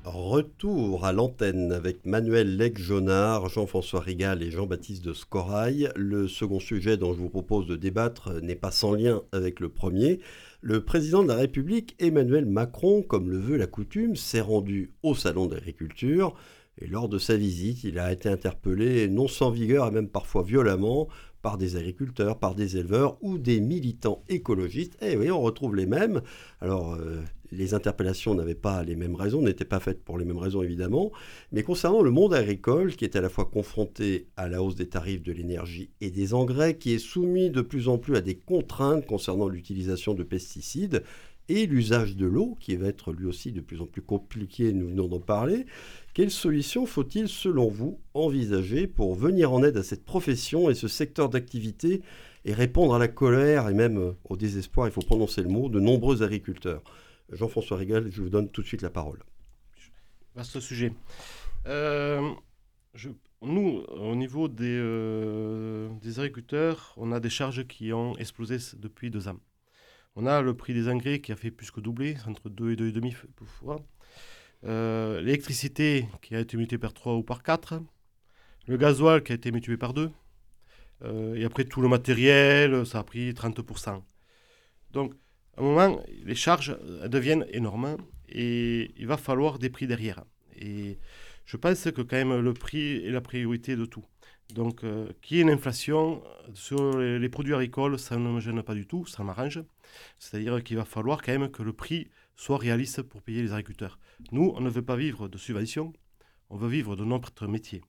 Retour 0.04 1.06
à 1.06 1.14
l'antenne 1.14 1.72
avec 1.72 2.08
Manuel 2.08 2.58
Lec-Jonard, 2.58 3.50
Jean-François 3.50 4.00
Rigal 4.00 4.42
et 4.42 4.50
Jean-Baptiste 4.50 5.06
de 5.06 5.14
Scorail. 5.14 5.90
Le 5.96 6.28
second 6.28 6.60
sujet 6.60 6.98
dont 6.98 7.14
je 7.14 7.20
vous 7.20 7.30
propose 7.30 7.68
de 7.68 7.76
débattre 7.76 8.42
n'est 8.42 8.56
pas 8.56 8.72
sans 8.72 8.94
lien 8.94 9.22
avec 9.32 9.60
le 9.60 9.70
premier. 9.70 10.22
Le 10.62 10.84
président 10.84 11.22
de 11.22 11.28
la 11.28 11.36
République, 11.36 11.96
Emmanuel 12.00 12.48
Macron, 12.48 13.04
comme 13.04 13.30
le 13.30 13.38
veut 13.38 13.58
la 13.58 13.68
coutume, 13.68 14.16
s'est 14.16 14.42
rendu 14.42 14.92
au 15.04 15.14
Salon 15.14 15.46
d'agriculture. 15.46 16.34
Et 16.80 16.88
lors 16.88 17.10
de 17.10 17.20
sa 17.20 17.38
visite, 17.38 17.84
il 17.84 18.00
a 18.00 18.12
été 18.12 18.28
interpellé, 18.28 19.08
non 19.08 19.28
sans 19.28 19.52
vigueur 19.52 19.86
et 19.86 19.92
même 19.92 20.10
parfois 20.10 20.42
violemment, 20.42 21.10
par 21.44 21.60
des 21.60 21.76
agriculteurs, 21.76 22.40
par 22.40 22.56
des 22.56 22.78
éleveurs 22.78 23.18
ou 23.22 23.38
des 23.38 23.60
militants 23.60 24.24
écologistes. 24.30 24.96
Et 25.02 25.12
eh 25.12 25.18
oui, 25.18 25.30
on 25.30 25.42
retrouve 25.42 25.76
les 25.76 25.86
mêmes. 25.86 26.22
Alors, 26.62 26.94
euh, 26.94 27.22
les 27.52 27.74
interpellations 27.74 28.34
n'avaient 28.34 28.56
pas 28.56 28.82
les 28.84 28.96
mêmes 28.96 29.14
raisons, 29.14 29.42
n'étaient 29.42 29.66
pas 29.66 29.82
faites 29.82 30.04
pour 30.04 30.18
les 30.18 30.26
mêmes 30.26 30.38
raisons 30.38 30.64
évidemment. 30.64 31.12
Mais 31.52 31.62
concernant 31.62 32.02
le 32.02 32.12
monde 32.12 32.34
agricole, 32.34 32.96
qui 32.96 33.04
est 33.04 33.18
à 33.18 33.22
la 33.22 33.30
fois 33.30 33.46
confronté 33.46 34.28
à 34.38 34.48
la 34.48 34.64
hausse 34.64 34.76
des 34.76 34.88
tarifs 34.88 35.22
de 35.22 35.34
l'énergie 35.34 35.92
et 36.00 36.12
des 36.12 36.34
engrais, 36.34 36.78
qui 36.78 36.94
est 36.94 37.00
soumis 37.00 37.50
de 37.50 37.62
plus 37.62 37.90
en 37.90 37.98
plus 37.98 38.16
à 38.16 38.22
des 38.22 38.36
contraintes 38.36 39.06
concernant 39.06 39.50
l'utilisation 39.50 40.14
de 40.14 40.24
pesticides, 40.24 41.04
et 41.50 41.66
l'usage 41.66 42.16
de 42.16 42.26
l'eau, 42.26 42.56
qui 42.62 42.76
va 42.78 42.88
être 42.88 43.12
lui 43.12 43.26
aussi 43.26 43.52
de 43.52 43.60
plus 43.60 43.82
en 43.82 43.86
plus 43.86 44.02
compliqué, 44.02 44.72
nous 44.72 44.88
venons 44.88 45.10
d'en 45.10 45.20
parler. 45.20 45.66
Quelles 46.14 46.32
solutions 46.32 46.86
faut-il, 46.86 47.28
selon 47.28 47.70
vous, 47.70 48.00
envisager 48.14 48.86
pour 48.86 49.16
venir 49.16 49.52
en 49.52 49.64
aide 49.64 49.78
à 49.78 49.84
cette 49.84 50.06
profession 50.06 50.70
et 50.70 50.76
ce 50.76 50.88
secteur 50.88 51.28
d'activité 51.28 52.04
et 52.46 52.54
répondre 52.54 52.94
à 52.94 53.00
la 53.00 53.08
colère 53.08 53.68
et 53.68 53.74
même 53.74 53.98
euh, 53.98 54.12
au 54.26 54.38
désespoir, 54.38 54.88
il 54.88 54.92
faut 54.92 55.02
prononcer 55.02 55.42
le 55.42 55.50
mot, 55.50 55.70
de 55.70 55.80
nombreux 55.80 56.22
agriculteurs? 56.22 56.84
Jean-François 57.32 57.78
Régal, 57.78 58.12
je 58.12 58.22
vous 58.22 58.30
donne 58.30 58.50
tout 58.50 58.62
de 58.62 58.68
suite 58.68 58.84
la 58.84 58.92
parole. 58.92 59.24
Vaste 60.36 60.60
sujet. 60.60 60.94
Euh, 61.66 62.32
nous, 63.42 63.84
au 63.90 64.16
niveau 64.16 64.48
des, 64.48 64.78
euh, 64.80 65.90
des 66.02 66.20
agriculteurs, 66.20 66.94
on 66.98 67.12
a 67.12 67.20
des 67.20 67.30
charges 67.30 67.66
qui 67.66 67.92
ont 67.92 68.16
explosé 68.18 68.58
depuis 68.78 69.10
deux 69.10 69.28
ans. 69.28 69.40
On 70.16 70.28
a 70.28 70.42
le 70.42 70.56
prix 70.56 70.76
des 70.76 70.90
engrais 70.90 71.20
qui 71.22 71.32
a 71.32 71.36
fait 71.36 71.50
plus 71.50 71.72
que 71.72 71.80
doubler, 71.80 72.18
entre 72.28 72.50
2 72.50 72.72
et 72.72 72.76
2,5 72.76 73.14
fois. 73.46 73.84
Euh, 74.66 75.22
l'électricité 75.22 76.08
qui 76.22 76.36
a 76.36 76.40
été 76.40 76.56
multipliée 76.58 76.80
par 76.80 76.94
3 76.94 77.16
ou 77.16 77.24
par 77.24 77.44
4. 77.44 77.82
Le 78.68 78.78
gasoil 78.78 79.24
qui 79.24 79.34
a 79.34 79.36
été 79.36 79.52
multiplié 79.52 79.78
par 79.78 79.94
2. 79.94 80.10
Euh, 81.04 81.36
et 81.36 81.44
après 81.44 81.66
tout 81.66 81.82
le 81.82 81.90
matériel, 81.90 82.86
ça 82.86 83.00
a 83.00 83.04
pris 83.04 83.32
30%. 83.32 84.02
Donc, 84.92 85.14
à 85.58 85.62
un 85.62 85.64
moment, 85.64 86.02
les 86.24 86.36
charges 86.36 86.78
deviennent 87.08 87.46
énormes 87.52 87.98
et 88.30 88.94
il 88.98 89.08
va 89.08 89.18
falloir 89.18 89.60
des 89.60 89.70
prix 89.70 89.88
derrière. 89.88 90.24
Et 90.56 90.98
je 91.46 91.58
pense 91.58 91.84
que 91.92 92.02
quand 92.02 92.16
même 92.16 92.40
le 92.40 92.54
prix 92.54 93.06
est 93.06 93.12
la 93.12 93.22
priorité 93.22 93.76
de 93.76 93.86
tout. 93.86 94.06
Donc, 94.54 94.84
euh, 94.84 95.10
qu'il 95.22 95.38
y 95.38 95.40
ait 95.40 95.44
une 95.44 95.50
inflation 95.50 96.24
sur 96.54 96.98
les, 97.00 97.30
produits 97.30 97.54
agricoles, 97.54 97.98
ça 97.98 98.18
ne 98.18 98.30
me 98.30 98.40
gêne 98.40 98.62
pas 98.62 98.76
du 98.76 98.86
tout, 98.86 99.06
ça 99.06 99.24
m'arrange. 99.24 99.62
C'est-à-dire 100.20 100.64
qu'il 100.64 100.78
va 100.78 100.86
falloir 100.86 101.22
quand 101.22 101.32
même 101.32 101.50
que 101.50 101.64
le 101.64 101.74
prix 101.74 102.10
soit 102.36 102.58
réaliste 102.58 103.02
pour 103.02 103.22
payer 103.22 103.42
les 103.42 103.52
agriculteurs. 103.52 104.00
Nous, 104.32 104.54
on 104.56 104.62
ne 104.62 104.70
veut 104.70 104.82
pas 104.82 104.96
vivre 104.96 105.28
de 105.28 105.38
subventions, 105.38 105.94
on 106.50 106.58
veut 106.58 106.70
vivre 106.70 106.96
de 106.96 107.06
notre 107.06 107.48
métier. 107.48 107.82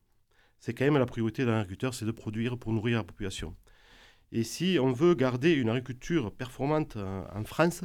C'est 0.59 0.74
quand 0.74 0.84
même 0.84 0.99
la 0.99 1.07
priorité 1.07 1.45
d'un 1.45 1.59
agriculteur, 1.59 1.95
c'est 1.95 2.05
de 2.05 2.11
produire 2.11 2.59
pour 2.59 2.72
nourrir 2.72 2.99
la 2.99 3.05
population. 3.05 3.57
Et 4.32 4.45
si 4.45 4.78
on 4.80 4.92
veut 4.92 5.14
garder 5.14 5.53
une 5.53 5.68
agriculture 5.68 6.32
performante 6.34 6.97
en 6.97 7.45
France, 7.45 7.84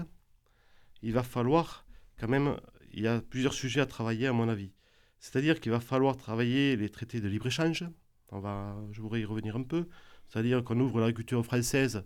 il 1.01 1.13
va 1.13 1.23
falloir 1.23 1.85
quand 2.19 2.27
même, 2.27 2.57
il 2.91 3.01
y 3.01 3.07
a 3.07 3.21
plusieurs 3.21 3.53
sujets 3.53 3.81
à 3.81 3.85
travailler 3.85 4.27
à 4.27 4.33
mon 4.33 4.49
avis. 4.49 4.73
C'est-à-dire 5.19 5.59
qu'il 5.59 5.71
va 5.71 5.79
falloir 5.79 6.17
travailler 6.17 6.75
les 6.75 6.89
traités 6.89 7.21
de 7.21 7.27
libre-échange, 7.27 7.85
on 8.31 8.91
je 8.91 9.01
voudrais 9.01 9.21
y 9.21 9.25
revenir 9.25 9.55
un 9.55 9.63
peu. 9.63 9.87
C'est-à-dire 10.27 10.63
qu'on 10.63 10.79
ouvre 10.79 10.99
l'agriculture 10.99 11.43
française 11.43 12.03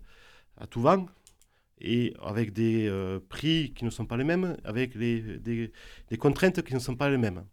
à 0.56 0.66
tout 0.66 0.80
vent 0.80 1.06
et 1.80 2.14
avec 2.22 2.52
des 2.52 2.86
euh, 2.88 3.20
prix 3.28 3.72
qui 3.74 3.84
ne 3.84 3.90
sont 3.90 4.06
pas 4.06 4.16
les 4.16 4.24
mêmes, 4.24 4.56
avec 4.64 4.96
des, 4.96 5.72
contraintes 6.18 6.62
qui 6.62 6.74
ne 6.74 6.78
sont 6.78 6.96
pas 6.96 7.10
les 7.10 7.18
mêmes. 7.18 7.44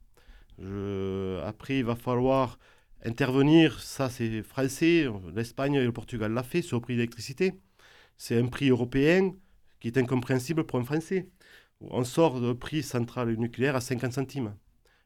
après, 1.46 1.80
il 1.80 1.86
va 1.86 1.96
falloir 1.96 2.60
intervenir, 3.04 3.80
ça 3.82 4.10
c'est 4.10 4.44
français, 4.44 5.08
l'Espagne 5.36 5.76
et 5.76 5.84
le 5.84 5.92
Portugal 5.92 6.32
l'a 6.34 6.44
fait 6.44 6.62
sur 6.62 6.78
le 6.78 6.82
prix 6.82 6.94
de 6.94 7.00
l'électricité. 7.00 7.54
C'est 8.18 8.38
un 8.38 8.48
prix 8.48 8.70
européen 8.70 9.34
qui 9.80 9.88
est 9.88 9.98
incompréhensible 9.98 10.66
pour 10.66 10.80
un 10.80 10.86
Français. 10.86 11.28
On 11.82 12.04
sort 12.04 12.40
de 12.42 12.54
prix 12.54 12.84
central 12.84 13.36
nucléaire 13.38 13.76
à 13.76 13.82
50 13.82 14.14
centimes 14.14 14.56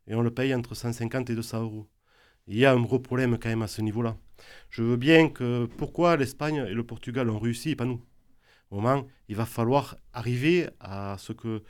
et 0.07 0.16
on 0.16 0.22
le 0.22 0.32
paye 0.32 0.53
entre 0.53 0.76
150 0.76 1.30
et 1.30 1.36
200 1.36 1.61
euros 1.63 1.88
il 2.47 2.57
y 2.57 2.66
a 2.66 2.72
un 2.72 2.82
gros 2.82 2.99
problème 2.99 3.38
quand 3.38 3.49
même 3.49 3.61
à 3.61 3.68
ce 3.68 3.82
niveau-là. 3.82 4.18
Je 4.70 4.84
veux 4.84 4.97
bien 4.97 5.30
que 5.30 5.66
pourquoi 5.78 6.18
l'Espagne 6.18 6.66
et 6.68 6.74
le 6.74 6.84
Portugal 6.86 7.30
ont 7.30 7.39
réussi 7.39 7.72
et 7.72 7.76
pas 7.76 7.86
nous? 7.86 8.01
Moment, 8.72 9.05
il 9.30 9.36
va 9.36 9.45
falloir 9.45 9.95
arriver 10.13 10.68
à 10.80 11.18
ce 11.18 11.34
que 11.34 11.63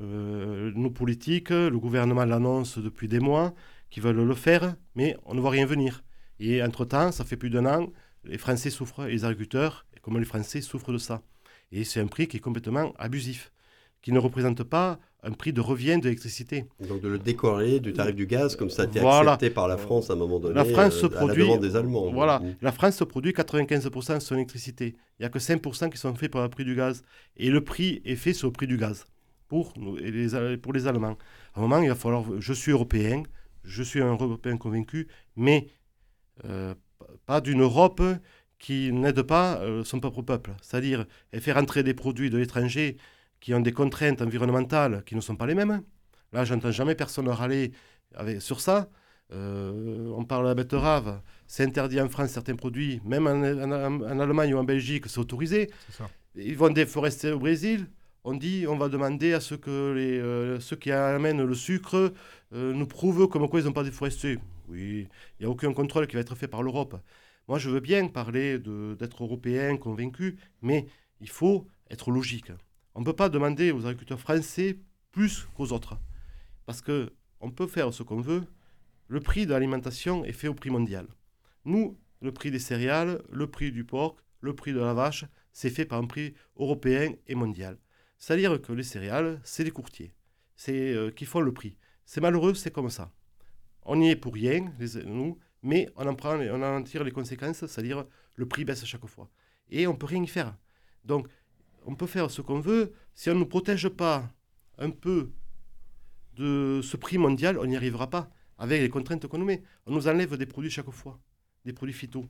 euh, 0.00 0.72
nos 0.74 0.90
politiques, 0.90 1.50
le 1.50 1.78
gouvernement 1.78 2.24
l'annonce 2.24 2.78
depuis 2.78 3.08
des 3.08 3.20
mois, 3.20 3.54
qu'ils 3.90 4.02
veulent 4.02 4.16
le 4.16 4.34
faire, 4.34 4.76
mais 4.94 5.16
on 5.24 5.34
ne 5.34 5.40
voit 5.40 5.50
rien 5.50 5.66
venir. 5.66 6.02
Et 6.40 6.62
entre-temps, 6.62 7.12
ça 7.12 7.24
fait 7.24 7.36
plus 7.36 7.50
d'un 7.50 7.66
an, 7.66 7.88
les 8.24 8.38
Français 8.38 8.70
souffrent, 8.70 9.06
les 9.06 9.24
agriculteurs, 9.24 9.86
et 9.96 10.00
comment 10.00 10.18
les 10.18 10.24
Français 10.24 10.60
souffrent 10.60 10.92
de 10.92 10.98
ça. 10.98 11.22
Et 11.72 11.84
c'est 11.84 12.00
un 12.00 12.06
prix 12.06 12.28
qui 12.28 12.38
est 12.38 12.40
complètement 12.40 12.92
abusif, 12.98 13.52
qui 14.02 14.12
ne 14.12 14.18
représente 14.18 14.62
pas 14.62 14.98
un 15.22 15.32
prix 15.32 15.52
de 15.52 15.60
revient 15.60 15.98
de 15.98 16.04
l'électricité. 16.04 16.66
Donc 16.88 17.00
de 17.00 17.08
le 17.08 17.18
décorrer 17.18 17.80
du 17.80 17.92
tarif 17.92 18.14
du 18.14 18.26
gaz, 18.26 18.54
comme 18.54 18.70
ça 18.70 18.82
a 18.82 18.84
été 18.86 19.00
accepté 19.00 19.50
par 19.50 19.66
la 19.66 19.76
France 19.76 20.10
à 20.10 20.12
un 20.12 20.16
moment 20.16 20.38
donné, 20.38 20.54
la 20.54 20.64
France 20.64 21.02
euh, 21.02 21.08
produit, 21.08 21.42
à 21.42 21.46
la 21.46 21.52
demande 21.54 21.60
des 21.60 21.76
Allemands. 21.76 22.12
Voilà, 22.12 22.38
mm. 22.38 22.56
la 22.62 22.72
France 22.72 23.02
produit 23.08 23.32
95% 23.32 24.14
de 24.14 24.20
son 24.20 24.36
électricité. 24.36 24.94
Il 25.18 25.22
n'y 25.22 25.26
a 25.26 25.28
que 25.28 25.38
5% 25.38 25.90
qui 25.90 25.98
sont 25.98 26.14
faits 26.14 26.30
par 26.30 26.42
le 26.42 26.48
prix 26.48 26.64
du 26.64 26.76
gaz. 26.76 27.02
Et 27.36 27.50
le 27.50 27.62
prix 27.62 28.00
est 28.04 28.16
fait 28.16 28.32
sur 28.32 28.46
le 28.46 28.52
prix 28.52 28.68
du 28.68 28.76
gaz 28.76 29.06
pour, 29.48 29.72
les, 30.00 30.56
pour 30.58 30.72
les 30.72 30.86
Allemands. 30.86 31.18
À 31.54 31.58
un 31.58 31.62
moment, 31.62 31.82
il 31.82 31.88
va 31.88 31.96
falloir... 31.96 32.24
Je 32.38 32.52
suis 32.52 32.70
européen, 32.70 33.24
je 33.64 33.82
suis 33.82 34.00
un 34.00 34.12
Européen 34.12 34.56
convaincu, 34.56 35.08
mais 35.34 35.66
euh, 36.44 36.74
pas 37.26 37.40
d'une 37.40 37.62
Europe 37.62 38.02
qui 38.58 38.92
n'aide 38.92 39.22
pas 39.22 39.58
euh, 39.58 39.82
son 39.84 39.98
propre 39.98 40.22
peuple. 40.22 40.52
C'est-à-dire 40.62 41.06
faire 41.40 41.56
entrer 41.56 41.82
des 41.82 41.94
produits 41.94 42.30
de 42.30 42.38
l'étranger 42.38 42.96
qui 43.40 43.54
ont 43.54 43.60
des 43.60 43.72
contraintes 43.72 44.22
environnementales 44.22 45.02
qui 45.04 45.14
ne 45.14 45.20
sont 45.20 45.36
pas 45.36 45.46
les 45.46 45.54
mêmes. 45.54 45.82
Là, 46.32 46.44
j'entends 46.44 46.70
jamais 46.70 46.94
personne 46.94 47.28
râler 47.28 47.72
avec, 48.14 48.42
sur 48.42 48.60
ça. 48.60 48.88
Euh, 49.32 50.12
on 50.16 50.24
parle 50.24 50.44
de 50.44 50.48
la 50.48 50.54
betterave, 50.54 51.20
c'est 51.46 51.62
interdit 51.62 52.00
en 52.00 52.08
France 52.08 52.30
certains 52.30 52.56
produits, 52.56 53.00
même 53.04 53.26
en, 53.26 54.20
Allemagne 54.20 54.54
ou 54.54 54.58
en 54.58 54.64
Belgique, 54.64 55.04
c'est 55.06 55.18
autorisé. 55.18 55.70
Ils 56.34 56.56
vont 56.56 56.70
déforester 56.70 57.32
au 57.32 57.38
Brésil. 57.38 57.88
On 58.24 58.34
dit, 58.34 58.66
on 58.66 58.76
va 58.76 58.88
demander 58.88 59.34
à 59.34 59.40
ceux, 59.40 59.56
que 59.56 59.92
les, 59.94 60.18
euh, 60.18 60.60
ceux 60.60 60.76
qui 60.76 60.90
amènent 60.92 61.42
le 61.42 61.54
sucre 61.54 62.12
euh, 62.52 62.72
nous 62.72 62.86
prouvent 62.86 63.28
comme 63.28 63.48
quoi 63.48 63.60
ils 63.60 63.66
n'ont 63.66 63.72
pas 63.72 63.84
déforesté. 63.84 64.38
Oui, 64.68 65.08
il 65.38 65.42
n'y 65.42 65.46
a 65.46 65.50
aucun 65.50 65.72
contrôle 65.72 66.06
qui 66.06 66.14
va 66.14 66.20
être 66.20 66.34
fait 66.34 66.48
par 66.48 66.62
l'Europe. 66.62 66.96
Moi, 67.48 67.58
je 67.58 67.70
veux 67.70 67.80
bien 67.80 68.06
parler 68.08 68.58
d'être 68.58 69.24
européen, 69.24 69.76
convaincu, 69.76 70.36
mais 70.60 70.86
il 71.20 71.30
faut 71.30 71.66
être 71.90 72.10
logique. 72.10 72.52
On 72.98 73.02
ne 73.02 73.04
peut 73.04 73.12
pas 73.12 73.28
demander 73.28 73.70
aux 73.70 73.86
agriculteurs 73.86 74.18
français 74.18 74.76
plus 75.12 75.46
qu'aux 75.54 75.72
autres. 75.72 75.96
Parce 76.66 76.82
qu'on 76.82 77.50
peut 77.52 77.68
faire 77.68 77.94
ce 77.94 78.02
qu'on 78.02 78.20
veut. 78.20 78.42
Le 79.06 79.20
prix 79.20 79.46
de 79.46 79.52
l'alimentation 79.52 80.24
est 80.24 80.32
fait 80.32 80.48
au 80.48 80.54
prix 80.54 80.70
mondial. 80.70 81.06
Nous, 81.64 81.96
le 82.20 82.32
prix 82.32 82.50
des 82.50 82.58
céréales, 82.58 83.22
le 83.30 83.46
prix 83.46 83.70
du 83.70 83.84
porc, 83.84 84.16
le 84.40 84.52
prix 84.52 84.72
de 84.72 84.80
la 84.80 84.94
vache, 84.94 85.26
c'est 85.52 85.70
fait 85.70 85.84
par 85.84 86.00
un 86.00 86.06
prix 86.06 86.34
européen 86.56 87.12
et 87.28 87.36
mondial. 87.36 87.78
C'est-à-dire 88.18 88.60
que 88.60 88.72
les 88.72 88.82
céréales, 88.82 89.40
c'est 89.44 89.62
les 89.62 89.70
courtiers 89.70 90.12
c'est 90.56 90.92
euh, 90.92 91.12
qui 91.12 91.24
font 91.24 91.38
le 91.38 91.52
prix. 91.52 91.76
C'est 92.04 92.20
malheureux, 92.20 92.54
c'est 92.54 92.72
comme 92.72 92.90
ça. 92.90 93.12
On 93.84 94.00
y 94.00 94.10
est 94.10 94.16
pour 94.16 94.34
rien, 94.34 94.72
nous, 95.04 95.38
mais 95.62 95.88
on 95.94 96.04
en, 96.04 96.16
prend, 96.16 96.36
on 96.36 96.62
en 96.64 96.82
tire 96.82 97.04
les 97.04 97.12
conséquences, 97.12 97.64
c'est-à-dire 97.64 98.04
le 98.34 98.48
prix 98.48 98.64
baisse 98.64 98.82
à 98.82 98.86
chaque 98.86 99.06
fois. 99.06 99.30
Et 99.70 99.86
on 99.86 99.94
peut 99.94 100.06
rien 100.06 100.24
y 100.24 100.26
faire. 100.26 100.56
Donc, 101.04 101.28
on 101.88 101.94
peut 101.94 102.06
faire 102.06 102.30
ce 102.30 102.42
qu'on 102.42 102.60
veut. 102.60 102.92
Si 103.14 103.30
on 103.30 103.34
ne 103.34 103.40
nous 103.40 103.46
protège 103.46 103.88
pas 103.88 104.30
un 104.76 104.90
peu 104.90 105.30
de 106.36 106.80
ce 106.82 106.96
prix 106.96 107.18
mondial, 107.18 107.58
on 107.58 107.66
n'y 107.66 107.76
arrivera 107.76 108.08
pas 108.10 108.30
avec 108.58 108.82
les 108.82 108.90
contraintes 108.90 109.26
qu'on 109.26 109.38
nous 109.38 109.46
met. 109.46 109.62
On 109.86 109.92
nous 109.92 110.06
enlève 110.06 110.36
des 110.36 110.46
produits 110.46 110.70
chaque 110.70 110.90
fois, 110.90 111.18
des 111.64 111.72
produits 111.72 111.94
phyto. 111.94 112.26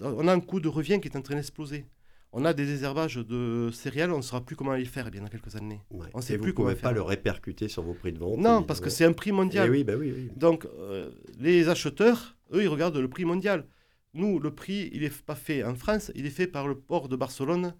On 0.00 0.28
a 0.28 0.32
un 0.32 0.40
coût 0.40 0.60
de 0.60 0.68
revient 0.68 1.00
qui 1.00 1.08
est 1.08 1.16
en 1.16 1.20
train 1.20 1.34
d'exploser. 1.34 1.84
On 2.32 2.44
a 2.44 2.52
des 2.52 2.64
désherbages 2.64 3.16
de 3.16 3.70
céréales, 3.72 4.12
on 4.12 4.18
ne 4.18 4.22
saura 4.22 4.40
plus 4.40 4.54
comment 4.54 4.74
les 4.74 4.84
faire 4.84 5.10
bien 5.10 5.22
dans 5.22 5.26
quelques 5.26 5.56
années. 5.56 5.80
On 5.90 6.18
ne 6.18 6.22
sait 6.22 6.38
plus 6.38 6.52
vous 6.52 6.62
ne 6.62 6.68
pouvez 6.68 6.76
pas 6.76 6.92
le 6.92 7.02
répercuter 7.02 7.66
sur 7.66 7.82
vos 7.82 7.94
prix 7.94 8.12
de 8.12 8.20
vente. 8.20 8.38
Non, 8.38 8.62
parce 8.62 8.80
que 8.80 8.88
c'est 8.88 9.04
un 9.04 9.12
prix 9.12 9.32
mondial. 9.32 9.66
Eh 9.66 9.70
oui, 9.70 9.82
bah 9.82 9.94
oui, 9.98 10.12
oui. 10.14 10.30
Donc, 10.36 10.64
euh, 10.64 11.10
les 11.40 11.68
acheteurs, 11.68 12.36
eux, 12.52 12.62
ils 12.62 12.68
regardent 12.68 12.98
le 12.98 13.08
prix 13.08 13.24
mondial. 13.24 13.66
Nous, 14.14 14.38
le 14.38 14.54
prix, 14.54 14.90
il 14.92 15.00
n'est 15.00 15.10
pas 15.10 15.34
fait 15.34 15.64
en 15.64 15.74
France, 15.74 16.12
il 16.14 16.24
est 16.24 16.30
fait 16.30 16.46
par 16.46 16.68
le 16.68 16.78
port 16.78 17.08
de 17.08 17.16
Barcelone 17.16 17.74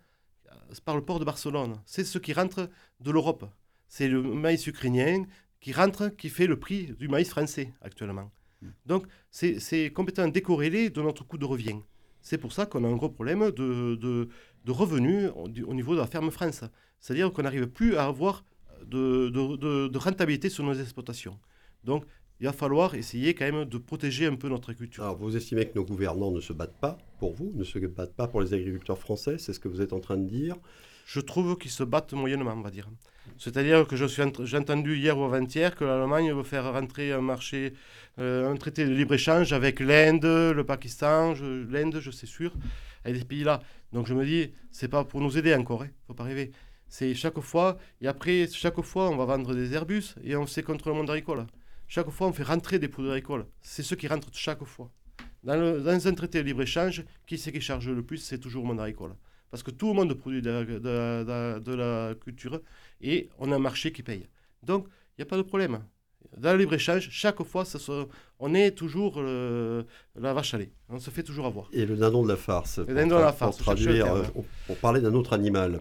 par 0.85 0.97
le 0.97 1.03
port 1.03 1.19
de 1.19 1.25
Barcelone. 1.25 1.81
C'est 1.87 2.05
ce 2.05 2.19
qui 2.19 2.33
rentre 2.33 2.69
de 3.01 3.11
l'Europe. 3.11 3.45
C'est 3.89 4.09
le 4.09 4.23
maïs 4.23 4.67
ukrainien 4.67 5.25
qui 5.61 5.73
rentre, 5.73 6.09
qui 6.09 6.29
fait 6.29 6.47
le 6.47 6.59
prix 6.59 6.95
du 6.99 7.09
maïs 7.09 7.29
français 7.29 7.73
actuellement. 7.83 8.31
Hmm. 8.63 8.69
Donc, 8.87 9.07
c'est 9.31 9.93
complètement 9.95 10.29
décorrélé 10.29 10.91
de 10.91 11.03
notre 11.03 11.25
coût 11.25 11.39
de 11.39 11.45
revient. 11.45 11.81
C'est 12.23 12.39
pour 12.39 12.53
ça 12.53 12.67
qu'on 12.67 12.85
a 12.85 12.89
un 12.89 12.97
gros 12.97 13.09
problème 13.09 13.51
de, 13.51 13.95
de, 13.95 14.73
revenus 14.73 15.31
au, 15.35 15.49
niveau 15.49 15.95
de 15.95 16.01
la 16.01 16.07
ferme 16.07 16.31
France. 16.31 16.65
C'est-à-dire 17.01 17.33
qu'on 17.33 17.43
n'arrive 17.43 17.67
plus 17.69 17.97
à 17.97 18.05
avoir 18.05 18.45
de, 18.85 19.31
de, 19.31 19.99
rentabilité 19.99 20.49
sur 20.49 20.65
nos 20.65 20.75
exploitations. 20.75 21.39
Donc, 21.85 22.05
il 22.41 22.47
va 22.47 22.53
falloir 22.53 22.95
essayer 22.95 23.35
quand 23.35 23.45
même 23.45 23.67
de 23.67 23.79
protéger 23.79 24.27
un 24.27 24.35
peu 24.35 24.49
notre 24.49 24.71
agriculture. 24.71 25.05
Alors, 25.05 25.17
vous 25.19 25.37
estimez 25.37 25.67
que 25.67 25.75
nos 25.75 25.85
gouvernants 25.85 26.31
ne 26.31 26.41
se 26.41 26.55
battent 26.55 26.81
pas 26.81 26.97
pour 27.19 27.35
vous, 27.35 27.53
ne 27.55 27.65
se 27.65 27.79
battent 27.79 28.15
pas 28.15 28.29
pour 28.29 28.41
les 28.41 28.55
agriculteurs 28.55 28.99
français, 28.99 29.37
c'est 29.39 29.53
ce 29.53 29.61
que 29.61 29.69
vous 29.69 29.83
êtes 29.83 29.93
en 29.93 30.01
train 30.01 30.17
de 30.17 30.27
dire? 30.27 30.57
Je 31.05 31.21
trouve 31.21 31.59
qu'ils 31.59 31.71
se 31.71 31.85
battent 31.85 32.15
moyennement, 32.15 32.55
on 32.57 32.63
va 32.63 32.71
dire. 32.71 32.89
C'est-à-dire 33.37 33.87
que 33.87 33.97
j'ai 33.97 34.57
entendu 34.57 34.97
hier 34.97 35.19
ou 35.19 35.25
avant-hier 35.25 35.75
que 35.77 35.85
l'Allemagne 35.85 36.33
veut 36.33 36.43
faire 36.43 36.73
rentrer 36.73 37.13
un 37.13 37.21
marché, 37.21 37.75
euh, 38.19 38.51
un 38.51 38.57
traité 38.57 38.87
de 38.87 38.93
libre-échange 38.93 39.53
avec 39.53 39.81
l'Inde, 39.81 40.25
le 40.25 40.63
Pakistan, 40.65 41.35
l'Inde, 41.69 41.99
je 42.01 42.11
sais 42.11 42.27
sûr, 42.27 42.55
avec 43.05 43.19
des 43.19 43.25
pays-là. 43.25 43.61
Donc 43.93 44.07
je 44.07 44.15
me 44.15 44.25
dis, 44.25 44.53
c'est 44.71 44.89
pas 44.89 45.05
pour 45.05 45.21
nous 45.21 45.37
aider 45.37 45.55
encore, 45.55 45.85
il 45.85 45.89
hein, 45.89 45.91
ne 45.91 46.07
faut 46.07 46.15
pas 46.15 46.25
rêver. 46.25 46.53
C'est 46.89 47.15
chaque 47.15 47.41
fois, 47.41 47.79
et 48.01 48.09
après, 48.09 48.49
chaque 48.49 48.81
fois, 48.81 49.11
on 49.11 49.17
va 49.17 49.25
vendre 49.25 49.55
des 49.55 49.75
Airbus 49.75 50.15
et 50.25 50.37
on 50.37 50.47
sait 50.47 50.63
contre 50.63 50.89
le 50.89 50.95
monde 50.95 51.11
agricole. 51.11 51.47
Chaque 51.91 52.09
fois, 52.11 52.29
on 52.29 52.33
fait 52.33 52.45
rentrer 52.45 52.79
des 52.79 52.87
produits 52.87 53.11
agricoles. 53.11 53.47
C'est 53.63 53.83
ce 53.83 53.97
qui 53.97 54.07
rentre 54.07 54.29
chaque 54.33 54.63
fois. 54.63 54.93
Dans, 55.43 55.83
dans 55.83 56.07
un 56.07 56.15
traité 56.15 56.39
de 56.41 56.47
libre-échange, 56.47 57.03
qui 57.27 57.37
c'est 57.37 57.51
qui 57.51 57.61
charge 57.61 57.89
le 57.89 58.05
plus 58.05 58.19
C'est 58.19 58.39
toujours 58.39 58.63
le 58.63 58.69
monde 58.69 58.81
agricole. 58.81 59.17
Parce 59.51 59.65
que 59.65 59.73
tout 59.73 59.89
le 59.89 59.95
monde 59.95 60.15
produit 60.15 60.41
de, 60.41 60.79
de 60.79 61.75
la 61.75 62.15
culture 62.15 62.61
et 63.01 63.29
on 63.41 63.51
a 63.51 63.57
un 63.57 63.59
marché 63.59 63.91
qui 63.91 64.05
paye. 64.05 64.29
Donc, 64.63 64.87
il 64.87 65.21
n'y 65.21 65.23
a 65.23 65.27
pas 65.27 65.37
de 65.37 65.43
problème. 65.43 65.81
Dans 66.37 66.53
le 66.53 66.59
libre-échange, 66.59 67.09
chaque 67.11 67.43
fois, 67.43 67.65
ça 67.65 67.79
on 68.39 68.55
est 68.55 68.71
toujours 68.71 69.15
euh, 69.17 69.83
la 70.15 70.33
vache 70.33 70.55
à 70.55 70.59
lait. 70.59 70.71
On 70.89 71.01
se 71.01 71.11
fait 71.11 71.25
toujours 71.25 71.47
avoir. 71.47 71.69
Et 71.73 71.87
le 71.87 71.97
dindon 71.97 72.23
de 72.23 72.29
la 72.29 72.37
farce. 72.37 72.79
Le 72.79 72.95
dindon 72.95 73.17
de 73.17 73.23
la 73.23 73.33
farce. 73.33 73.57
Pour, 73.57 73.65
traduire, 73.65 74.15
euh, 74.15 74.23
pour, 74.69 74.77
parler 74.77 75.01
d'un 75.01 75.15
autre 75.15 75.33
animal. 75.33 75.81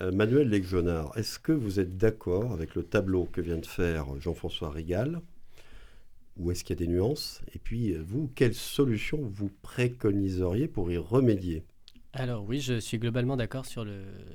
Euh, 0.00 0.12
Manuel 0.12 0.48
Legionard, 0.48 1.16
est-ce 1.16 1.38
que 1.38 1.52
vous 1.52 1.80
êtes 1.80 1.96
d'accord 1.96 2.52
avec 2.52 2.74
le 2.74 2.84
tableau 2.84 3.24
que 3.24 3.40
vient 3.40 3.58
de 3.58 3.66
faire 3.66 4.06
Jean-François 4.20 4.70
Rigal 4.70 5.20
Ou 6.36 6.52
est-ce 6.52 6.62
qu'il 6.62 6.78
y 6.78 6.82
a 6.82 6.86
des 6.86 6.92
nuances 6.92 7.42
Et 7.54 7.58
puis, 7.58 7.94
vous, 7.94 8.30
quelle 8.34 8.54
solution 8.54 9.18
vous 9.20 9.50
préconiseriez 9.62 10.68
pour 10.68 10.90
y 10.92 10.98
remédier 10.98 11.64
alors 12.14 12.42
oui, 12.42 12.58
je 12.60 12.80
suis 12.80 12.98
globalement 12.98 13.36
d'accord 13.36 13.66
sur, 13.66 13.86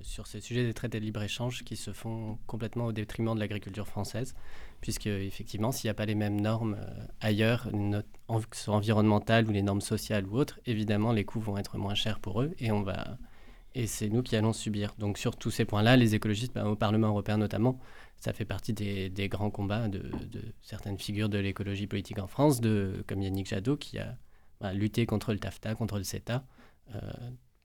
ce 0.03 0.39
sujet 0.39 0.63
des 0.63 0.75
traités 0.75 0.99
de 0.99 1.05
libre-échange 1.05 1.63
qui 1.63 1.75
se 1.75 1.91
font 1.91 2.37
complètement 2.45 2.85
au 2.85 2.91
détriment 2.91 3.33
de 3.33 3.39
l'agriculture 3.39 3.87
française, 3.87 4.35
puisque 4.79 5.07
effectivement, 5.07 5.71
s'il 5.71 5.87
n'y 5.87 5.91
a 5.91 5.95
pas 5.95 6.05
les 6.05 6.13
mêmes 6.13 6.39
normes 6.39 6.77
euh, 6.79 7.05
ailleurs, 7.19 7.67
que 7.71 8.55
ce 8.55 8.69
environnementales 8.69 9.47
ou 9.47 9.51
les 9.51 9.63
normes 9.63 9.81
sociales 9.81 10.27
ou 10.27 10.37
autres, 10.37 10.59
évidemment, 10.67 11.11
les 11.11 11.25
coûts 11.25 11.39
vont 11.39 11.57
être 11.57 11.77
moins 11.79 11.95
chers 11.95 12.19
pour 12.19 12.43
eux 12.43 12.51
et, 12.59 12.71
on 12.71 12.83
va, 12.83 13.17
et 13.75 13.87
c'est 13.87 14.09
nous 14.09 14.23
qui 14.23 14.35
allons 14.35 14.53
subir. 14.53 14.93
Donc 14.97 15.17
sur 15.17 15.35
tous 15.35 15.51
ces 15.51 15.65
points-là, 15.65 15.97
les 15.97 16.15
écologistes, 16.15 16.53
ben, 16.53 16.65
au 16.65 16.75
Parlement 16.75 17.07
européen 17.07 17.37
notamment, 17.37 17.79
ça 18.17 18.33
fait 18.33 18.45
partie 18.45 18.73
des, 18.73 19.29
grands 19.29 19.51
combats 19.51 19.87
de, 19.87 20.03
certaines 20.61 20.97
figures 20.97 21.29
de 21.29 21.37
l'écologie 21.37 21.87
politique 21.87 22.19
en 22.19 22.27
France, 22.27 22.61
de, 22.61 23.03
comme 23.07 23.21
Yannick 23.21 23.47
Jadot 23.47 23.77
qui 23.77 23.99
a 23.99 24.15
ben, 24.61 24.73
lutté 24.73 25.05
contre 25.05 25.33
le 25.33 25.39
TAFTA, 25.39 25.75
contre 25.75 25.97
le 25.97 26.03
CETA. 26.03 26.45
Euh, 26.95 26.99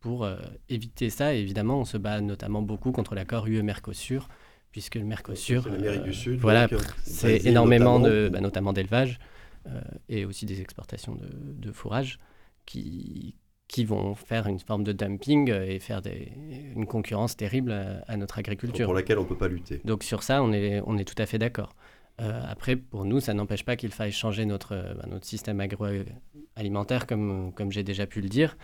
pour 0.00 0.24
euh, 0.24 0.36
éviter 0.68 1.10
ça, 1.10 1.34
évidemment, 1.34 1.80
on 1.80 1.84
se 1.84 1.96
bat 1.96 2.20
notamment 2.20 2.62
beaucoup 2.62 2.92
contre 2.92 3.14
l'accord 3.14 3.46
UE-Mercosur, 3.46 4.28
puisque 4.70 4.94
le 4.94 5.04
Mercosur, 5.04 5.64
c'est 5.64 5.70
l'Amérique 5.70 6.02
du 6.02 6.14
Sud, 6.14 6.38
voilà, 6.38 6.68
c'est 7.02 7.44
énormément 7.46 7.98
de, 7.98 8.28
bah, 8.32 8.40
notamment 8.40 8.72
d'élevage 8.72 9.18
euh, 9.66 9.80
et 10.08 10.24
aussi 10.24 10.46
des 10.46 10.60
exportations 10.60 11.16
de, 11.16 11.28
de, 11.32 11.72
fourrage 11.72 12.20
qui, 12.64 13.34
qui 13.68 13.84
vont 13.84 14.14
faire 14.14 14.46
une 14.46 14.58
forme 14.58 14.82
de 14.82 14.92
dumping 14.92 15.50
et 15.52 15.78
faire 15.78 16.00
des, 16.00 16.32
une 16.74 16.86
concurrence 16.86 17.36
terrible 17.36 17.72
à, 18.06 18.16
notre 18.16 18.38
agriculture. 18.38 18.86
Pour 18.86 18.94
laquelle 18.94 19.18
on 19.18 19.24
ne 19.24 19.28
peut 19.28 19.36
pas 19.36 19.48
lutter. 19.48 19.80
Donc 19.84 20.02
sur 20.02 20.22
ça, 20.22 20.42
on 20.42 20.52
est, 20.52 20.80
on 20.86 20.96
est 20.96 21.04
tout 21.04 21.20
à 21.20 21.26
fait 21.26 21.38
d'accord. 21.38 21.76
après, 22.18 22.76
pour 22.76 23.04
nous, 23.04 23.20
ça 23.20 23.34
n'empêche 23.34 23.64
pas 23.64 23.76
qu'il 23.76 23.92
faille 23.92 24.10
changer 24.10 24.46
notre, 24.46 24.74
bah, 24.96 25.06
notre 25.06 25.26
système 25.26 25.60
agroalimentaire, 25.60 27.06
comme, 27.06 27.52
comme 27.54 27.70
j'ai 27.70 27.84
déjà 27.84 28.06
pu 28.06 28.22
le 28.22 28.28
dire. 28.28 28.56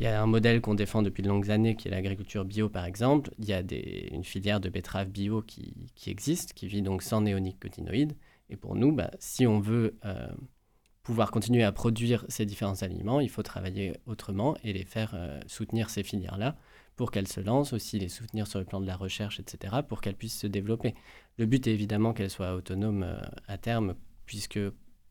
Il 0.00 0.04
y 0.04 0.06
a 0.06 0.22
un 0.22 0.26
modèle 0.26 0.60
qu'on 0.60 0.74
défend 0.74 1.02
depuis 1.02 1.22
de 1.22 1.28
longues 1.28 1.50
années 1.50 1.76
qui 1.76 1.88
est 1.88 1.90
l'agriculture 1.90 2.44
bio, 2.44 2.68
par 2.68 2.86
exemple. 2.86 3.30
Il 3.38 3.44
y 3.44 3.52
a 3.52 3.62
des, 3.62 4.08
une 4.12 4.24
filière 4.24 4.60
de 4.60 4.68
betterave 4.70 5.08
bio 5.08 5.42
qui, 5.42 5.74
qui, 5.94 6.10
existe, 6.10 6.54
qui 6.54 6.66
vit 6.66 6.82
donc 6.82 7.02
sans 7.02 7.20
néonicotinoïdes. 7.20 8.14
Et 8.50 8.56
pour 8.56 8.74
nous, 8.74 8.92
bah, 8.92 9.10
si 9.18 9.46
on 9.46 9.60
veut 9.60 9.96
euh, 10.04 10.28
pouvoir 11.06 11.30
continuer 11.30 11.62
à 11.62 11.70
produire 11.70 12.24
ces 12.28 12.44
différents 12.46 12.82
aliments, 12.82 13.20
il 13.20 13.30
faut 13.30 13.44
travailler 13.44 13.92
autrement 14.06 14.56
et 14.64 14.72
les 14.72 14.84
faire 14.84 15.12
euh, 15.14 15.40
soutenir 15.46 15.88
ces 15.88 16.02
filières-là 16.02 16.56
pour 16.96 17.12
qu'elles 17.12 17.28
se 17.28 17.38
lancent, 17.38 17.72
aussi 17.72 18.00
les 18.00 18.08
soutenir 18.08 18.48
sur 18.48 18.58
le 18.58 18.64
plan 18.64 18.80
de 18.80 18.88
la 18.88 18.96
recherche, 18.96 19.38
etc., 19.38 19.76
pour 19.88 20.00
qu'elles 20.00 20.16
puissent 20.16 20.40
se 20.40 20.48
développer. 20.48 20.96
Le 21.38 21.46
but 21.46 21.64
est 21.68 21.72
évidemment 21.72 22.12
qu'elles 22.12 22.30
soient 22.30 22.56
autonomes 22.56 23.04
euh, 23.04 23.20
à 23.46 23.56
terme, 23.56 23.94
puisque, 24.24 24.58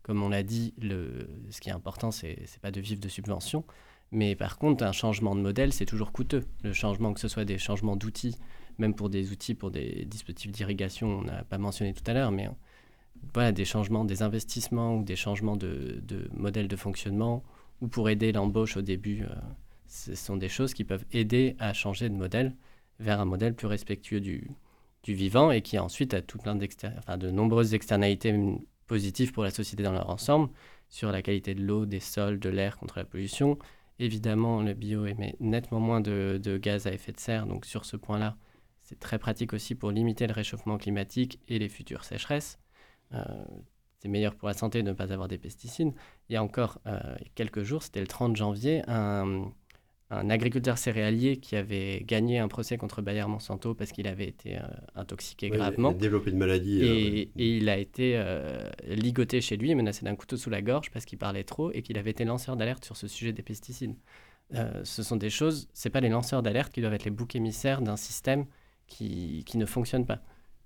comme 0.02 0.22
on 0.22 0.28
l'a 0.28 0.44
dit, 0.44 0.74
le, 0.82 1.30
ce 1.50 1.62
qui 1.62 1.70
est 1.70 1.74
important, 1.74 2.12
ce 2.12 2.26
n'est 2.26 2.36
pas 2.62 2.72
de 2.72 2.82
vivre 2.82 3.00
de 3.00 3.08
subventions, 3.08 3.64
mais 4.12 4.36
par 4.36 4.58
contre, 4.58 4.84
un 4.84 4.92
changement 4.92 5.34
de 5.34 5.40
modèle, 5.40 5.72
c'est 5.72 5.86
toujours 5.86 6.12
coûteux. 6.12 6.44
Le 6.64 6.74
changement, 6.74 7.14
que 7.14 7.22
ce 7.22 7.30
soit 7.30 7.46
des 7.46 7.58
changements 7.58 7.96
d'outils, 7.96 8.36
même 8.80 8.96
pour 8.96 9.10
des 9.10 9.32
outils, 9.32 9.56
pour 9.56 9.72
des 9.72 10.04
dispositifs 10.04 10.52
d'irrigation, 10.52 11.20
on 11.20 11.22
n'a 11.22 11.46
pas 11.46 11.58
mentionné 11.58 11.94
tout 11.94 12.04
à 12.06 12.14
l'heure, 12.14 12.32
mais 12.32 12.50
des 13.54 13.66
changements, 13.66 14.06
des 14.06 14.22
investissements 14.22 14.98
ou 14.98 15.04
des 15.04 15.16
changements 15.16 15.58
de, 15.58 16.02
de 16.04 16.30
modèle 16.34 16.68
de 16.68 16.76
fonctionnement, 16.76 17.44
ou 17.82 17.88
pour 17.88 18.10
aider 18.10 18.32
l'embauche 18.32 18.78
au 18.78 18.82
début, 18.82 19.24
euh, 19.24 19.36
ce 19.88 20.16
sont 20.16 20.38
des 20.38 20.50
choses 20.50 20.74
qui 20.74 20.84
peuvent 20.84 21.06
aider 21.12 21.56
à 21.60 21.74
changer 21.74 22.10
de 22.10 22.16
modèle 22.16 22.56
vers 23.00 23.20
un 23.20 23.26
modèle 23.26 23.54
plus 23.54 23.68
respectueux 23.68 24.22
du, 24.22 24.50
vivant 25.08 25.52
et 25.52 25.62
qui 25.62 25.78
ensuite 25.78 26.16
a 26.16 26.22
tout 26.22 26.40
plein 26.40 26.56
de 26.56 27.30
nombreuses 27.30 27.76
externalités 27.76 28.34
positives 28.88 29.34
pour 29.34 29.44
la 29.44 29.52
société 29.52 29.84
dans 29.84 29.92
leur 29.92 30.10
ensemble, 30.10 30.50
sur 30.90 31.12
la 31.12 31.22
qualité 31.22 31.54
de 31.54 31.62
l'eau, 31.62 31.86
des 31.86 32.00
sols, 32.00 32.40
de 32.40 32.50
l'air 32.50 32.78
contre 32.78 32.98
la 32.98 33.06
pollution, 33.06 33.60
Évidemment, 33.98 34.62
le 34.62 34.74
bio 34.74 35.06
émet 35.06 35.36
nettement 35.40 35.80
moins 35.80 36.02
de, 36.02 36.60
gaz 36.62 36.86
à 36.86 36.92
effet 36.92 37.14
de 37.14 37.20
serre, 37.20 37.46
donc 37.46 37.66
sur 37.66 37.86
ce 37.86 37.96
point-là, 37.96 38.38
c'est 38.84 39.00
très 39.00 39.20
pratique 39.20 39.54
aussi 39.54 39.74
pour 39.74 39.92
limiter 39.92 40.28
le 40.28 40.34
réchauffement 40.34 40.78
climatique 40.78 41.40
et 41.48 41.60
les 41.60 41.70
futures 41.70 42.04
sécheresses. 42.04 42.60
Euh, 43.14 43.24
c'est 44.00 44.08
meilleur 44.08 44.36
pour 44.36 44.48
la 44.48 44.54
santé 44.54 44.84
de 44.84 44.90
ne 44.90 44.94
pas 44.94 45.12
avoir 45.12 45.28
des 45.28 45.38
pesticides. 45.38 45.94
Il 46.30 46.34
y 46.34 46.36
a 46.36 46.44
encore 46.44 46.80
euh, 46.86 47.00
quelques 47.34 47.64
jours, 47.64 47.84
c'était 47.84 48.02
le 48.02 48.08
30 48.08 48.36
janvier, 48.36 48.82
un, 48.88 49.52
un 50.12 50.30
agriculteur 50.30 50.78
céréalier 50.78 51.38
qui 51.38 51.56
avait 51.56 52.04
gagné 52.06 52.38
un 52.38 52.48
procès 52.48 52.78
contre 52.78 53.02
Bayer 53.02 53.26
Monsanto 53.26 53.74
parce 53.74 53.92
qu'il 53.92 54.08
avait 54.08 54.28
été 54.28 54.58
euh, 54.58 54.62
intoxiqué 54.96 55.50
gravement. 55.50 55.92
Il 55.92 55.96
a 55.96 55.98
développé 55.98 56.30
une 56.30 56.38
maladie. 56.38 56.82
Et, 56.84 57.28
euh, 57.28 57.32
il 57.36 57.70
a 57.70 57.78
été 57.78 58.14
euh, 58.16 58.70
ligoté 58.88 59.42
chez 59.42 59.58
lui, 59.58 59.74
menacé 59.74 60.06
d'un 60.06 60.16
couteau 60.16 60.38
sous 60.38 60.52
la 60.52 60.62
gorge 60.62 60.92
parce 60.92 61.06
qu'il 61.06 61.18
parlait 61.18 61.44
trop 61.44 61.72
et 61.72 61.82
qu'il 61.82 61.98
avait 61.98 62.12
été 62.12 62.24
lanceur 62.24 62.56
d'alerte 62.56 62.86
sur 62.86 62.96
ce 62.96 63.08
sujet 63.08 63.34
des 63.34 63.42
pesticides. 63.42 63.96
ce 64.84 65.04
sont 65.04 65.16
des 65.16 65.32
choses, 65.32 65.68
c'est 65.74 65.90
pas 65.90 66.02
les 66.02 66.10
lanceurs 66.10 66.44
d'alerte 66.44 66.72
qui 66.72 66.82
doivent 66.82 66.94
être 66.94 67.06
les 67.06 67.12
boucs 67.12 67.36
émissaires 67.36 67.82
d'un 67.82 67.98
système 67.98 68.46
qui, 68.88 69.44
qui, 69.48 69.58
ne 69.58 69.66
fonctionne 69.66 70.06
pas. 70.06 70.20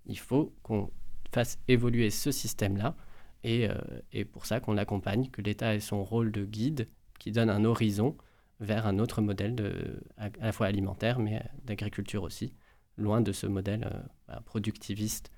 Il 0.06 0.20
faut 0.20 0.54
qu'on 0.64 0.90
fasse 1.32 1.60
évoluer 1.68 2.10
ce 2.10 2.32
système-là 2.32 2.96
et, 3.44 3.68
et 4.12 4.26
pour 4.26 4.46
ça 4.46 4.60
qu'on 4.60 4.74
l'accompagne, 4.74 5.30
que 5.30 5.42
l'État 5.42 5.74
ait 5.74 5.80
son 5.80 6.04
rôle 6.04 6.32
de 6.32 6.44
guide 6.44 6.88
qui 7.20 7.32
donne 7.32 7.50
un 7.50 7.64
horizon 7.66 8.18
vers 8.60 8.88
un 8.88 9.00
autre 9.00 9.22
modèle 9.22 9.56
de, 9.56 10.02
à, 10.18 10.30
la 10.42 10.52
fois 10.52 10.68
alimentaire, 10.68 11.20
mais 11.20 11.42
d'agriculture 11.66 12.24
aussi, 12.24 12.54
loin 12.98 13.22
de 13.22 13.32
ce 13.32 13.48
modèle 13.48 13.90
euh, 13.92 14.00
bah, 14.28 14.42
productiviste 14.46 15.32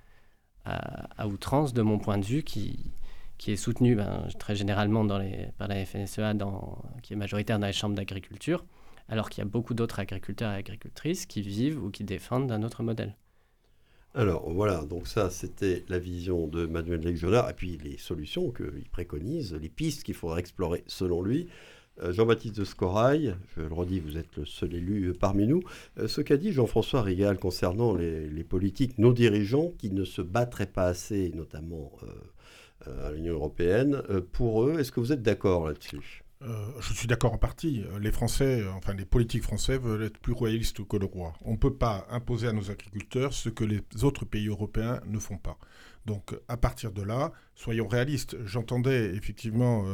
à, 0.64 1.28
outrance, 1.28 1.74
de 1.74 1.82
mon 1.82 1.98
point 1.98 2.20
de 2.20 2.26
vue, 2.26 2.44
qui, 2.44 2.92
qui 3.40 3.52
est 3.52 3.56
soutenu 3.56 3.96
ben, 3.96 4.28
très 4.38 4.56
généralement 4.56 5.04
dans 5.04 5.18
les, 5.18 5.48
par 5.58 5.68
la 5.68 5.84
FNSEA, 5.84 6.36
dans, 6.36 6.84
qui 7.02 7.14
est 7.14 7.16
majoritaire 7.16 7.58
dans 7.58 7.66
les 7.66 7.74
chambres 7.74 7.96
d'agriculture, 7.96 8.64
alors 9.10 9.32
qu'il 9.32 9.44
y 9.44 9.48
a 9.48 9.50
beaucoup 9.50 9.74
d'autres 9.74 10.00
agriculteurs 10.00 10.54
et 10.54 10.58
agricultrices 10.58 11.26
qui 11.26 11.42
vivent 11.42 11.84
ou 11.84 11.90
qui 11.90 12.04
défendent 12.04 12.52
un 12.52 12.62
autre 12.62 12.84
modèle. 12.84 13.16
Alors 14.14 14.52
voilà, 14.52 14.84
donc 14.84 15.08
ça 15.08 15.30
c'était 15.30 15.86
la 15.88 15.98
vision 15.98 16.46
de 16.48 16.66
Manuel 16.66 17.02
Legionnaire 17.02 17.50
et 17.50 17.54
puis 17.54 17.78
les 17.82 17.98
solutions 17.98 18.52
qu'il 18.52 18.90
préconise, 18.92 19.54
les 19.54 19.70
pistes 19.70 20.04
qu'il 20.04 20.16
faudra 20.16 20.40
explorer 20.40 20.84
selon 20.86 21.22
lui. 21.22 21.48
Euh, 22.02 22.12
Jean-Baptiste 22.12 22.58
de 22.58 22.66
Scorail, 22.66 23.36
je 23.56 23.62
le 23.62 23.74
redis, 23.74 24.02
vous 24.02 24.18
êtes 24.18 24.36
le 24.36 24.46
seul 24.46 24.74
élu 24.74 25.06
euh, 25.06 25.14
parmi 25.14 25.48
nous. 25.48 25.62
Euh, 25.98 26.10
ce 26.10 26.20
qu'a 26.20 26.36
dit 26.36 26.52
Jean-François 26.52 27.04
Rigal 27.04 27.38
concernant 27.38 27.96
les, 27.96 28.44
politiques, 28.44 28.98
nos 28.98 29.14
dirigeants 29.14 29.72
qui 29.78 29.92
ne 29.92 30.04
se 30.04 30.22
battraient 30.22 30.66
pas 30.66 30.88
assez, 30.88 31.32
notamment 31.34 31.92
à 32.86 33.12
l'Union 33.12 33.34
européenne, 33.36 34.02
pour 34.32 34.64
eux, 34.64 34.80
est-ce 34.80 34.92
que 34.92 35.00
vous 35.00 35.14
êtes 35.14 35.22
d'accord 35.22 35.68
là-dessus? 35.68 36.21
Je 36.42 36.94
suis 36.94 37.08
d'accord 37.08 37.34
en 37.34 37.38
partie. 37.38 37.84
Les 38.00 38.12
Français, 38.12 38.64
enfin 38.76 38.94
les 38.94 39.06
politiques 39.06 39.44
français 39.44 39.78
veulent 39.78 40.04
être 40.04 40.20
plus 40.20 40.34
royalistes 40.34 40.86
que 40.88 40.98
le 40.98 41.06
roi. 41.06 41.34
On 41.42 41.52
ne 41.52 41.58
peut 41.58 41.74
pas 41.74 42.08
imposer 42.10 42.48
à 42.48 42.54
nos 42.54 42.72
agriculteurs 42.72 43.34
ce 43.34 43.50
que 43.50 43.64
les 43.64 43.82
autres 44.04 44.26
pays 44.26 44.48
européens 44.48 45.02
ne 45.06 45.20
font 45.20 45.38
pas. 45.38 45.58
Donc 46.06 46.36
à 46.48 46.58
partir 46.58 46.92
de 46.92 47.04
là, 47.04 47.32
soyons 47.56 47.88
réalistes. 47.88 48.36
J'entendais 48.46 49.14
effectivement 49.16 49.86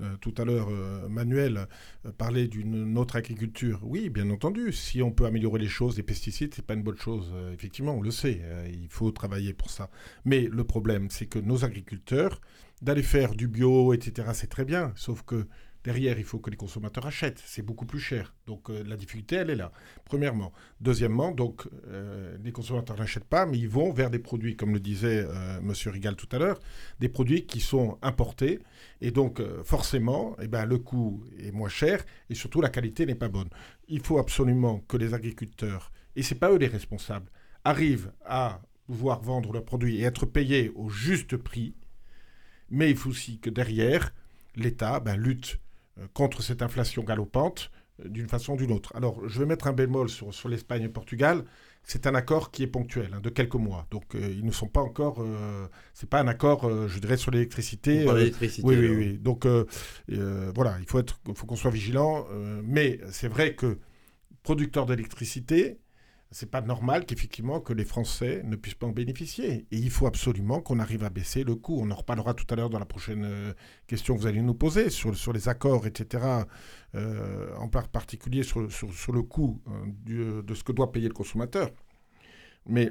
euh, 0.00 0.16
tout 0.20 0.34
à 0.38 0.44
l'heure, 0.44 0.68
euh, 0.70 1.08
Manuel 1.08 1.68
euh, 2.04 2.12
parlait 2.12 2.48
d'une 2.48 2.98
autre 2.98 3.16
agriculture. 3.16 3.80
Oui, 3.82 4.10
bien 4.10 4.28
entendu, 4.30 4.72
si 4.72 5.02
on 5.02 5.12
peut 5.12 5.24
améliorer 5.24 5.60
les 5.60 5.68
choses, 5.68 5.96
les 5.96 6.02
pesticides, 6.02 6.52
c'est 6.54 6.66
pas 6.66 6.74
une 6.74 6.82
bonne 6.82 6.98
chose. 6.98 7.32
effectivement, 7.52 7.94
on 7.94 8.02
le 8.02 8.10
sait, 8.10 8.40
il 8.72 8.88
faut 8.88 9.10
travailler 9.12 9.52
pour 9.52 9.70
ça. 9.70 9.90
Mais 10.24 10.48
le 10.50 10.64
problème, 10.64 11.10
c'est 11.10 11.26
que 11.26 11.38
nos 11.38 11.64
agriculteurs, 11.64 12.40
d'aller 12.82 13.02
faire 13.02 13.34
du 13.34 13.48
bio, 13.48 13.92
etc., 13.94 14.28
c'est 14.34 14.48
très 14.48 14.64
bien, 14.64 14.92
sauf 14.96 15.22
que 15.22 15.46
Derrière, 15.84 16.18
il 16.18 16.24
faut 16.24 16.38
que 16.38 16.48
les 16.48 16.56
consommateurs 16.56 17.06
achètent. 17.06 17.42
C'est 17.44 17.62
beaucoup 17.62 17.84
plus 17.84 18.00
cher. 18.00 18.34
Donc 18.46 18.70
euh, 18.70 18.82
la 18.84 18.96
difficulté, 18.96 19.36
elle 19.36 19.50
est 19.50 19.56
là. 19.56 19.70
Premièrement. 20.06 20.50
Deuxièmement, 20.80 21.30
donc 21.30 21.68
euh, 21.86 22.38
les 22.42 22.52
consommateurs 22.52 22.96
n'achètent 22.96 23.24
pas, 23.24 23.44
mais 23.44 23.58
ils 23.58 23.68
vont 23.68 23.92
vers 23.92 24.08
des 24.08 24.18
produits, 24.18 24.56
comme 24.56 24.72
le 24.72 24.80
disait 24.80 25.26
euh, 25.28 25.58
M. 25.58 25.72
Rigal 25.92 26.16
tout 26.16 26.28
à 26.32 26.38
l'heure, 26.38 26.58
des 27.00 27.10
produits 27.10 27.44
qui 27.44 27.60
sont 27.60 27.98
importés. 28.00 28.60
Et 29.02 29.10
donc 29.10 29.42
forcément, 29.64 30.36
eh 30.40 30.48
ben, 30.48 30.64
le 30.64 30.78
coût 30.78 31.22
est 31.38 31.52
moins 31.52 31.68
cher 31.68 32.02
et 32.30 32.34
surtout 32.34 32.62
la 32.62 32.70
qualité 32.70 33.04
n'est 33.04 33.14
pas 33.14 33.28
bonne. 33.28 33.50
Il 33.88 34.00
faut 34.00 34.18
absolument 34.18 34.78
que 34.88 34.96
les 34.96 35.12
agriculteurs, 35.12 35.92
et 36.16 36.22
ce 36.22 36.32
n'est 36.32 36.40
pas 36.40 36.50
eux 36.50 36.56
les 36.56 36.68
responsables, 36.68 37.30
arrivent 37.64 38.12
à 38.24 38.62
pouvoir 38.86 39.20
vendre 39.20 39.52
leurs 39.52 39.64
produits 39.64 40.00
et 40.00 40.04
être 40.04 40.24
payés 40.24 40.72
au 40.74 40.88
juste 40.88 41.36
prix. 41.36 41.74
Mais 42.70 42.90
il 42.90 42.96
faut 42.96 43.10
aussi 43.10 43.38
que 43.38 43.50
derrière, 43.50 44.14
l'État 44.56 45.00
ben, 45.00 45.16
lutte 45.16 45.58
contre 46.12 46.42
cette 46.42 46.62
inflation 46.62 47.02
galopante 47.02 47.70
euh, 48.02 48.08
d'une 48.08 48.28
façon 48.28 48.54
ou 48.54 48.56
d'une 48.56 48.72
autre. 48.72 48.92
Alors, 48.96 49.28
je 49.28 49.38
vais 49.38 49.46
mettre 49.46 49.66
un 49.66 49.72
bémol 49.72 50.08
sur, 50.08 50.34
sur 50.34 50.48
l'Espagne 50.48 50.82
et 50.82 50.86
le 50.86 50.92
Portugal. 50.92 51.44
C'est 51.84 52.06
un 52.06 52.14
accord 52.14 52.50
qui 52.50 52.62
est 52.62 52.66
ponctuel, 52.66 53.10
hein, 53.14 53.20
de 53.20 53.28
quelques 53.28 53.54
mois. 53.54 53.86
Donc, 53.90 54.14
euh, 54.14 54.34
ils 54.36 54.44
ne 54.44 54.50
sont 54.50 54.66
pas 54.68 54.80
encore. 54.80 55.18
Ce 55.18 55.68
c'est 55.92 56.08
pas 56.08 56.20
un 56.20 56.26
accord, 56.26 56.88
je 56.88 56.98
dirais, 56.98 57.18
sur 57.18 57.30
l'électricité. 57.30 58.04
l'électricité. 58.04 58.66
oui, 58.66 58.76
oui, 58.76 58.96
oui. 58.96 59.18
Donc, 59.18 59.46
voilà, 60.54 60.76
il 60.80 60.86
faut, 60.86 60.98
être, 60.98 61.20
faut 61.34 61.46
qu'on 61.46 61.56
soit 61.56 61.70
vigilant. 61.70 62.26
mais 62.64 63.00
c'est 63.10 63.28
vrai 63.28 63.54
que 63.54 63.78
producteurs 64.42 64.86
d'électricité, 64.86 65.78
c'est 66.34 66.50
pas 66.50 66.60
normal 66.60 67.06
qu'effectivement 67.06 67.60
que 67.60 67.72
les 67.72 67.84
Français 67.84 68.42
ne 68.44 68.56
puissent 68.56 68.74
pas 68.74 68.88
en 68.88 68.92
bénéficier. 68.92 69.66
Et 69.70 69.76
il 69.76 69.90
faut 69.90 70.08
absolument 70.08 70.60
qu'on 70.60 70.80
arrive 70.80 71.04
à 71.04 71.08
baisser 71.08 71.44
le 71.44 71.54
coût. 71.54 71.78
On 71.80 71.92
en 71.92 71.94
reparlera 71.94 72.34
tout 72.34 72.46
à 72.50 72.56
l'heure 72.56 72.70
dans 72.70 72.80
la 72.80 72.86
prochaine 72.86 73.24
euh, 73.24 73.52
question 73.86 74.16
que 74.16 74.20
vous 74.20 74.26
allez 74.26 74.42
nous 74.42 74.54
poser 74.54 74.90
sur, 74.90 75.32
les 75.32 75.48
accords, 75.48 75.86
etc. 75.86 76.24
Euh, 76.96 77.54
en 77.56 77.68
particulier 77.68 78.42
sur, 78.42 78.70
sur, 78.72 79.12
le 79.12 79.22
coût 79.22 79.62
euh, 80.08 80.42
de 80.42 80.54
ce 80.54 80.64
que 80.64 80.72
doit 80.72 80.90
payer 80.90 81.06
le 81.06 81.14
consommateur. 81.14 81.70
Mais 82.66 82.90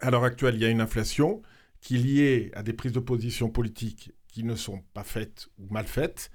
à 0.00 0.10
l'heure 0.10 0.24
actuelle, 0.24 0.56
il 0.56 0.62
y 0.62 0.64
a 0.64 0.68
une 0.68 0.80
inflation 0.80 1.42
qui 1.80 1.94
est 1.94 2.00
liée 2.00 2.50
à 2.54 2.64
des 2.64 2.72
prises 2.72 2.92
de 2.92 3.00
position 3.00 3.50
politiques 3.50 4.10
qui 4.26 4.42
ne 4.42 4.56
sont 4.56 4.82
pas 4.94 5.04
faites 5.04 5.48
ou 5.58 5.72
mal 5.72 5.86
faites 5.86 6.32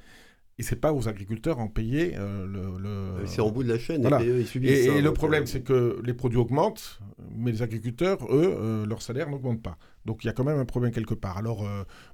et 0.60 0.64
c'est 0.64 0.76
pas 0.78 0.92
aux 0.92 1.08
agriculteurs 1.08 1.60
en 1.60 1.68
payer 1.68 2.14
euh, 2.16 2.48
le. 2.48 2.88
Euh, 2.88 3.26
c'est 3.26 3.42
en 3.42 3.52
bout 3.52 3.64
de 3.64 3.70
la 3.70 3.78
chaîne. 3.78 4.04
Et, 4.64 5.02
le 5.02 5.14
problème, 5.14 5.46
c'est 5.46 5.62
que 5.62 6.02
les 6.04 6.14
produits 6.14 6.40
augmentent, 6.40 7.00
mais 7.36 7.52
les 7.52 7.62
agriculteurs, 7.62 8.18
eux, 8.32 8.56
euh, 8.58 8.86
leur 8.88 9.04
salaire 9.04 9.30
n'augmente 9.30 9.62
pas. 9.62 9.78
Donc 10.06 10.24
il 10.24 10.28
y 10.28 10.30
a 10.30 10.34
quand 10.34 10.46
même 10.46 10.58
un 10.58 10.66
problème 10.66 10.92
quelque 10.92 11.14
part. 11.14 11.38
Alors, 11.38 11.68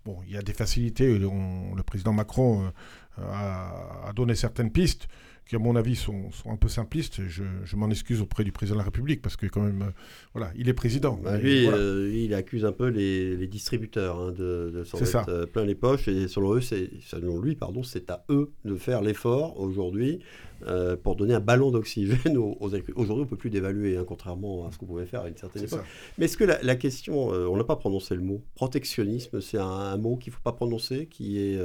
bon, 0.04 0.18
il 0.26 0.34
y 0.34 0.38
a 0.38 0.42
des 0.42 0.54
facilités. 0.54 1.18
le 1.18 1.84
président 1.84 2.12
Macron 2.12 2.72
a, 3.18 4.08
a, 4.08 4.14
donné 4.14 4.36
certaines 4.36 4.72
pistes 4.72 5.08
qui, 5.48 5.56
à 5.56 5.60
mon 5.60 5.76
avis, 5.76 5.96
sont, 5.96 6.30
un 6.46 6.56
peu 6.56 6.68
simplistes. 6.68 7.22
Je, 7.28 7.44
je 7.66 7.76
m'en 7.76 7.90
excuse 7.90 8.22
auprès 8.22 8.44
du 8.44 8.52
président 8.52 8.76
de 8.76 8.80
la 8.80 8.86
République 8.86 9.22
parce 9.22 9.36
que, 9.36 9.46
quand 9.48 9.62
même, 9.62 9.82
euh, 9.82 9.92
voilà, 10.34 10.52
il 10.56 10.70
est 10.70 10.74
président. 10.74 11.20
Bah, 11.22 11.38
lui, 11.38 11.68
euh, 11.68 12.12
il 12.14 12.34
accuse 12.34 12.66
un 12.66 12.72
peu 12.72 12.88
les, 12.88 13.48
distributeurs 13.48 14.20
hein, 14.20 14.32
de, 14.32 14.72
de 14.74 14.84
s'en 14.84 15.00
mettre 15.00 15.30
euh, 15.30 15.46
plein 15.46 15.66
les 15.66 15.76
poches. 15.76 16.08
Et 16.08 16.28
selon, 16.28 16.54
eux, 16.54 16.62
selon 16.62 17.42
lui, 17.42 17.56
pardon, 17.56 17.84
c'est 17.84 18.10
à 18.10 18.24
eux 18.30 18.52
de 18.64 18.76
faire 18.76 19.02
l'effort 19.02 19.60
aujourd'hui 19.60 20.20
pour 21.04 21.18
donner 21.18 21.34
un 21.34 21.42
ballon 21.42 21.72
d'oxygène 21.72 22.38
aux, 22.38 22.68
agriculteurs. 22.68 22.98
Aujourd'hui, 22.98 23.24
on 23.24 23.26
ne 23.26 23.30
peut 23.30 23.36
plus 23.36 23.50
dévaluer, 23.50 23.98
hein, 23.98 24.06
contrairement 24.08 24.66
à 24.66 24.72
ce 24.72 24.78
qu'on 24.78 24.86
pouvait 24.86 25.06
faire 25.06 25.24
à 25.24 25.28
une 25.28 25.36
certaine 25.36 25.66
époque. 25.66 25.84
Mais 26.18 26.24
est-ce 26.24 26.38
que 26.38 26.46
la, 26.46 26.76
question, 26.78 27.28
on 27.28 27.58
n'a 27.58 27.66
pas 27.66 27.76
prononcé 27.76 28.16
le 28.16 28.22
mot, 28.22 28.42
protectionnisme, 28.56 29.42
c'est 29.42 29.58
un, 29.58 29.98
mot 29.98 30.16
qu'il 30.16 30.32
ne 30.32 30.36
faut 30.36 30.42
pas 30.42 30.54
prononcer, 30.54 31.08
qui 31.08 31.38
est 31.38 31.60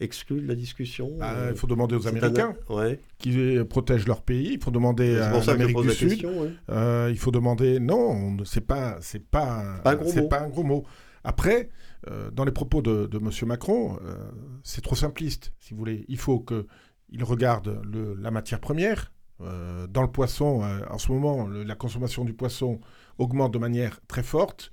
exclu 0.00 0.40
de 0.40 0.48
la 0.48 0.54
discussion 0.54 1.12
bah, 1.18 1.34
Il 1.50 1.56
faut 1.56 1.66
demander 1.66 1.94
aux 1.94 2.08
Américains 2.08 2.54
qui 3.18 3.58
protègent 3.68 4.06
leur 4.06 4.22
pays. 4.22 4.54
Il 4.54 4.62
faut 4.62 4.70
demander 4.70 5.18
à 5.18 5.40
l'Amérique 5.44 5.80
du 5.80 5.90
Sud. 5.90 6.26
Euh, 6.70 7.08
il 7.10 7.18
faut 7.18 7.30
demander. 7.30 7.78
Non, 7.78 8.36
c'est 8.44 8.66
pas, 8.66 8.98
c'est 9.00 9.24
pas, 9.24 9.82
c'est 10.06 10.28
pas, 10.28 10.40
un 10.40 10.48
gros 10.48 10.64
mot. 10.64 10.84
Après, 11.22 11.68
euh, 12.10 12.30
dans 12.30 12.44
les 12.44 12.52
propos 12.52 12.80
de, 12.80 13.06
de 13.06 13.18
M. 13.18 13.30
Macron, 13.46 13.98
euh, 14.02 14.14
c'est 14.62 14.80
trop 14.80 14.94
simpliste, 14.94 15.52
si 15.60 15.74
vous 15.74 15.78
voulez. 15.78 16.06
Il 16.08 16.16
faut 16.16 16.40
qu'il 16.40 17.24
regarde 17.24 17.80
le, 17.84 18.14
la 18.14 18.30
matière 18.30 18.60
première. 18.60 19.12
dans 19.38 20.02
le 20.02 20.10
poisson, 20.10 20.62
en 20.90 20.98
ce 20.98 21.12
moment, 21.12 21.46
la 21.46 21.74
consommation 21.74 22.24
du 22.24 22.32
poisson 22.34 22.80
augmente 23.18 23.52
de 23.52 23.58
manière 23.58 24.00
très 24.06 24.22
forte. 24.22 24.70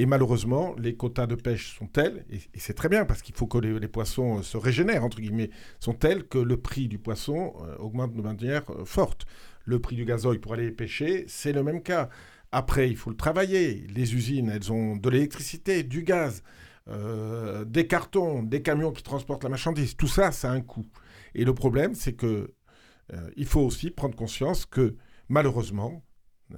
Et 0.00 0.06
malheureusement, 0.06 0.74
les 0.78 0.94
quotas 0.94 1.26
de 1.26 1.34
pêche 1.34 1.76
sont 1.76 1.86
tels, 1.86 2.24
et, 2.30 2.38
c'est 2.56 2.72
très 2.72 2.88
bien 2.88 3.04
parce 3.04 3.20
qu'il 3.20 3.34
faut 3.34 3.46
que 3.46 3.58
les, 3.58 3.86
poissons 3.86 4.38
euh, 4.38 4.42
se 4.42 4.56
régénèrent, 4.56 5.04
entre 5.04 5.20
guillemets, 5.20 5.50
sont 5.78 5.92
tels 5.92 6.24
que 6.26 6.38
le 6.38 6.56
prix 6.56 6.88
du 6.88 6.98
poisson 6.98 7.52
euh, 7.60 7.76
augmente 7.76 8.14
de 8.14 8.22
manière 8.22 8.62
euh, 8.70 8.86
forte. 8.86 9.26
Le 9.66 9.78
prix 9.78 9.96
du 9.96 10.06
gazoil 10.06 10.40
pour 10.40 10.54
aller 10.54 10.70
pêcher, 10.70 11.26
c'est 11.28 11.52
le 11.52 11.62
même 11.62 11.82
cas. 11.82 12.08
Après, 12.50 12.88
il 12.88 12.96
faut 12.96 13.10
le 13.10 13.16
travailler. 13.16 13.84
Les 13.94 14.14
usines, 14.14 14.48
elles 14.48 14.72
ont 14.72 14.96
de 14.96 15.10
l'électricité, 15.10 15.82
du 15.82 16.02
gaz, 16.02 16.42
des 17.66 17.86
cartons, 17.86 18.42
des 18.42 18.62
camions 18.62 18.92
qui 18.92 19.02
transportent 19.02 19.44
la 19.44 19.50
marchandise. 19.50 19.96
Tout 19.96 20.08
ça, 20.08 20.32
ça 20.32 20.50
a 20.50 20.54
un 20.54 20.62
coût. 20.62 20.86
Et 21.34 21.44
le 21.44 21.52
problème, 21.52 21.94
c'est 21.94 22.14
que 22.14 22.54
il 23.36 23.46
faut 23.46 23.60
aussi 23.60 23.90
prendre 23.90 24.16
conscience 24.16 24.64
que 24.66 24.96
malheureusement, 25.28 26.02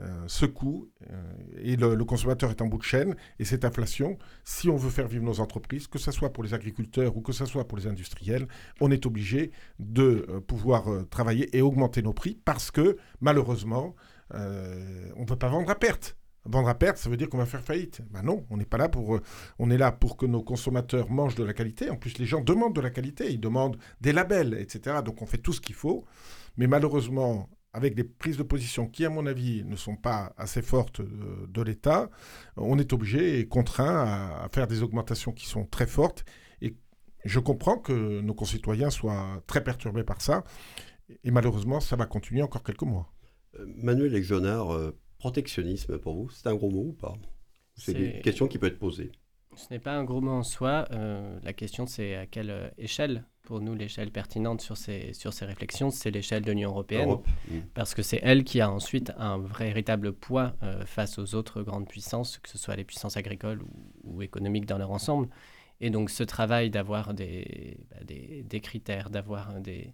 euh, 0.00 0.24
ce 0.26 0.46
coût 0.46 0.90
euh, 1.10 1.34
et 1.58 1.76
le, 1.76 2.02
consommateur 2.04 2.50
est 2.50 2.62
en 2.62 2.66
bout 2.66 2.78
de 2.78 2.82
chaîne 2.82 3.14
et 3.38 3.44
cette 3.44 3.64
inflation, 3.64 4.16
si 4.42 4.70
on 4.70 4.76
veut 4.76 4.90
faire 4.90 5.06
vivre 5.06 5.24
nos 5.24 5.40
entreprises, 5.40 5.86
que 5.86 5.98
ce 5.98 6.10
soit 6.10 6.32
pour 6.32 6.42
les 6.44 6.54
agriculteurs 6.54 7.16
ou 7.16 7.20
que 7.20 7.32
ce 7.32 7.44
soit 7.44 7.68
pour 7.68 7.76
les 7.76 7.86
industriels, 7.86 8.48
on 8.80 8.90
est 8.90 9.04
obligé 9.04 9.50
de 9.78 10.26
euh, 10.28 10.40
pouvoir 10.40 10.84
travailler 11.10 11.54
et 11.56 11.60
augmenter 11.60 12.00
nos 12.02 12.14
prix 12.14 12.38
parce 12.44 12.70
que 12.70 12.96
malheureusement, 13.20 13.94
on 14.34 15.20
ne 15.20 15.26
peut 15.26 15.36
pas 15.36 15.50
vendre 15.50 15.68
à 15.68 15.74
perte. 15.74 16.16
Vendre 16.46 16.70
à 16.70 16.74
perte, 16.74 16.96
ça 16.96 17.10
veut 17.10 17.18
dire 17.18 17.28
qu'on 17.28 17.36
va 17.36 17.44
faire 17.44 17.62
faillite. 17.62 18.00
Ben 18.10 18.22
non, 18.22 18.46
on 18.48 18.56
n'est 18.56 18.64
pas 18.64 18.78
là 18.78 18.88
pour. 18.88 19.20
on 19.58 19.70
est 19.70 19.76
là 19.76 19.92
pour 19.92 20.16
que 20.16 20.24
nos 20.24 20.42
consommateurs 20.42 21.10
mangent 21.10 21.34
de 21.34 21.44
la 21.44 21.52
qualité. 21.52 21.90
En 21.90 21.96
plus, 21.96 22.16
les 22.16 22.24
gens 22.24 22.40
demandent 22.40 22.74
de 22.74 22.80
la 22.80 22.90
qualité, 22.90 23.30
ils 23.30 23.40
demandent 23.40 23.76
des 24.00 24.12
labels, 24.12 24.54
etc. 24.54 24.96
Donc 25.04 25.20
on 25.20 25.26
fait 25.26 25.38
tout 25.38 25.52
ce 25.52 25.60
qu'il 25.60 25.74
faut. 25.74 26.06
Mais 26.56 26.66
malheureusement, 26.66 27.48
avec 27.72 27.94
des 27.94 28.04
prises 28.04 28.36
de 28.36 28.42
position 28.42 28.86
qui, 28.86 29.04
à 29.04 29.10
mon 29.10 29.26
avis, 29.26 29.64
ne 29.64 29.76
sont 29.76 29.96
pas 29.96 30.34
assez 30.36 30.62
fortes 30.62 31.00
de, 31.00 31.62
l'État, 31.62 32.10
on 32.56 32.78
est 32.78 32.92
obligé 32.92 33.38
et 33.38 33.46
contraint 33.46 34.04
à, 34.42 34.48
faire 34.52 34.66
des 34.66 34.82
augmentations 34.82 35.32
qui 35.32 35.46
sont 35.46 35.64
très 35.64 35.86
fortes. 35.86 36.24
Et 36.60 36.76
je 37.24 37.40
comprends 37.40 37.78
que 37.78 38.20
nos 38.20 38.34
concitoyens 38.34 38.90
soient 38.90 39.42
très 39.46 39.64
perturbés 39.64 40.04
par 40.04 40.20
ça. 40.20 40.44
Et 41.24 41.30
malheureusement, 41.30 41.80
ça 41.80 41.96
va 41.96 42.06
continuer 42.06 42.42
encore 42.42 42.62
quelques 42.62 42.82
mois. 42.82 43.12
Euh, 43.58 43.66
Manuel 43.76 44.14
Exonard, 44.14 44.72
euh, 44.72 44.98
protectionnisme 45.18 45.98
pour 45.98 46.14
vous, 46.14 46.30
c'est 46.30 46.48
un 46.48 46.54
gros 46.54 46.70
mot 46.70 46.88
ou 46.88 46.92
pas? 46.92 47.14
C'est 47.74 47.92
une 47.92 48.20
question 48.20 48.48
qui 48.48 48.58
peut 48.58 48.66
être 48.66 48.78
posée. 48.78 49.12
Ce 49.54 49.66
n'est 49.70 49.78
pas 49.80 49.92
un 49.92 50.04
gros 50.04 50.20
mot 50.20 50.32
en 50.32 50.42
soi. 50.42 50.86
Euh, 50.92 51.38
la 51.42 51.52
question, 51.52 51.86
c'est 51.86 52.16
à 52.16 52.26
quelle 52.26 52.72
échelle 52.78 53.24
pour 53.42 53.60
nous, 53.60 53.74
l'échelle 53.74 54.10
pertinente 54.10 54.60
sur 54.60 54.76
ces, 54.76 55.12
sur 55.12 55.32
ces 55.32 55.44
réflexions, 55.44 55.90
c'est 55.90 56.10
l'échelle 56.10 56.42
de 56.42 56.52
l'Union 56.52 56.70
européenne, 56.70 57.18
parce 57.74 57.94
que 57.94 58.02
c'est 58.02 58.20
elle 58.22 58.44
qui 58.44 58.60
a 58.60 58.70
ensuite 58.70 59.12
un 59.18 59.38
véritable 59.38 60.12
poids 60.12 60.54
euh, 60.62 60.84
face 60.86 61.18
aux 61.18 61.34
autres 61.34 61.62
grandes 61.62 61.88
puissances, 61.88 62.38
que 62.38 62.48
ce 62.48 62.56
soit 62.56 62.76
les 62.76 62.84
puissances 62.84 63.16
agricoles 63.16 63.62
ou, 64.04 64.22
économiques 64.22 64.66
dans 64.66 64.78
leur 64.78 64.92
ensemble. 64.92 65.28
Et 65.80 65.90
donc 65.90 66.10
ce 66.10 66.22
travail 66.22 66.70
d'avoir 66.70 67.14
des, 67.14 67.78
bah, 67.90 68.04
des, 68.04 68.44
des, 68.44 68.60
critères, 68.60 69.10
d'avoir 69.10 69.60
des, 69.60 69.90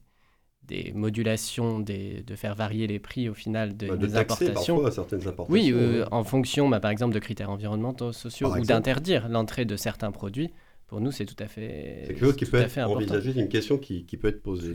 des 0.69 0.93
modulations, 0.95 1.81
des, 1.81 2.23
de 2.23 2.37
faire 2.37 2.55
varier 2.55 2.87
les 2.87 2.99
prix 2.99 3.29
au 3.29 3.35
final 3.35 3.77
de, 3.77 3.89
bah, 3.89 3.97
de 3.97 4.07
des 4.07 4.17
importations. 4.17 4.91
certaines 4.91 5.27
importations. 5.27 5.53
Oui, 5.53 5.73
euh, 5.73 6.05
en 6.11 6.23
fonction, 6.23 6.69
bah, 6.69 6.79
par 6.79 6.91
exemple, 6.91 7.15
de 7.15 7.19
critères 7.19 7.51
environnementaux, 7.51 8.13
sociaux, 8.13 8.55
ou 8.55 8.61
d'interdire 8.61 9.29
l'entrée 9.29 9.65
de 9.65 9.77
certains 9.77 10.13
produits 10.13 10.51
pour 10.89 11.03
nous, 11.03 11.13
c'est 11.13 11.27
tout 11.27 11.37
à 11.39 11.47
fait. 11.47 11.99
C'est 12.01 12.15
quelque 12.15 12.25
chose 12.25 12.37
qui 12.37 12.47
peut 12.47 12.57
être 12.57 12.79
envisagé, 12.79 13.35
c'est 13.35 13.41
une 13.41 13.51
question 13.51 13.77
qui, 13.77 14.07
qui, 14.07 14.17
peut 14.17 14.29
être 14.29 14.43
posée. 14.43 14.75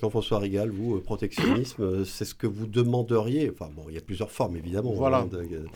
Jean-François 0.00 0.40
Rigal, 0.40 0.70
vous, 0.70 0.96
euh, 0.96 1.00
protectionnisme, 1.00 1.80
euh, 1.80 2.04
c'est 2.04 2.24
ce 2.24 2.34
que 2.34 2.48
vous 2.48 2.66
demanderiez. 2.66 3.50
Enfin, 3.50 3.70
bon, 3.72 3.84
il 3.88 3.94
y 3.94 3.98
a 3.98 4.00
plusieurs 4.00 4.32
formes, 4.32 4.56
évidemment. 4.56 4.92
Voilà. 4.92 5.18
Hein, 5.18 5.28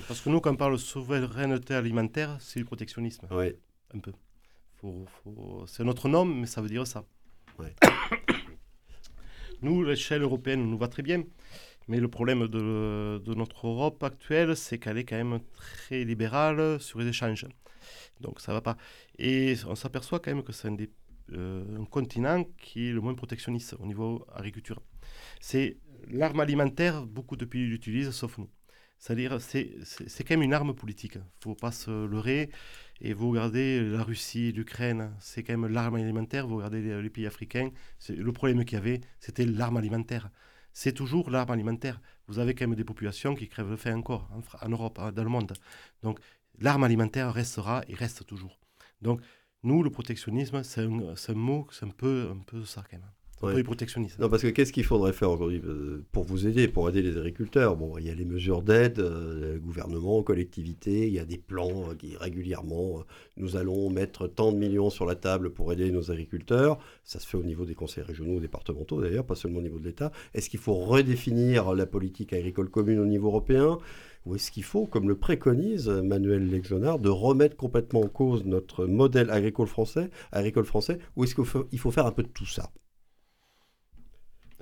Parce 0.09 0.21
que 0.21 0.31
nous, 0.31 0.41
quand 0.41 0.53
on 0.53 0.57
parle 0.57 0.73
de 0.73 0.79
souveraineté 0.79 1.75
alimentaire, 1.75 2.39
c'est 2.41 2.59
du 2.59 2.65
protectionnisme. 2.65 3.29
Oui. 3.31 3.55
Un 3.95 4.01
peu. 4.01 4.11
Faut, 4.81 5.05
faut... 5.23 5.63
C'est 5.69 5.85
notre 5.85 6.09
nom, 6.09 6.25
mais 6.25 6.47
ça 6.47 6.61
veut 6.61 6.69
dire 6.69 6.85
ça. 6.85 7.05
Ouais. 7.61 7.73
nous, 9.63 9.83
l'échelle 9.85 10.23
européenne 10.23 10.69
nous 10.69 10.79
va 10.79 10.89
très 10.89 11.03
bien. 11.03 11.25
Mais 11.89 12.01
le 12.01 12.09
problème 12.09 12.49
de, 12.49 13.35
notre 13.35 13.67
Europe 13.67 14.03
actuelle, 14.03 14.55
c'est 14.57 14.79
qu'elle 14.79 14.99
est 14.99 15.05
quand 15.05 15.17
même 15.17 15.41
très 15.55 16.05
libérale 16.05 16.79
sur 16.81 16.99
les 16.99 17.09
échanges. 17.09 17.47
Donc 18.21 18.41
ça 18.41 18.53
va 18.53 18.61
pas. 18.61 18.77
Et 19.19 19.55
on 19.67 19.75
s'aperçoit 19.75 20.21
quand 20.21 20.35
même 20.35 20.45
que 20.45 20.53
c'est 20.53 20.69
un, 20.69 20.77
euh, 21.33 21.81
un, 21.81 21.85
continent 21.87 22.45
qui 22.59 22.89
est 22.89 22.93
le 22.93 23.01
moins 23.01 23.15
protectionniste 23.15 23.75
au 23.79 23.87
niveau 23.87 24.27
agriculture. 24.35 24.83
C'est 25.41 25.79
l'arme 26.11 26.41
alimentaire, 26.41 27.07
beaucoup 27.07 27.37
de 27.37 27.47
pays 27.47 27.67
l'utilisent, 27.67 28.11
sauf 28.11 28.37
nous. 28.37 28.51
C'est-à-dire, 28.99 29.41
c'est 29.41 30.25
quand 30.25 30.35
même 30.35 30.43
une 30.43 30.55
arme 30.55 30.75
politique. 30.75 31.15
Il 31.15 31.19
ne 31.19 31.25
faut 31.43 31.55
pas 31.55 31.73
se 31.73 32.07
leurrer. 32.07 32.51
Et 33.01 33.13
vous 33.13 33.31
regardez 33.31 33.81
la 33.81 34.03
Russie, 34.03 34.51
l'Ukraine, 34.51 35.15
c'est 35.21 35.45
quand 35.45 35.57
même 35.57 35.73
l'arme 35.73 35.95
alimentaire. 35.95 36.49
Vous 36.49 36.57
regardez 36.57 36.83
les, 36.83 37.11
pays 37.11 37.27
africains, 37.27 37.71
le 38.09 38.33
problème 38.33 38.65
qu'il 38.65 38.77
y 38.77 38.81
avait, 38.81 39.01
c'était 39.21 39.47
l'arme 39.47 39.77
alimentaire. 39.77 40.31
C'est 40.73 40.93
toujours 40.93 41.31
l'arme 41.31 41.53
alimentaire. 41.53 42.01
Vous 42.27 42.41
avez 42.41 42.55
quand 42.55 42.67
même 42.67 42.77
des 42.77 42.85
populations 42.85 43.35
qui 43.37 43.49
crèvent 43.49 43.71
le 43.71 43.77
faim 43.77 43.97
encore 43.97 44.29
en, 44.33 44.67
en 44.67 44.69
Europe, 44.69 44.99
hein, 44.99 45.13
dans 45.13 45.23
le 45.23 45.31
monde. 45.31 45.53
Donc, 46.03 46.19
l'arme 46.59 46.83
alimentaire 46.83 47.33
restera 47.33 47.83
et 47.89 47.95
reste 47.95 48.27
toujours. 48.27 48.59
Donc, 49.01 49.21
nous, 49.63 49.83
le 49.83 49.91
protectionnisme, 49.91 50.63
c'est 50.63 50.83
un, 50.83 51.35
mot, 51.35 51.67
c'est 51.71 51.85
un 51.85 51.91
peu, 51.91 52.31
un 52.33 52.39
peu 52.39 52.65
ça 52.65 52.85
quand 52.89 52.99
même. 52.99 53.11
Un 53.43 53.55
peu 53.55 53.63
protectionniste. 53.63 54.19
Non, 54.19 54.29
parce 54.29 54.43
que 54.43 54.49
qu'est-ce 54.49 54.73
qu'il 54.73 54.85
faudrait 54.85 55.13
faire 55.13 55.31
aujourd'hui 55.31 55.63
euh, 55.65 56.05
pour 56.13 56.25
vous 56.25 56.47
aider, 56.47 56.67
pour 56.67 56.89
aider 56.89 57.03
les 57.03 57.17
agriculteurs? 57.17 57.77
Bon, 57.77 57.97
il 57.99 58.07
y 58.07 58.11
a 58.11 58.15
les 58.15 58.25
mesures 58.25 58.63
d'aide, 58.63 58.99
euh, 58.99 59.59
gouvernement, 59.59 60.23
collectivité, 60.23 61.07
il 61.07 61.13
y 61.13 61.21
a 61.21 61.25
des 61.25 61.39
plans 61.39 61.91
euh, 61.91 61.95
qui 61.95 62.17
régulièrement, 62.17 63.05
nous 63.37 63.57
allons 63.57 63.91
mettre 63.91 64.27
tant 64.27 64.51
de 64.51 64.57
millions 64.57 64.91
sur 64.91 65.07
la 65.07 65.15
table 65.15 65.51
pour 65.51 65.73
aider 65.73 65.91
nos 65.91 66.11
agriculteurs. 66.11 66.79
Ça 67.05 67.21
se 67.21 67.27
fait 67.27 67.37
au 67.37 67.45
niveau 67.45 67.65
des 67.65 67.75
conseils 67.75 68.03
régionaux 68.03 68.41
départementaux 68.41 69.01
d'ailleurs, 69.01 69.25
pas 69.25 69.37
seulement 69.37 69.61
au 69.61 69.63
niveau 69.63 69.79
de 69.79 69.85
l'État. 69.85 70.11
Est-ce 70.35 70.51
qu'il 70.51 70.61
faut 70.61 70.75
redéfinir 70.75 71.75
la 71.75 71.87
politique 71.87 72.33
agricole 72.33 72.69
commune 72.69 72.99
au 72.99 73.07
niveau 73.07 73.29
européen? 73.29 73.79
Ou 74.27 74.35
est-ce 74.35 74.51
qu'il 74.51 74.65
faut, 74.65 74.87
comme 74.87 75.09
le 75.09 75.15
préconise 75.15 75.89
Manuel 75.89 76.51
Lexonard, 76.51 76.99
de 76.99 77.09
remettre 77.09 77.57
complètement 77.57 78.01
en 78.01 78.09
cause 78.09 78.45
notre 78.45 78.85
modèle 78.85 79.31
agricole 79.31 79.69
français, 79.69 80.11
agricole 80.33 80.65
français? 80.65 80.99
Ou 81.17 81.25
est-ce 81.25 81.35
qu'il 81.35 81.45
faut, 81.45 81.67
il 81.73 81.79
faut 81.79 81.93
faire 81.93 82.05
un 82.05 82.13
peu 82.13 82.25
de 82.25 82.29
tout 82.29 82.45
ça? 82.45 82.71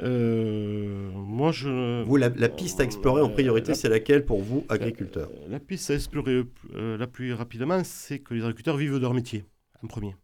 Euh, 0.01 1.11
moi, 1.13 1.53
je. 1.53 2.03
Vous, 2.05 2.17
la, 2.17 2.31
piste 2.49 2.81
à 2.81 2.85
explorer 2.85 3.23
en 3.23 3.31
priorité, 3.31 3.75
c'est 3.75 3.89
laquelle 3.89 4.25
pour 4.25 4.43
vous, 4.43 4.65
agriculteurs 4.69 5.31
la, 5.49 5.59
piste 5.59 5.91
à 5.91 5.95
explorer 5.95 6.45
euh, 6.75 6.99
la 6.99 7.07
plus 7.07 7.33
rapidement, 7.33 7.83
c'est 7.85 8.19
que 8.19 8.35
les 8.35 8.43
agriculteurs 8.43 8.77
vivent 8.77 8.95
de 8.95 8.99
leur 8.99 9.15
métier, 9.15 9.45
en 9.83 9.87
premier. 9.87 10.15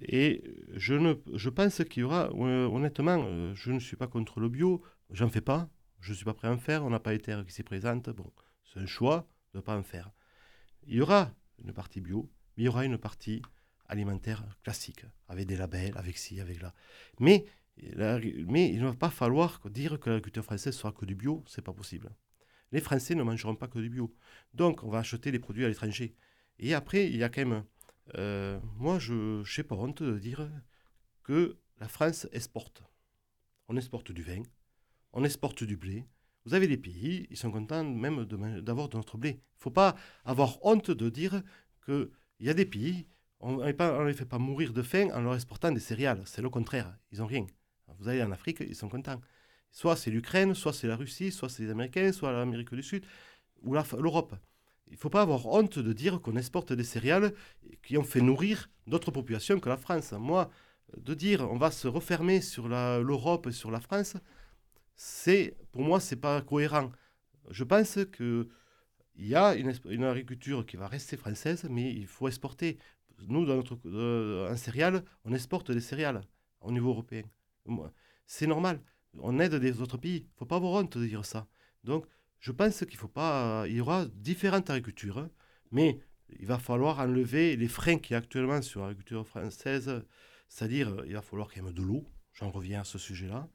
Et 0.00 0.44
je, 0.74 0.94
ne, 0.94 1.14
je 1.34 1.48
pense 1.48 1.82
qu'il 1.84 2.02
y 2.02 2.04
aura, 2.04 2.30
euh, 2.34 2.66
honnêtement, 2.66 3.54
je 3.54 3.72
ne 3.72 3.80
suis 3.80 3.96
pas 3.96 4.06
contre 4.06 4.40
le 4.40 4.48
bio, 4.48 4.82
j'en 5.10 5.28
fais 5.28 5.40
pas, 5.40 5.68
je 6.00 6.10
ne 6.10 6.16
suis 6.16 6.24
pas 6.24 6.34
prêt 6.34 6.48
à 6.48 6.52
en 6.52 6.58
faire, 6.58 6.84
on 6.84 6.90
n'a 6.90 7.00
pas 7.00 7.12
les 7.12 7.18
terres 7.18 7.44
qui 7.44 7.52
s'y 7.52 7.62
présentent, 7.62 8.10
bon, 8.10 8.30
c'est 8.64 8.80
un 8.80 8.86
choix 8.86 9.26
de 9.52 9.58
ne 9.58 9.62
pas 9.62 9.76
en 9.76 9.82
faire. 9.82 10.10
Il 10.86 10.96
y 10.96 11.00
aura 11.00 11.32
une 11.64 11.72
partie 11.72 12.00
bio, 12.00 12.30
mais 12.56 12.64
il 12.64 12.66
y 12.66 12.68
aura 12.68 12.84
une 12.84 12.98
partie 12.98 13.42
alimentaire 13.88 14.44
classique, 14.62 15.04
avec 15.28 15.46
des 15.46 15.56
labels, 15.56 15.96
avec 15.96 16.18
ci, 16.18 16.40
avec 16.40 16.60
là. 16.60 16.74
Mais, 17.18 17.46
mais 17.78 18.70
il 18.70 18.80
ne 18.80 18.86
va 18.86 18.94
pas 18.94 19.10
falloir 19.10 19.60
dire 19.70 20.00
que 20.00 20.10
l'agriculture 20.10 20.44
française 20.44 20.74
sera 20.74 20.92
que 20.92 21.04
du 21.04 21.14
bio, 21.14 21.44
c'est 21.46 21.62
pas 21.62 21.72
possible. 21.72 22.10
Les 22.72 22.80
Français 22.80 23.14
ne 23.14 23.22
mangeront 23.22 23.54
pas 23.54 23.68
que 23.68 23.78
du 23.78 23.88
bio. 23.88 24.14
Donc, 24.54 24.82
on 24.82 24.88
va 24.88 24.98
acheter 24.98 25.30
des 25.30 25.38
produits 25.38 25.64
à 25.64 25.68
l'étranger. 25.68 26.16
Et 26.58 26.74
après, 26.74 27.06
il 27.06 27.16
y 27.16 27.22
a 27.22 27.28
quand 27.28 27.46
même. 27.46 27.64
Euh, 28.16 28.58
moi, 28.76 28.98
je 28.98 29.42
n'ai 29.42 29.64
pas 29.64 29.76
honte 29.76 30.02
de 30.02 30.18
dire 30.18 30.48
que 31.22 31.58
la 31.78 31.88
France 31.88 32.28
exporte. 32.32 32.82
On 33.68 33.76
exporte 33.76 34.12
du 34.12 34.22
vin, 34.22 34.42
on 35.12 35.24
exporte 35.24 35.64
du 35.64 35.76
blé. 35.76 36.04
Vous 36.44 36.54
avez 36.54 36.68
des 36.68 36.76
pays, 36.76 37.26
ils 37.30 37.36
sont 37.36 37.50
contents 37.50 37.82
même 37.82 38.24
d'avoir 38.62 38.88
de, 38.88 38.96
notre 38.96 39.18
blé. 39.18 39.30
Il 39.30 39.34
ne 39.34 39.60
faut 39.60 39.70
pas 39.72 39.96
avoir 40.24 40.64
honte 40.64 40.92
de 40.92 41.10
dire 41.10 41.42
qu'il 41.84 42.08
y 42.38 42.48
a 42.48 42.54
des 42.54 42.66
pays, 42.66 43.08
on 43.40 43.56
ne 43.56 44.06
les 44.06 44.14
fait 44.14 44.24
pas 44.24 44.38
mourir 44.38 44.72
de 44.72 44.82
faim 44.82 45.08
en 45.12 45.20
leur 45.20 45.34
exportant 45.34 45.72
des 45.72 45.80
céréales. 45.80 46.22
C'est 46.26 46.42
le 46.42 46.50
contraire, 46.50 46.96
ils 47.10 47.18
n'ont 47.18 47.26
rien. 47.26 47.46
Vous 47.98 48.08
allez 48.08 48.22
en 48.22 48.32
Afrique, 48.32 48.60
ils 48.60 48.74
sont 48.74 48.88
contents. 48.88 49.20
Soit 49.70 49.96
c'est 49.96 50.10
l'Ukraine, 50.10 50.54
soit 50.54 50.72
c'est 50.72 50.86
la 50.86 50.96
Russie, 50.96 51.30
soit 51.30 51.48
c'est 51.48 51.62
les 51.62 51.70
Américains, 51.70 52.12
soit 52.12 52.32
l'Amérique 52.32 52.74
du 52.74 52.82
Sud, 52.82 53.04
ou 53.62 53.74
l'Europe. 53.74 54.34
Il 54.88 54.94
ne 54.94 54.98
faut 54.98 55.10
pas 55.10 55.22
avoir 55.22 55.46
honte 55.46 55.78
de 55.78 55.92
dire 55.92 56.20
qu'on 56.20 56.36
exporte 56.36 56.72
des 56.72 56.84
céréales 56.84 57.32
qui 57.82 57.98
ont 57.98 58.04
fait 58.04 58.20
nourrir 58.20 58.70
d'autres 58.86 59.10
populations 59.10 59.58
que 59.58 59.68
la 59.68 59.76
France. 59.76 60.12
Moi, 60.12 60.50
de 60.96 61.14
dire 61.14 61.46
on 61.50 61.56
va 61.56 61.70
se 61.70 61.88
refermer 61.88 62.40
sur 62.40 62.68
l'Europe 62.68 63.48
et 63.48 63.52
sur 63.52 63.70
la 63.70 63.80
France, 63.80 64.16
c'est 64.94 65.56
pour 65.72 65.82
moi 65.82 66.00
c'est 66.00 66.16
pas 66.16 66.40
cohérent. 66.40 66.92
Je 67.50 67.64
pense 67.64 67.98
que 68.12 68.48
il 69.16 69.26
y 69.28 69.34
a 69.34 69.54
une, 69.54 70.04
agriculture 70.04 70.66
qui 70.66 70.76
va 70.76 70.88
rester 70.88 71.16
française, 71.16 71.66
mais 71.70 71.90
il 71.90 72.06
faut 72.06 72.28
exporter. 72.28 72.78
Nous, 73.28 73.46
dans 73.46 73.56
notre 73.56 73.78
euh, 73.86 74.52
en 74.52 74.56
céréales, 74.56 75.02
on 75.24 75.32
exporte 75.32 75.70
des 75.70 75.80
céréales 75.80 76.20
au 76.60 76.70
niveau 76.70 76.90
européen. 76.90 77.22
C'est 78.26 78.46
normal. 78.46 78.80
On 79.18 79.38
aide 79.38 79.54
des 79.54 79.80
autres 79.80 79.96
pays. 79.98 80.26
Il 80.26 80.38
faut 80.38 80.46
pas 80.46 80.56
avoir 80.56 80.72
honte 80.72 80.98
de 80.98 81.06
dire 81.06 81.24
ça. 81.24 81.46
Donc, 81.84 82.06
je 82.40 82.52
pense 82.52 82.84
qu'il 82.84 82.98
faut 82.98 83.08
pas. 83.08 83.64
Il 83.68 83.76
y 83.76 83.80
aura 83.80 84.06
différentes 84.06 84.70
agricultures, 84.70 85.18
hein, 85.18 85.30
mais 85.70 86.00
il 86.38 86.46
va 86.46 86.58
falloir 86.58 86.98
enlever 87.00 87.56
les 87.56 87.68
freins 87.68 87.98
qui 87.98 88.14
actuellement 88.14 88.62
sur 88.62 88.82
l'agriculture 88.82 89.26
française. 89.26 90.04
C'est-à-dire, 90.48 91.02
il 91.06 91.14
va 91.14 91.22
falloir 91.22 91.48
y 91.56 91.58
ait 91.58 91.72
de 91.72 91.82
l'eau. 91.82 92.04
J'en 92.34 92.50
reviens 92.50 92.80
à 92.80 92.84
ce 92.84 92.98
sujet-là. 92.98 93.48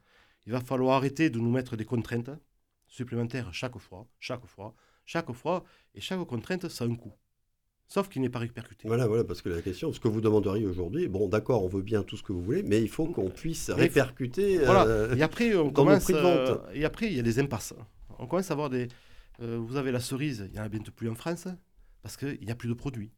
Il 0.45 0.51
va 0.51 0.61
falloir 0.61 0.97
arrêter 0.97 1.29
de 1.29 1.39
nous 1.39 1.51
mettre 1.51 1.77
des 1.77 1.85
contraintes 1.85 2.31
supplémentaires 2.87 3.53
chaque 3.53 3.77
fois, 3.77 4.07
chaque 4.19 4.45
fois, 4.45 4.75
chaque 5.05 5.31
fois, 5.31 5.63
et 5.93 6.01
chaque 6.01 6.23
contrainte, 6.25 6.67
ça 6.67 6.83
a 6.83 6.87
un 6.87 6.95
coût. 6.95 7.13
Sauf 7.91 8.07
qu'il 8.07 8.21
n'est 8.21 8.29
pas 8.29 8.39
répercuté. 8.39 8.87
Voilà, 8.87 9.05
voilà, 9.05 9.25
parce 9.25 9.41
que 9.41 9.49
la 9.49 9.61
question, 9.61 9.91
ce 9.91 9.99
que 9.99 10.07
vous 10.07 10.21
demanderiez 10.21 10.65
aujourd'hui, 10.65 11.09
bon, 11.09 11.27
d'accord, 11.27 11.61
on 11.65 11.67
veut 11.67 11.81
bien 11.81 12.03
tout 12.03 12.15
ce 12.15 12.23
que 12.23 12.31
vous 12.31 12.41
voulez, 12.41 12.63
mais 12.63 12.81
il 12.81 12.87
faut 12.87 13.05
qu'on 13.05 13.29
puisse 13.29 13.69
répercuter. 13.69 14.59
Voilà. 14.59 14.85
Euh, 14.85 15.15
et 15.17 15.21
après, 15.21 15.57
on 15.57 15.71
commence. 15.71 16.09
Euh, 16.09 16.55
et 16.73 16.85
après, 16.85 17.07
il 17.07 17.17
y 17.17 17.19
a 17.19 17.21
des 17.21 17.37
impasses. 17.39 17.73
On 18.17 18.27
commence 18.27 18.49
à 18.49 18.53
avoir 18.53 18.69
des. 18.69 18.87
Euh, 19.41 19.57
vous 19.59 19.75
avez 19.75 19.91
la 19.91 19.99
cerise, 19.99 20.45
il 20.47 20.53
n'y 20.53 20.59
en 20.61 20.63
a 20.63 20.69
bientôt 20.69 20.93
plus 20.93 21.09
en 21.09 21.15
France, 21.15 21.49
parce 22.01 22.15
qu'il 22.15 22.39
n'y 22.39 22.51
a 22.51 22.55
plus 22.55 22.69
de 22.69 22.73
produits. 22.73 23.11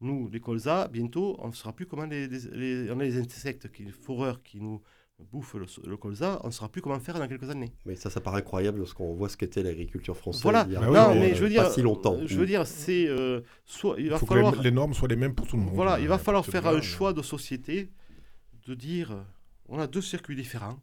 Nous, 0.00 0.30
les 0.32 0.40
colzas, 0.40 0.88
bientôt, 0.88 1.36
on 1.38 1.48
ne 1.48 1.52
saura 1.52 1.76
plus 1.76 1.84
comment 1.84 2.06
les, 2.06 2.26
les, 2.26 2.90
on 2.90 2.98
a 2.98 3.04
les 3.04 3.18
insectes, 3.18 3.70
qui, 3.70 3.84
les 3.84 3.92
foreurs 3.92 4.42
qui 4.42 4.62
nous 4.62 4.80
bouffe 5.24 5.54
le, 5.54 5.96
colza, 5.96 6.40
on 6.44 6.48
ne 6.48 6.52
saura 6.52 6.68
plus 6.68 6.82
comment 6.82 6.98
faire 7.00 7.18
dans 7.18 7.26
quelques 7.26 7.48
années. 7.48 7.72
Mais 7.84 7.96
ça, 7.96 8.10
ça 8.10 8.20
paraît 8.20 8.38
incroyable 8.38 8.78
lorsqu'on 8.78 9.14
voit 9.14 9.28
ce 9.28 9.36
qu'était 9.36 9.62
l'agriculture 9.62 10.16
française 10.16 10.42
voilà. 10.42 10.66
il 10.68 10.74
y 10.74 10.76
a 10.76 10.80
non, 10.80 11.14
mais 11.14 11.34
je 11.34 11.42
veux 11.42 11.48
dire, 11.48 11.64
pas 11.64 11.70
si 11.70 11.82
longtemps. 11.82 12.18
Je 12.24 12.38
veux 12.38 12.46
dire, 12.46 12.66
c'est 12.66 13.08
euh, 13.08 13.40
soit 13.64 13.96
il 13.98 14.10
va 14.10 14.18
faut 14.18 14.26
falloir 14.26 14.56
que 14.56 14.62
les, 14.62 14.70
normes 14.70 14.94
soient 14.94 15.08
les 15.08 15.16
mêmes 15.16 15.34
pour 15.34 15.46
tout 15.46 15.56
le 15.56 15.62
monde. 15.62 15.74
Voilà, 15.74 15.98
il 16.00 16.08
va 16.08 16.18
falloir 16.18 16.44
faire 16.44 16.66
un 16.66 16.80
choix 16.80 17.12
de 17.12 17.22
société, 17.22 17.90
de 18.66 18.74
dire, 18.74 19.24
on 19.68 19.78
a 19.78 19.86
deux 19.86 20.02
circuits 20.02 20.36
différents. 20.36 20.78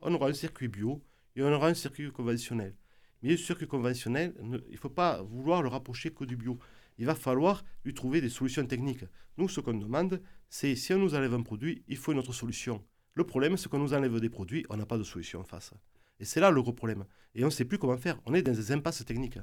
On 0.00 0.12
aura 0.14 0.28
un 0.28 0.34
circuit 0.34 0.68
bio 0.68 1.02
et 1.36 1.42
on 1.42 1.52
aura 1.52 1.68
un 1.68 1.74
circuit 1.74 2.10
conventionnel. 2.10 2.74
Mais 3.22 3.30
le 3.30 3.36
circuit 3.36 3.66
conventionnel, 3.66 4.34
il 4.40 4.72
ne 4.72 4.76
faut 4.76 4.90
pas 4.90 5.22
vouloir 5.22 5.62
le 5.62 5.68
rapprocher 5.68 6.10
que 6.10 6.24
du 6.24 6.36
bio. 6.36 6.58
Il 6.98 7.06
va 7.06 7.14
falloir 7.14 7.64
lui 7.84 7.94
trouver 7.94 8.20
des 8.20 8.28
solutions 8.28 8.66
techniques. 8.66 9.04
Nous, 9.38 9.48
ce 9.48 9.60
qu'on 9.60 9.74
demande, 9.74 10.20
c'est 10.48 10.74
si 10.76 10.92
on 10.92 10.98
nous 10.98 11.14
enlève 11.14 11.34
un 11.34 11.42
produit, 11.42 11.82
il 11.88 11.96
faut 11.96 12.12
une 12.12 12.18
autre 12.18 12.32
solution. 12.32 12.82
Le 13.16 13.24
problème, 13.24 13.56
c'est 13.56 13.70
qu'on 13.70 13.78
nous 13.78 13.94
enlève 13.94 14.20
des 14.20 14.28
produits, 14.28 14.66
on 14.68 14.76
n'a 14.76 14.84
pas 14.84 14.98
de 14.98 15.02
solution 15.02 15.40
en 15.40 15.44
face. 15.44 15.72
Et 16.20 16.26
c'est 16.26 16.38
là 16.38 16.50
le 16.50 16.60
gros 16.60 16.74
problème. 16.74 17.06
Et 17.34 17.42
on 17.44 17.46
ne 17.46 17.50
sait 17.50 17.64
plus 17.64 17.78
comment 17.78 17.96
faire. 17.96 18.20
On 18.26 18.34
est 18.34 18.42
dans 18.42 18.52
des 18.52 18.72
impasses 18.72 19.02
techniques. 19.06 19.38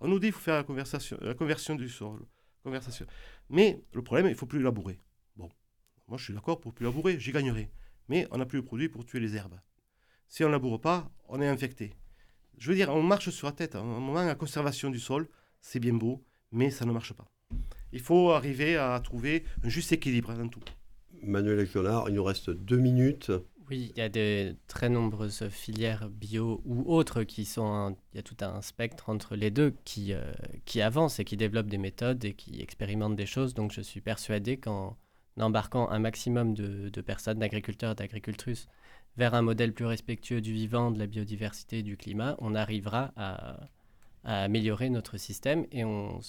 On 0.00 0.08
nous 0.08 0.18
dit 0.18 0.26
qu'il 0.26 0.34
faut 0.34 0.40
faire 0.40 0.62
la, 1.22 1.34
conversion 1.34 1.74
du 1.74 1.88
sol. 1.88 2.20
Conversation. 2.62 3.06
Mais 3.48 3.82
le 3.94 4.02
problème, 4.02 4.26
il 4.26 4.32
ne 4.32 4.34
faut 4.34 4.44
plus 4.44 4.60
labourer. 4.60 5.00
Bon, 5.36 5.48
moi 6.06 6.18
je 6.18 6.24
suis 6.24 6.34
d'accord 6.34 6.60
pour 6.60 6.74
plus 6.74 6.84
labourer, 6.84 7.18
j'y 7.18 7.32
gagnerai. 7.32 7.70
Mais 8.08 8.28
on 8.30 8.36
n'a 8.36 8.44
plus 8.44 8.60
de 8.60 8.66
produits 8.66 8.90
pour 8.90 9.06
tuer 9.06 9.20
les 9.20 9.36
herbes. 9.36 9.58
Si 10.28 10.44
on 10.44 10.48
ne 10.48 10.52
laboure 10.52 10.78
pas, 10.78 11.10
on 11.28 11.40
est 11.40 11.48
infecté. 11.48 11.94
Je 12.58 12.70
veux 12.70 12.76
dire, 12.76 12.90
on 12.90 13.02
marche 13.02 13.30
sur 13.30 13.46
la 13.46 13.52
tête. 13.52 13.74
À 13.74 13.78
un 13.78 13.84
moment, 13.84 14.22
la 14.22 14.34
conservation 14.34 14.90
du 14.90 15.00
sol, 15.00 15.28
c'est 15.62 15.80
bien 15.80 15.94
beau, 15.94 16.22
mais 16.52 16.70
ça 16.70 16.84
ne 16.84 16.92
marche 16.92 17.14
pas. 17.14 17.26
Il 17.90 18.00
faut 18.00 18.32
arriver 18.32 18.76
à 18.76 19.00
trouver 19.00 19.44
un 19.62 19.70
juste 19.70 19.92
équilibre 19.92 20.34
dans 20.34 20.48
tout. 20.48 20.62
Manuel 21.26 21.60
Echolard, 21.60 22.08
il 22.08 22.14
nous 22.14 22.24
reste 22.24 22.50
deux 22.50 22.78
minutes. 22.78 23.32
Oui, 23.70 23.92
il 23.94 23.98
y 23.98 24.02
a 24.02 24.10
de 24.10 24.54
très 24.68 24.90
nombreuses 24.90 25.48
filières 25.48 26.10
bio 26.10 26.60
ou 26.66 26.84
autres 26.92 27.22
qui 27.22 27.46
sont. 27.46 27.96
il 28.12 28.16
y 28.16 28.20
a 28.20 28.22
tout 28.22 28.36
un 28.42 28.60
spectre 28.60 29.08
entre 29.08 29.36
les 29.36 29.50
deux 29.50 29.74
qui, 29.84 30.12
euh, 30.12 30.32
qui 30.66 30.82
avancent 30.82 31.18
et 31.18 31.24
qui 31.24 31.38
développent 31.38 31.68
des 31.68 31.78
méthodes 31.78 32.24
et 32.26 32.34
qui 32.34 32.60
expérimentent 32.60 33.16
des 33.16 33.26
choses. 33.26 33.54
Donc 33.54 33.72
je 33.72 33.80
suis 33.80 34.02
persuadé 34.02 34.58
qu'en 34.58 34.98
embarquant 35.40 35.88
un 35.88 35.98
maximum 35.98 36.52
de, 36.54 37.00
personnes, 37.00 37.38
d'agriculteurs 37.38 37.92
et 37.92 37.94
d'agricultrices 37.94 38.68
vers 39.16 39.34
un 39.34 39.42
modèle 39.42 39.72
plus 39.72 39.86
respectueux 39.86 40.42
du 40.42 40.52
vivant, 40.52 40.90
de 40.90 40.98
la 40.98 41.06
biodiversité 41.06 41.78
et 41.78 41.82
du 41.82 41.96
climat, 41.96 42.36
on 42.38 42.54
arrivera 42.54 43.12
à, 43.16 43.68
améliorer 44.24 44.90
notre 44.90 45.16
système 45.18 45.66
et 45.70 45.84
on, 45.84 46.20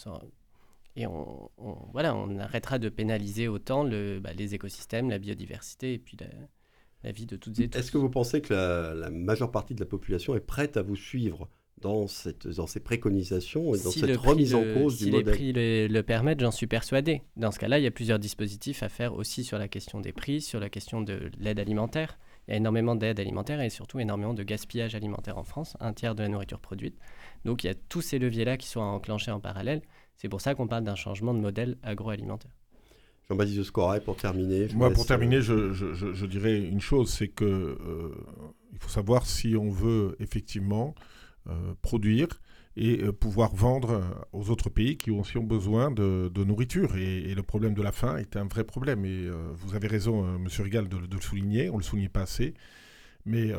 et 0.96 1.08
on, 1.08 1.50
voilà, 1.91 2.16
on 2.16 2.39
arrêtera 2.39 2.80
de 2.80 2.88
pénaliser 2.89 3.48
autant 3.48 3.84
le, 3.84 4.20
bah, 4.20 4.32
les 4.34 4.56
écosystèmes, 4.56 5.10
la 5.10 5.20
biodiversité 5.20 5.93
et 5.93 6.00
puis 6.00 6.18
la, 7.04 7.12
vie 7.12 7.26
de 7.26 7.36
toutes 7.36 7.60
et 7.60 7.68
tous. 7.68 7.78
Est-ce 7.78 7.91
que 7.91 7.98
vous 7.98 8.10
pensez 8.10 8.41
que 8.41 8.54
la, 8.54 9.10
majeure 9.10 9.52
partie 9.52 9.76
de 9.76 9.80
la 9.80 9.86
population 9.86 10.36
est 10.36 10.39
prête 10.39 10.78
à 10.78 10.82
vous 10.82 10.96
suivre 10.96 11.50
dans, 11.82 12.08
cette, 12.08 12.48
dans 12.48 12.66
ces 12.66 12.80
préconisations 12.80 13.76
et 13.76 13.80
dans 13.80 13.91
cette 13.91 14.16
remise 14.16 14.56
en 14.56 14.64
cause 14.64 14.98
du 14.98 15.12
modèle 15.12 15.36
Si 15.36 15.43
les 15.43 15.54
prix 15.54 15.88
le, 15.89 16.02
permettent, 16.02 16.39
j'en 16.39 16.52
suis 16.52 16.68
persuadé. 16.68 17.22
Dans 17.36 17.52
ce 17.52 17.60
cas-là, 17.60 17.78
il 17.78 17.84
y 17.84 17.88
a 17.88 17.91
plusieurs 17.91 18.18
dispositifs 18.18 18.82
à 18.82 18.89
faire 18.89 19.14
aussi 19.16 19.43
sur 19.43 19.58
la 19.58 19.68
question 19.68 20.00
des 20.00 20.14
prix, 20.14 20.41
sur 20.41 20.62
la 20.62 20.70
question 20.70 21.02
de 21.02 21.30
l'aide 21.39 21.60
alimentaire. 21.60 22.18
Il 22.48 22.52
y 22.52 22.54
a 22.54 22.58
énormément 22.58 22.96
d'aide 22.96 23.20
alimentaire 23.20 23.60
et 23.60 23.70
surtout 23.70 24.00
énormément 24.00 24.34
de 24.34 24.43
gaspillage 24.43 24.96
alimentaire 24.96 25.38
en 25.38 25.43
France, 25.43 25.76
un 25.82 25.93
tiers 25.93 26.16
de 26.16 26.24
la 26.24 26.30
nourriture 26.30 26.60
produite. 26.60 26.96
Donc 27.43 27.64
il 27.64 27.68
y 27.68 27.70
a 27.70 27.76
tous 27.76 28.02
ces 28.02 28.18
leviers-là 28.18 28.56
qui 28.56 28.68
sont 28.68 28.80
enclenchés 28.80 29.32
en 29.32 29.39
parallèle. 29.39 29.82
C'est 30.18 30.30
pour 30.30 30.41
ça 30.41 30.55
qu'on 30.55 30.68
parle 30.68 30.84
d'un 30.84 30.95
changement 30.95 31.34
de 31.34 31.39
modèle 31.39 31.78
agroalimentaire. 31.84 32.51
Jean-Baptiste 33.30 33.63
Scoret, 33.63 34.01
pour 34.01 34.18
terminer. 34.18 34.68
Moi, 34.76 34.91
pour 34.91 35.05
terminer, 35.05 35.38
euh, 35.49 35.74
je, 35.74 36.26
dirais 36.26 36.59
une 36.59 36.82
chose, 36.82 37.11
c'est 37.11 37.28
que 37.28 37.45
euh, 37.45 38.11
il 38.72 38.80
faut 38.80 38.89
savoir 38.89 39.26
si 39.26 39.55
on 39.55 39.70
veut 39.70 40.16
effectivement 40.20 40.93
euh, 41.47 41.74
produire 41.82 42.28
et 42.78 43.09
pouvoir 43.13 43.55
vendre 43.55 44.03
aux 44.34 44.49
autres 44.49 44.70
pays 44.70 44.97
qui 44.97 45.09
aussi 45.09 45.38
ont 45.38 45.45
besoin 45.45 45.91
de, 45.91 46.30
nourriture. 46.43 46.97
Et, 46.97 47.34
le 47.34 47.41
problème 47.41 47.74
de 47.74 47.82
la 47.82 47.93
faim 47.93 48.18
est 48.18 48.36
un 48.36 48.43
vrai 48.43 48.66
problème. 48.66 49.05
Et 49.05 49.30
vous 49.53 49.76
avez 49.76 49.88
raison, 49.88 50.24
Monsieur 50.38 50.63
Rigal, 50.63 50.89
de, 50.89 50.97
le 50.97 51.22
souligner. 51.22 51.70
On 51.70 51.78
le 51.78 51.84
souligne 51.84 52.09
pas 52.09 52.24
assez. 52.24 52.53
Mais 53.24 53.53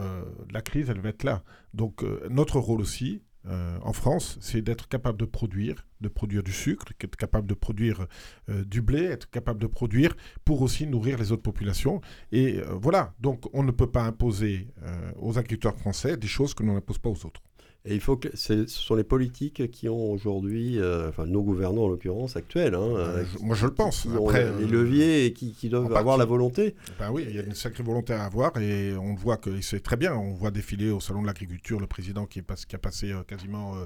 la 0.52 0.60
crise, 0.60 0.90
elle 0.90 1.00
va 1.00 1.08
être 1.08 1.24
là. 1.24 1.42
Donc 1.72 2.04
notre 2.28 2.58
rôle 2.58 2.82
aussi, 2.82 3.22
euh, 3.48 3.78
en 3.82 3.92
France, 3.92 4.38
c'est 4.40 4.62
d'être 4.62 4.88
capable 4.88 5.18
de 5.18 5.24
produire, 5.24 5.86
de 6.00 6.08
produire 6.08 6.42
du 6.42 6.52
sucre, 6.52 6.86
être 7.00 7.16
capable 7.16 7.46
de 7.46 7.54
produire 7.54 8.06
euh, 8.48 8.64
du 8.64 8.82
blé, 8.82 9.04
être 9.04 9.30
capable 9.30 9.60
de 9.60 9.66
produire 9.66 10.16
pour 10.44 10.62
aussi 10.62 10.86
nourrir 10.86 11.18
les 11.18 11.32
autres 11.32 11.42
populations. 11.42 12.00
Et 12.32 12.58
euh, 12.58 12.74
voilà, 12.74 13.14
donc 13.20 13.44
on 13.52 13.62
ne 13.62 13.70
peut 13.70 13.90
pas 13.90 14.02
imposer 14.02 14.68
aux 15.16 15.38
agriculteurs 15.38 15.76
français 15.76 16.16
des 16.16 16.26
choses 16.26 16.54
que 16.54 16.62
l'on 16.62 16.74
n'impose 16.74 16.98
pas 16.98 17.10
aux 17.10 17.26
autres. 17.26 17.42
Et 17.88 17.94
il 17.94 18.00
faut 18.00 18.16
que 18.16 18.28
ce 18.34 18.66
sont 18.66 18.96
les 18.96 19.04
politiques 19.04 19.70
qui 19.70 19.88
ont 19.88 20.10
aujourd'hui, 20.10 20.80
euh, 20.80 21.08
enfin 21.08 21.24
nos 21.24 21.42
gouvernants 21.42 21.84
en 21.84 21.88
l'occurrence 21.88 22.34
actuels, 22.34 22.74
hein, 22.74 22.80
euh, 22.80 23.24
moi 23.40 23.54
je 23.54 23.66
le 23.66 23.74
pense. 23.74 24.02
Qui 24.02 24.08
Après, 24.16 24.44
les 24.58 24.64
euh, 24.64 24.68
leviers 24.68 25.26
et 25.26 25.32
qui, 25.32 25.68
doivent 25.68 25.94
avoir 25.94 26.18
la 26.18 26.24
volonté. 26.24 26.74
Ben 26.98 27.12
oui, 27.12 27.24
il 27.28 27.36
y 27.36 27.38
a 27.38 27.42
une 27.42 27.54
sacrée 27.54 27.84
volonté 27.84 28.12
à 28.12 28.24
avoir 28.24 28.56
et 28.58 28.96
on 28.96 29.14
voit 29.14 29.36
que 29.36 29.60
c'est 29.60 29.78
très 29.80 29.96
bien. 29.96 30.14
On 30.14 30.32
voit 30.32 30.50
défiler 30.50 30.90
au 30.90 30.98
salon 30.98 31.22
de 31.22 31.28
l'agriculture 31.28 31.78
le 31.78 31.86
président 31.86 32.26
qui, 32.26 32.40
est 32.40 32.66
qui 32.66 32.74
a 32.74 32.78
passé 32.78 33.14
quasiment 33.28 33.76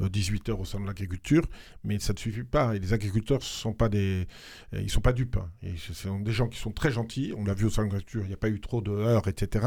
18 0.00 0.48
heures 0.48 0.60
au 0.60 0.64
salon 0.64 0.84
de 0.84 0.88
l'agriculture, 0.88 1.44
mais 1.84 1.98
ça 1.98 2.14
ne 2.14 2.18
suffit 2.18 2.44
pas. 2.44 2.74
Et 2.74 2.78
les 2.78 2.94
agriculteurs 2.94 3.42
sont 3.42 3.74
pas 3.74 3.90
des, 3.90 4.26
ils 4.72 4.90
sont 4.90 5.02
pas 5.02 5.12
dupes. 5.12 5.36
Hein. 5.36 5.50
Et 5.62 5.76
ce 5.76 5.92
sont 5.92 6.20
des 6.20 6.32
gens 6.32 6.48
qui 6.48 6.58
sont 6.58 6.72
très 6.72 6.90
gentils. 6.90 7.34
On 7.36 7.44
l'a 7.44 7.54
vu 7.54 7.66
au 7.66 7.70
salon 7.70 7.88
de 7.88 7.92
l'agriculture, 7.92 8.22
il 8.22 8.28
n'y 8.28 8.34
a 8.34 8.38
pas 8.38 8.48
eu 8.48 8.60
trop 8.60 8.80
de 8.80 8.92
heures, 8.92 9.28
etc. 9.28 9.66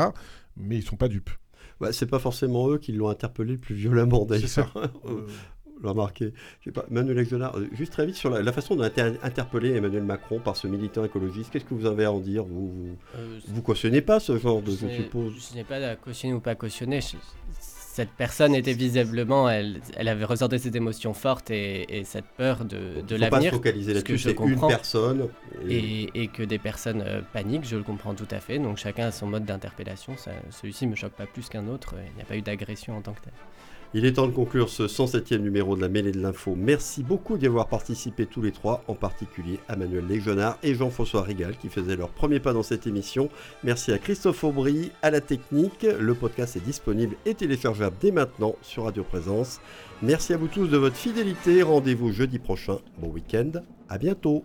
Mais 0.57 0.77
ils 0.77 0.83
sont 0.83 0.97
pas 0.97 1.07
dupes. 1.07 1.29
Bah, 1.79 1.91
c'est 1.91 2.05
pas 2.05 2.19
forcément 2.19 2.69
eux 2.69 2.77
qui 2.77 2.93
l'ont 2.93 3.09
interpellé 3.09 3.53
le 3.53 3.57
plus 3.57 3.75
violemment 3.75 4.25
d'ailleurs. 4.25 4.71
l'a 5.83 5.91
remarqué. 5.91 6.33
Je 6.61 6.65
sais 6.65 6.71
pas, 6.71 6.85
Manuel 6.89 7.19
Exonard, 7.19 7.57
euh, 7.57 7.67
juste 7.73 7.93
très 7.93 8.05
vite 8.05 8.15
sur 8.15 8.29
la, 8.29 8.51
façon 8.51 8.75
d'interpeller 8.75 9.75
Emmanuel 9.75 10.03
Macron 10.03 10.39
par 10.39 10.55
ce 10.55 10.67
militant 10.67 11.03
écologiste, 11.03 11.51
qu'est-ce 11.51 11.65
que 11.65 11.73
vous 11.73 11.85
avez 11.85 12.05
à 12.05 12.11
en 12.11 12.19
dire 12.19 12.43
Vous 12.43 12.67
vous, 12.67 12.97
euh, 13.17 13.61
cautionnez 13.61 14.01
pas 14.01 14.19
ce 14.19 14.37
genre 14.37 14.61
de, 14.61 14.71
je 14.71 14.87
suppose? 14.87 15.33
Je 15.51 15.55
n'ai 15.55 15.63
pas 15.63 15.75
à 15.75 15.95
cautionner 15.95 16.33
ou 16.33 16.39
pas 16.39 16.55
cautionner 16.55 16.99
cette 17.95 18.09
personne 18.09 18.53
était 18.53 18.73
visiblement, 18.73 19.49
elle, 19.49 19.79
elle 19.95 20.09
avait 20.09 20.25
ressenti 20.25 20.59
ses 20.59 20.75
émotions 20.75 21.13
fortes 21.13 21.49
et, 21.49 22.03
cette 22.03 22.25
peur 22.25 22.65
de, 22.65 22.99
de 22.99 23.15
l'avenir. 23.15 23.51
pas 23.51 23.55
focaliser 23.55 23.93
là-dessus, 23.93 24.17
c'est 24.17 24.37
une 24.37 24.59
personne. 24.59 25.29
Et... 25.69 26.09
Et, 26.13 26.27
que 26.27 26.43
des 26.43 26.59
personnes 26.59 27.01
euh, 27.07 27.21
paniquent, 27.31 27.63
je 27.63 27.77
le 27.77 27.83
comprends 27.83 28.13
tout 28.13 28.27
à 28.31 28.41
fait. 28.41 28.59
Donc 28.59 28.75
chacun 28.75 29.05
a 29.07 29.11
son 29.13 29.27
mode 29.27 29.45
d'interpellation. 29.45 30.13
Celui-ci 30.49 30.87
me 30.87 30.95
choque 30.95 31.13
pas 31.13 31.25
plus 31.25 31.47
qu'un 31.47 31.69
autre. 31.69 31.95
Il 32.11 32.15
n'y 32.17 32.21
a 32.21 32.25
pas 32.25 32.35
eu 32.35 32.41
d'agression 32.41 32.97
en 32.97 33.01
tant 33.01 33.13
que 33.13 33.21
tel. 33.21 33.33
Il 33.97 34.05
est 34.05 34.11
temps 34.11 34.27
de 34.27 34.33
conclure 34.33 34.67
ce 34.67 34.83
107e 34.83 35.37
numéro 35.37 35.77
de 35.77 35.81
la 35.81 35.87
mêlée 35.87 36.11
de 36.11 36.19
l'info. 36.19 36.53
Merci 36.57 37.01
beaucoup 37.01 37.37
d'y 37.37 37.47
avoir 37.47 37.69
participé 37.69 38.25
tous 38.25 38.41
les 38.41 38.51
trois, 38.51 38.83
en 38.89 38.93
particulier 38.93 39.57
à 39.69 39.77
Manuel 39.77 40.05
Légenard 40.05 40.57
et 40.63 40.75
Jean-François 40.75 41.21
Rigal 41.21 41.55
qui 41.55 41.69
faisaient 41.69 41.95
leur 41.95 42.09
premier 42.09 42.41
pas 42.41 42.51
dans 42.51 42.61
cette 42.61 42.87
émission. 42.87 43.29
Merci 43.63 43.93
à 43.93 43.97
Christophe 43.97 44.43
Aubry, 44.43 44.91
à 45.01 45.11
la 45.11 45.21
technique. 45.21 45.87
Le 45.97 46.13
podcast 46.13 46.57
est 46.57 46.65
disponible 46.65 47.15
et 47.25 47.35
téléchargeable 47.35 47.95
dès 48.01 48.11
maintenant 48.11 48.57
sur 48.61 48.83
Radio 48.83 49.05
Présence. 49.05 49.61
Merci 50.01 50.33
à 50.33 50.37
vous 50.37 50.49
tous 50.49 50.67
de 50.67 50.75
votre 50.75 50.97
fidélité. 50.97 51.63
Rendez-vous 51.63 52.11
jeudi 52.11 52.37
prochain. 52.37 52.79
Bon 52.99 53.07
week-end. 53.07 53.51
À 53.87 53.97
bientôt. 53.97 54.43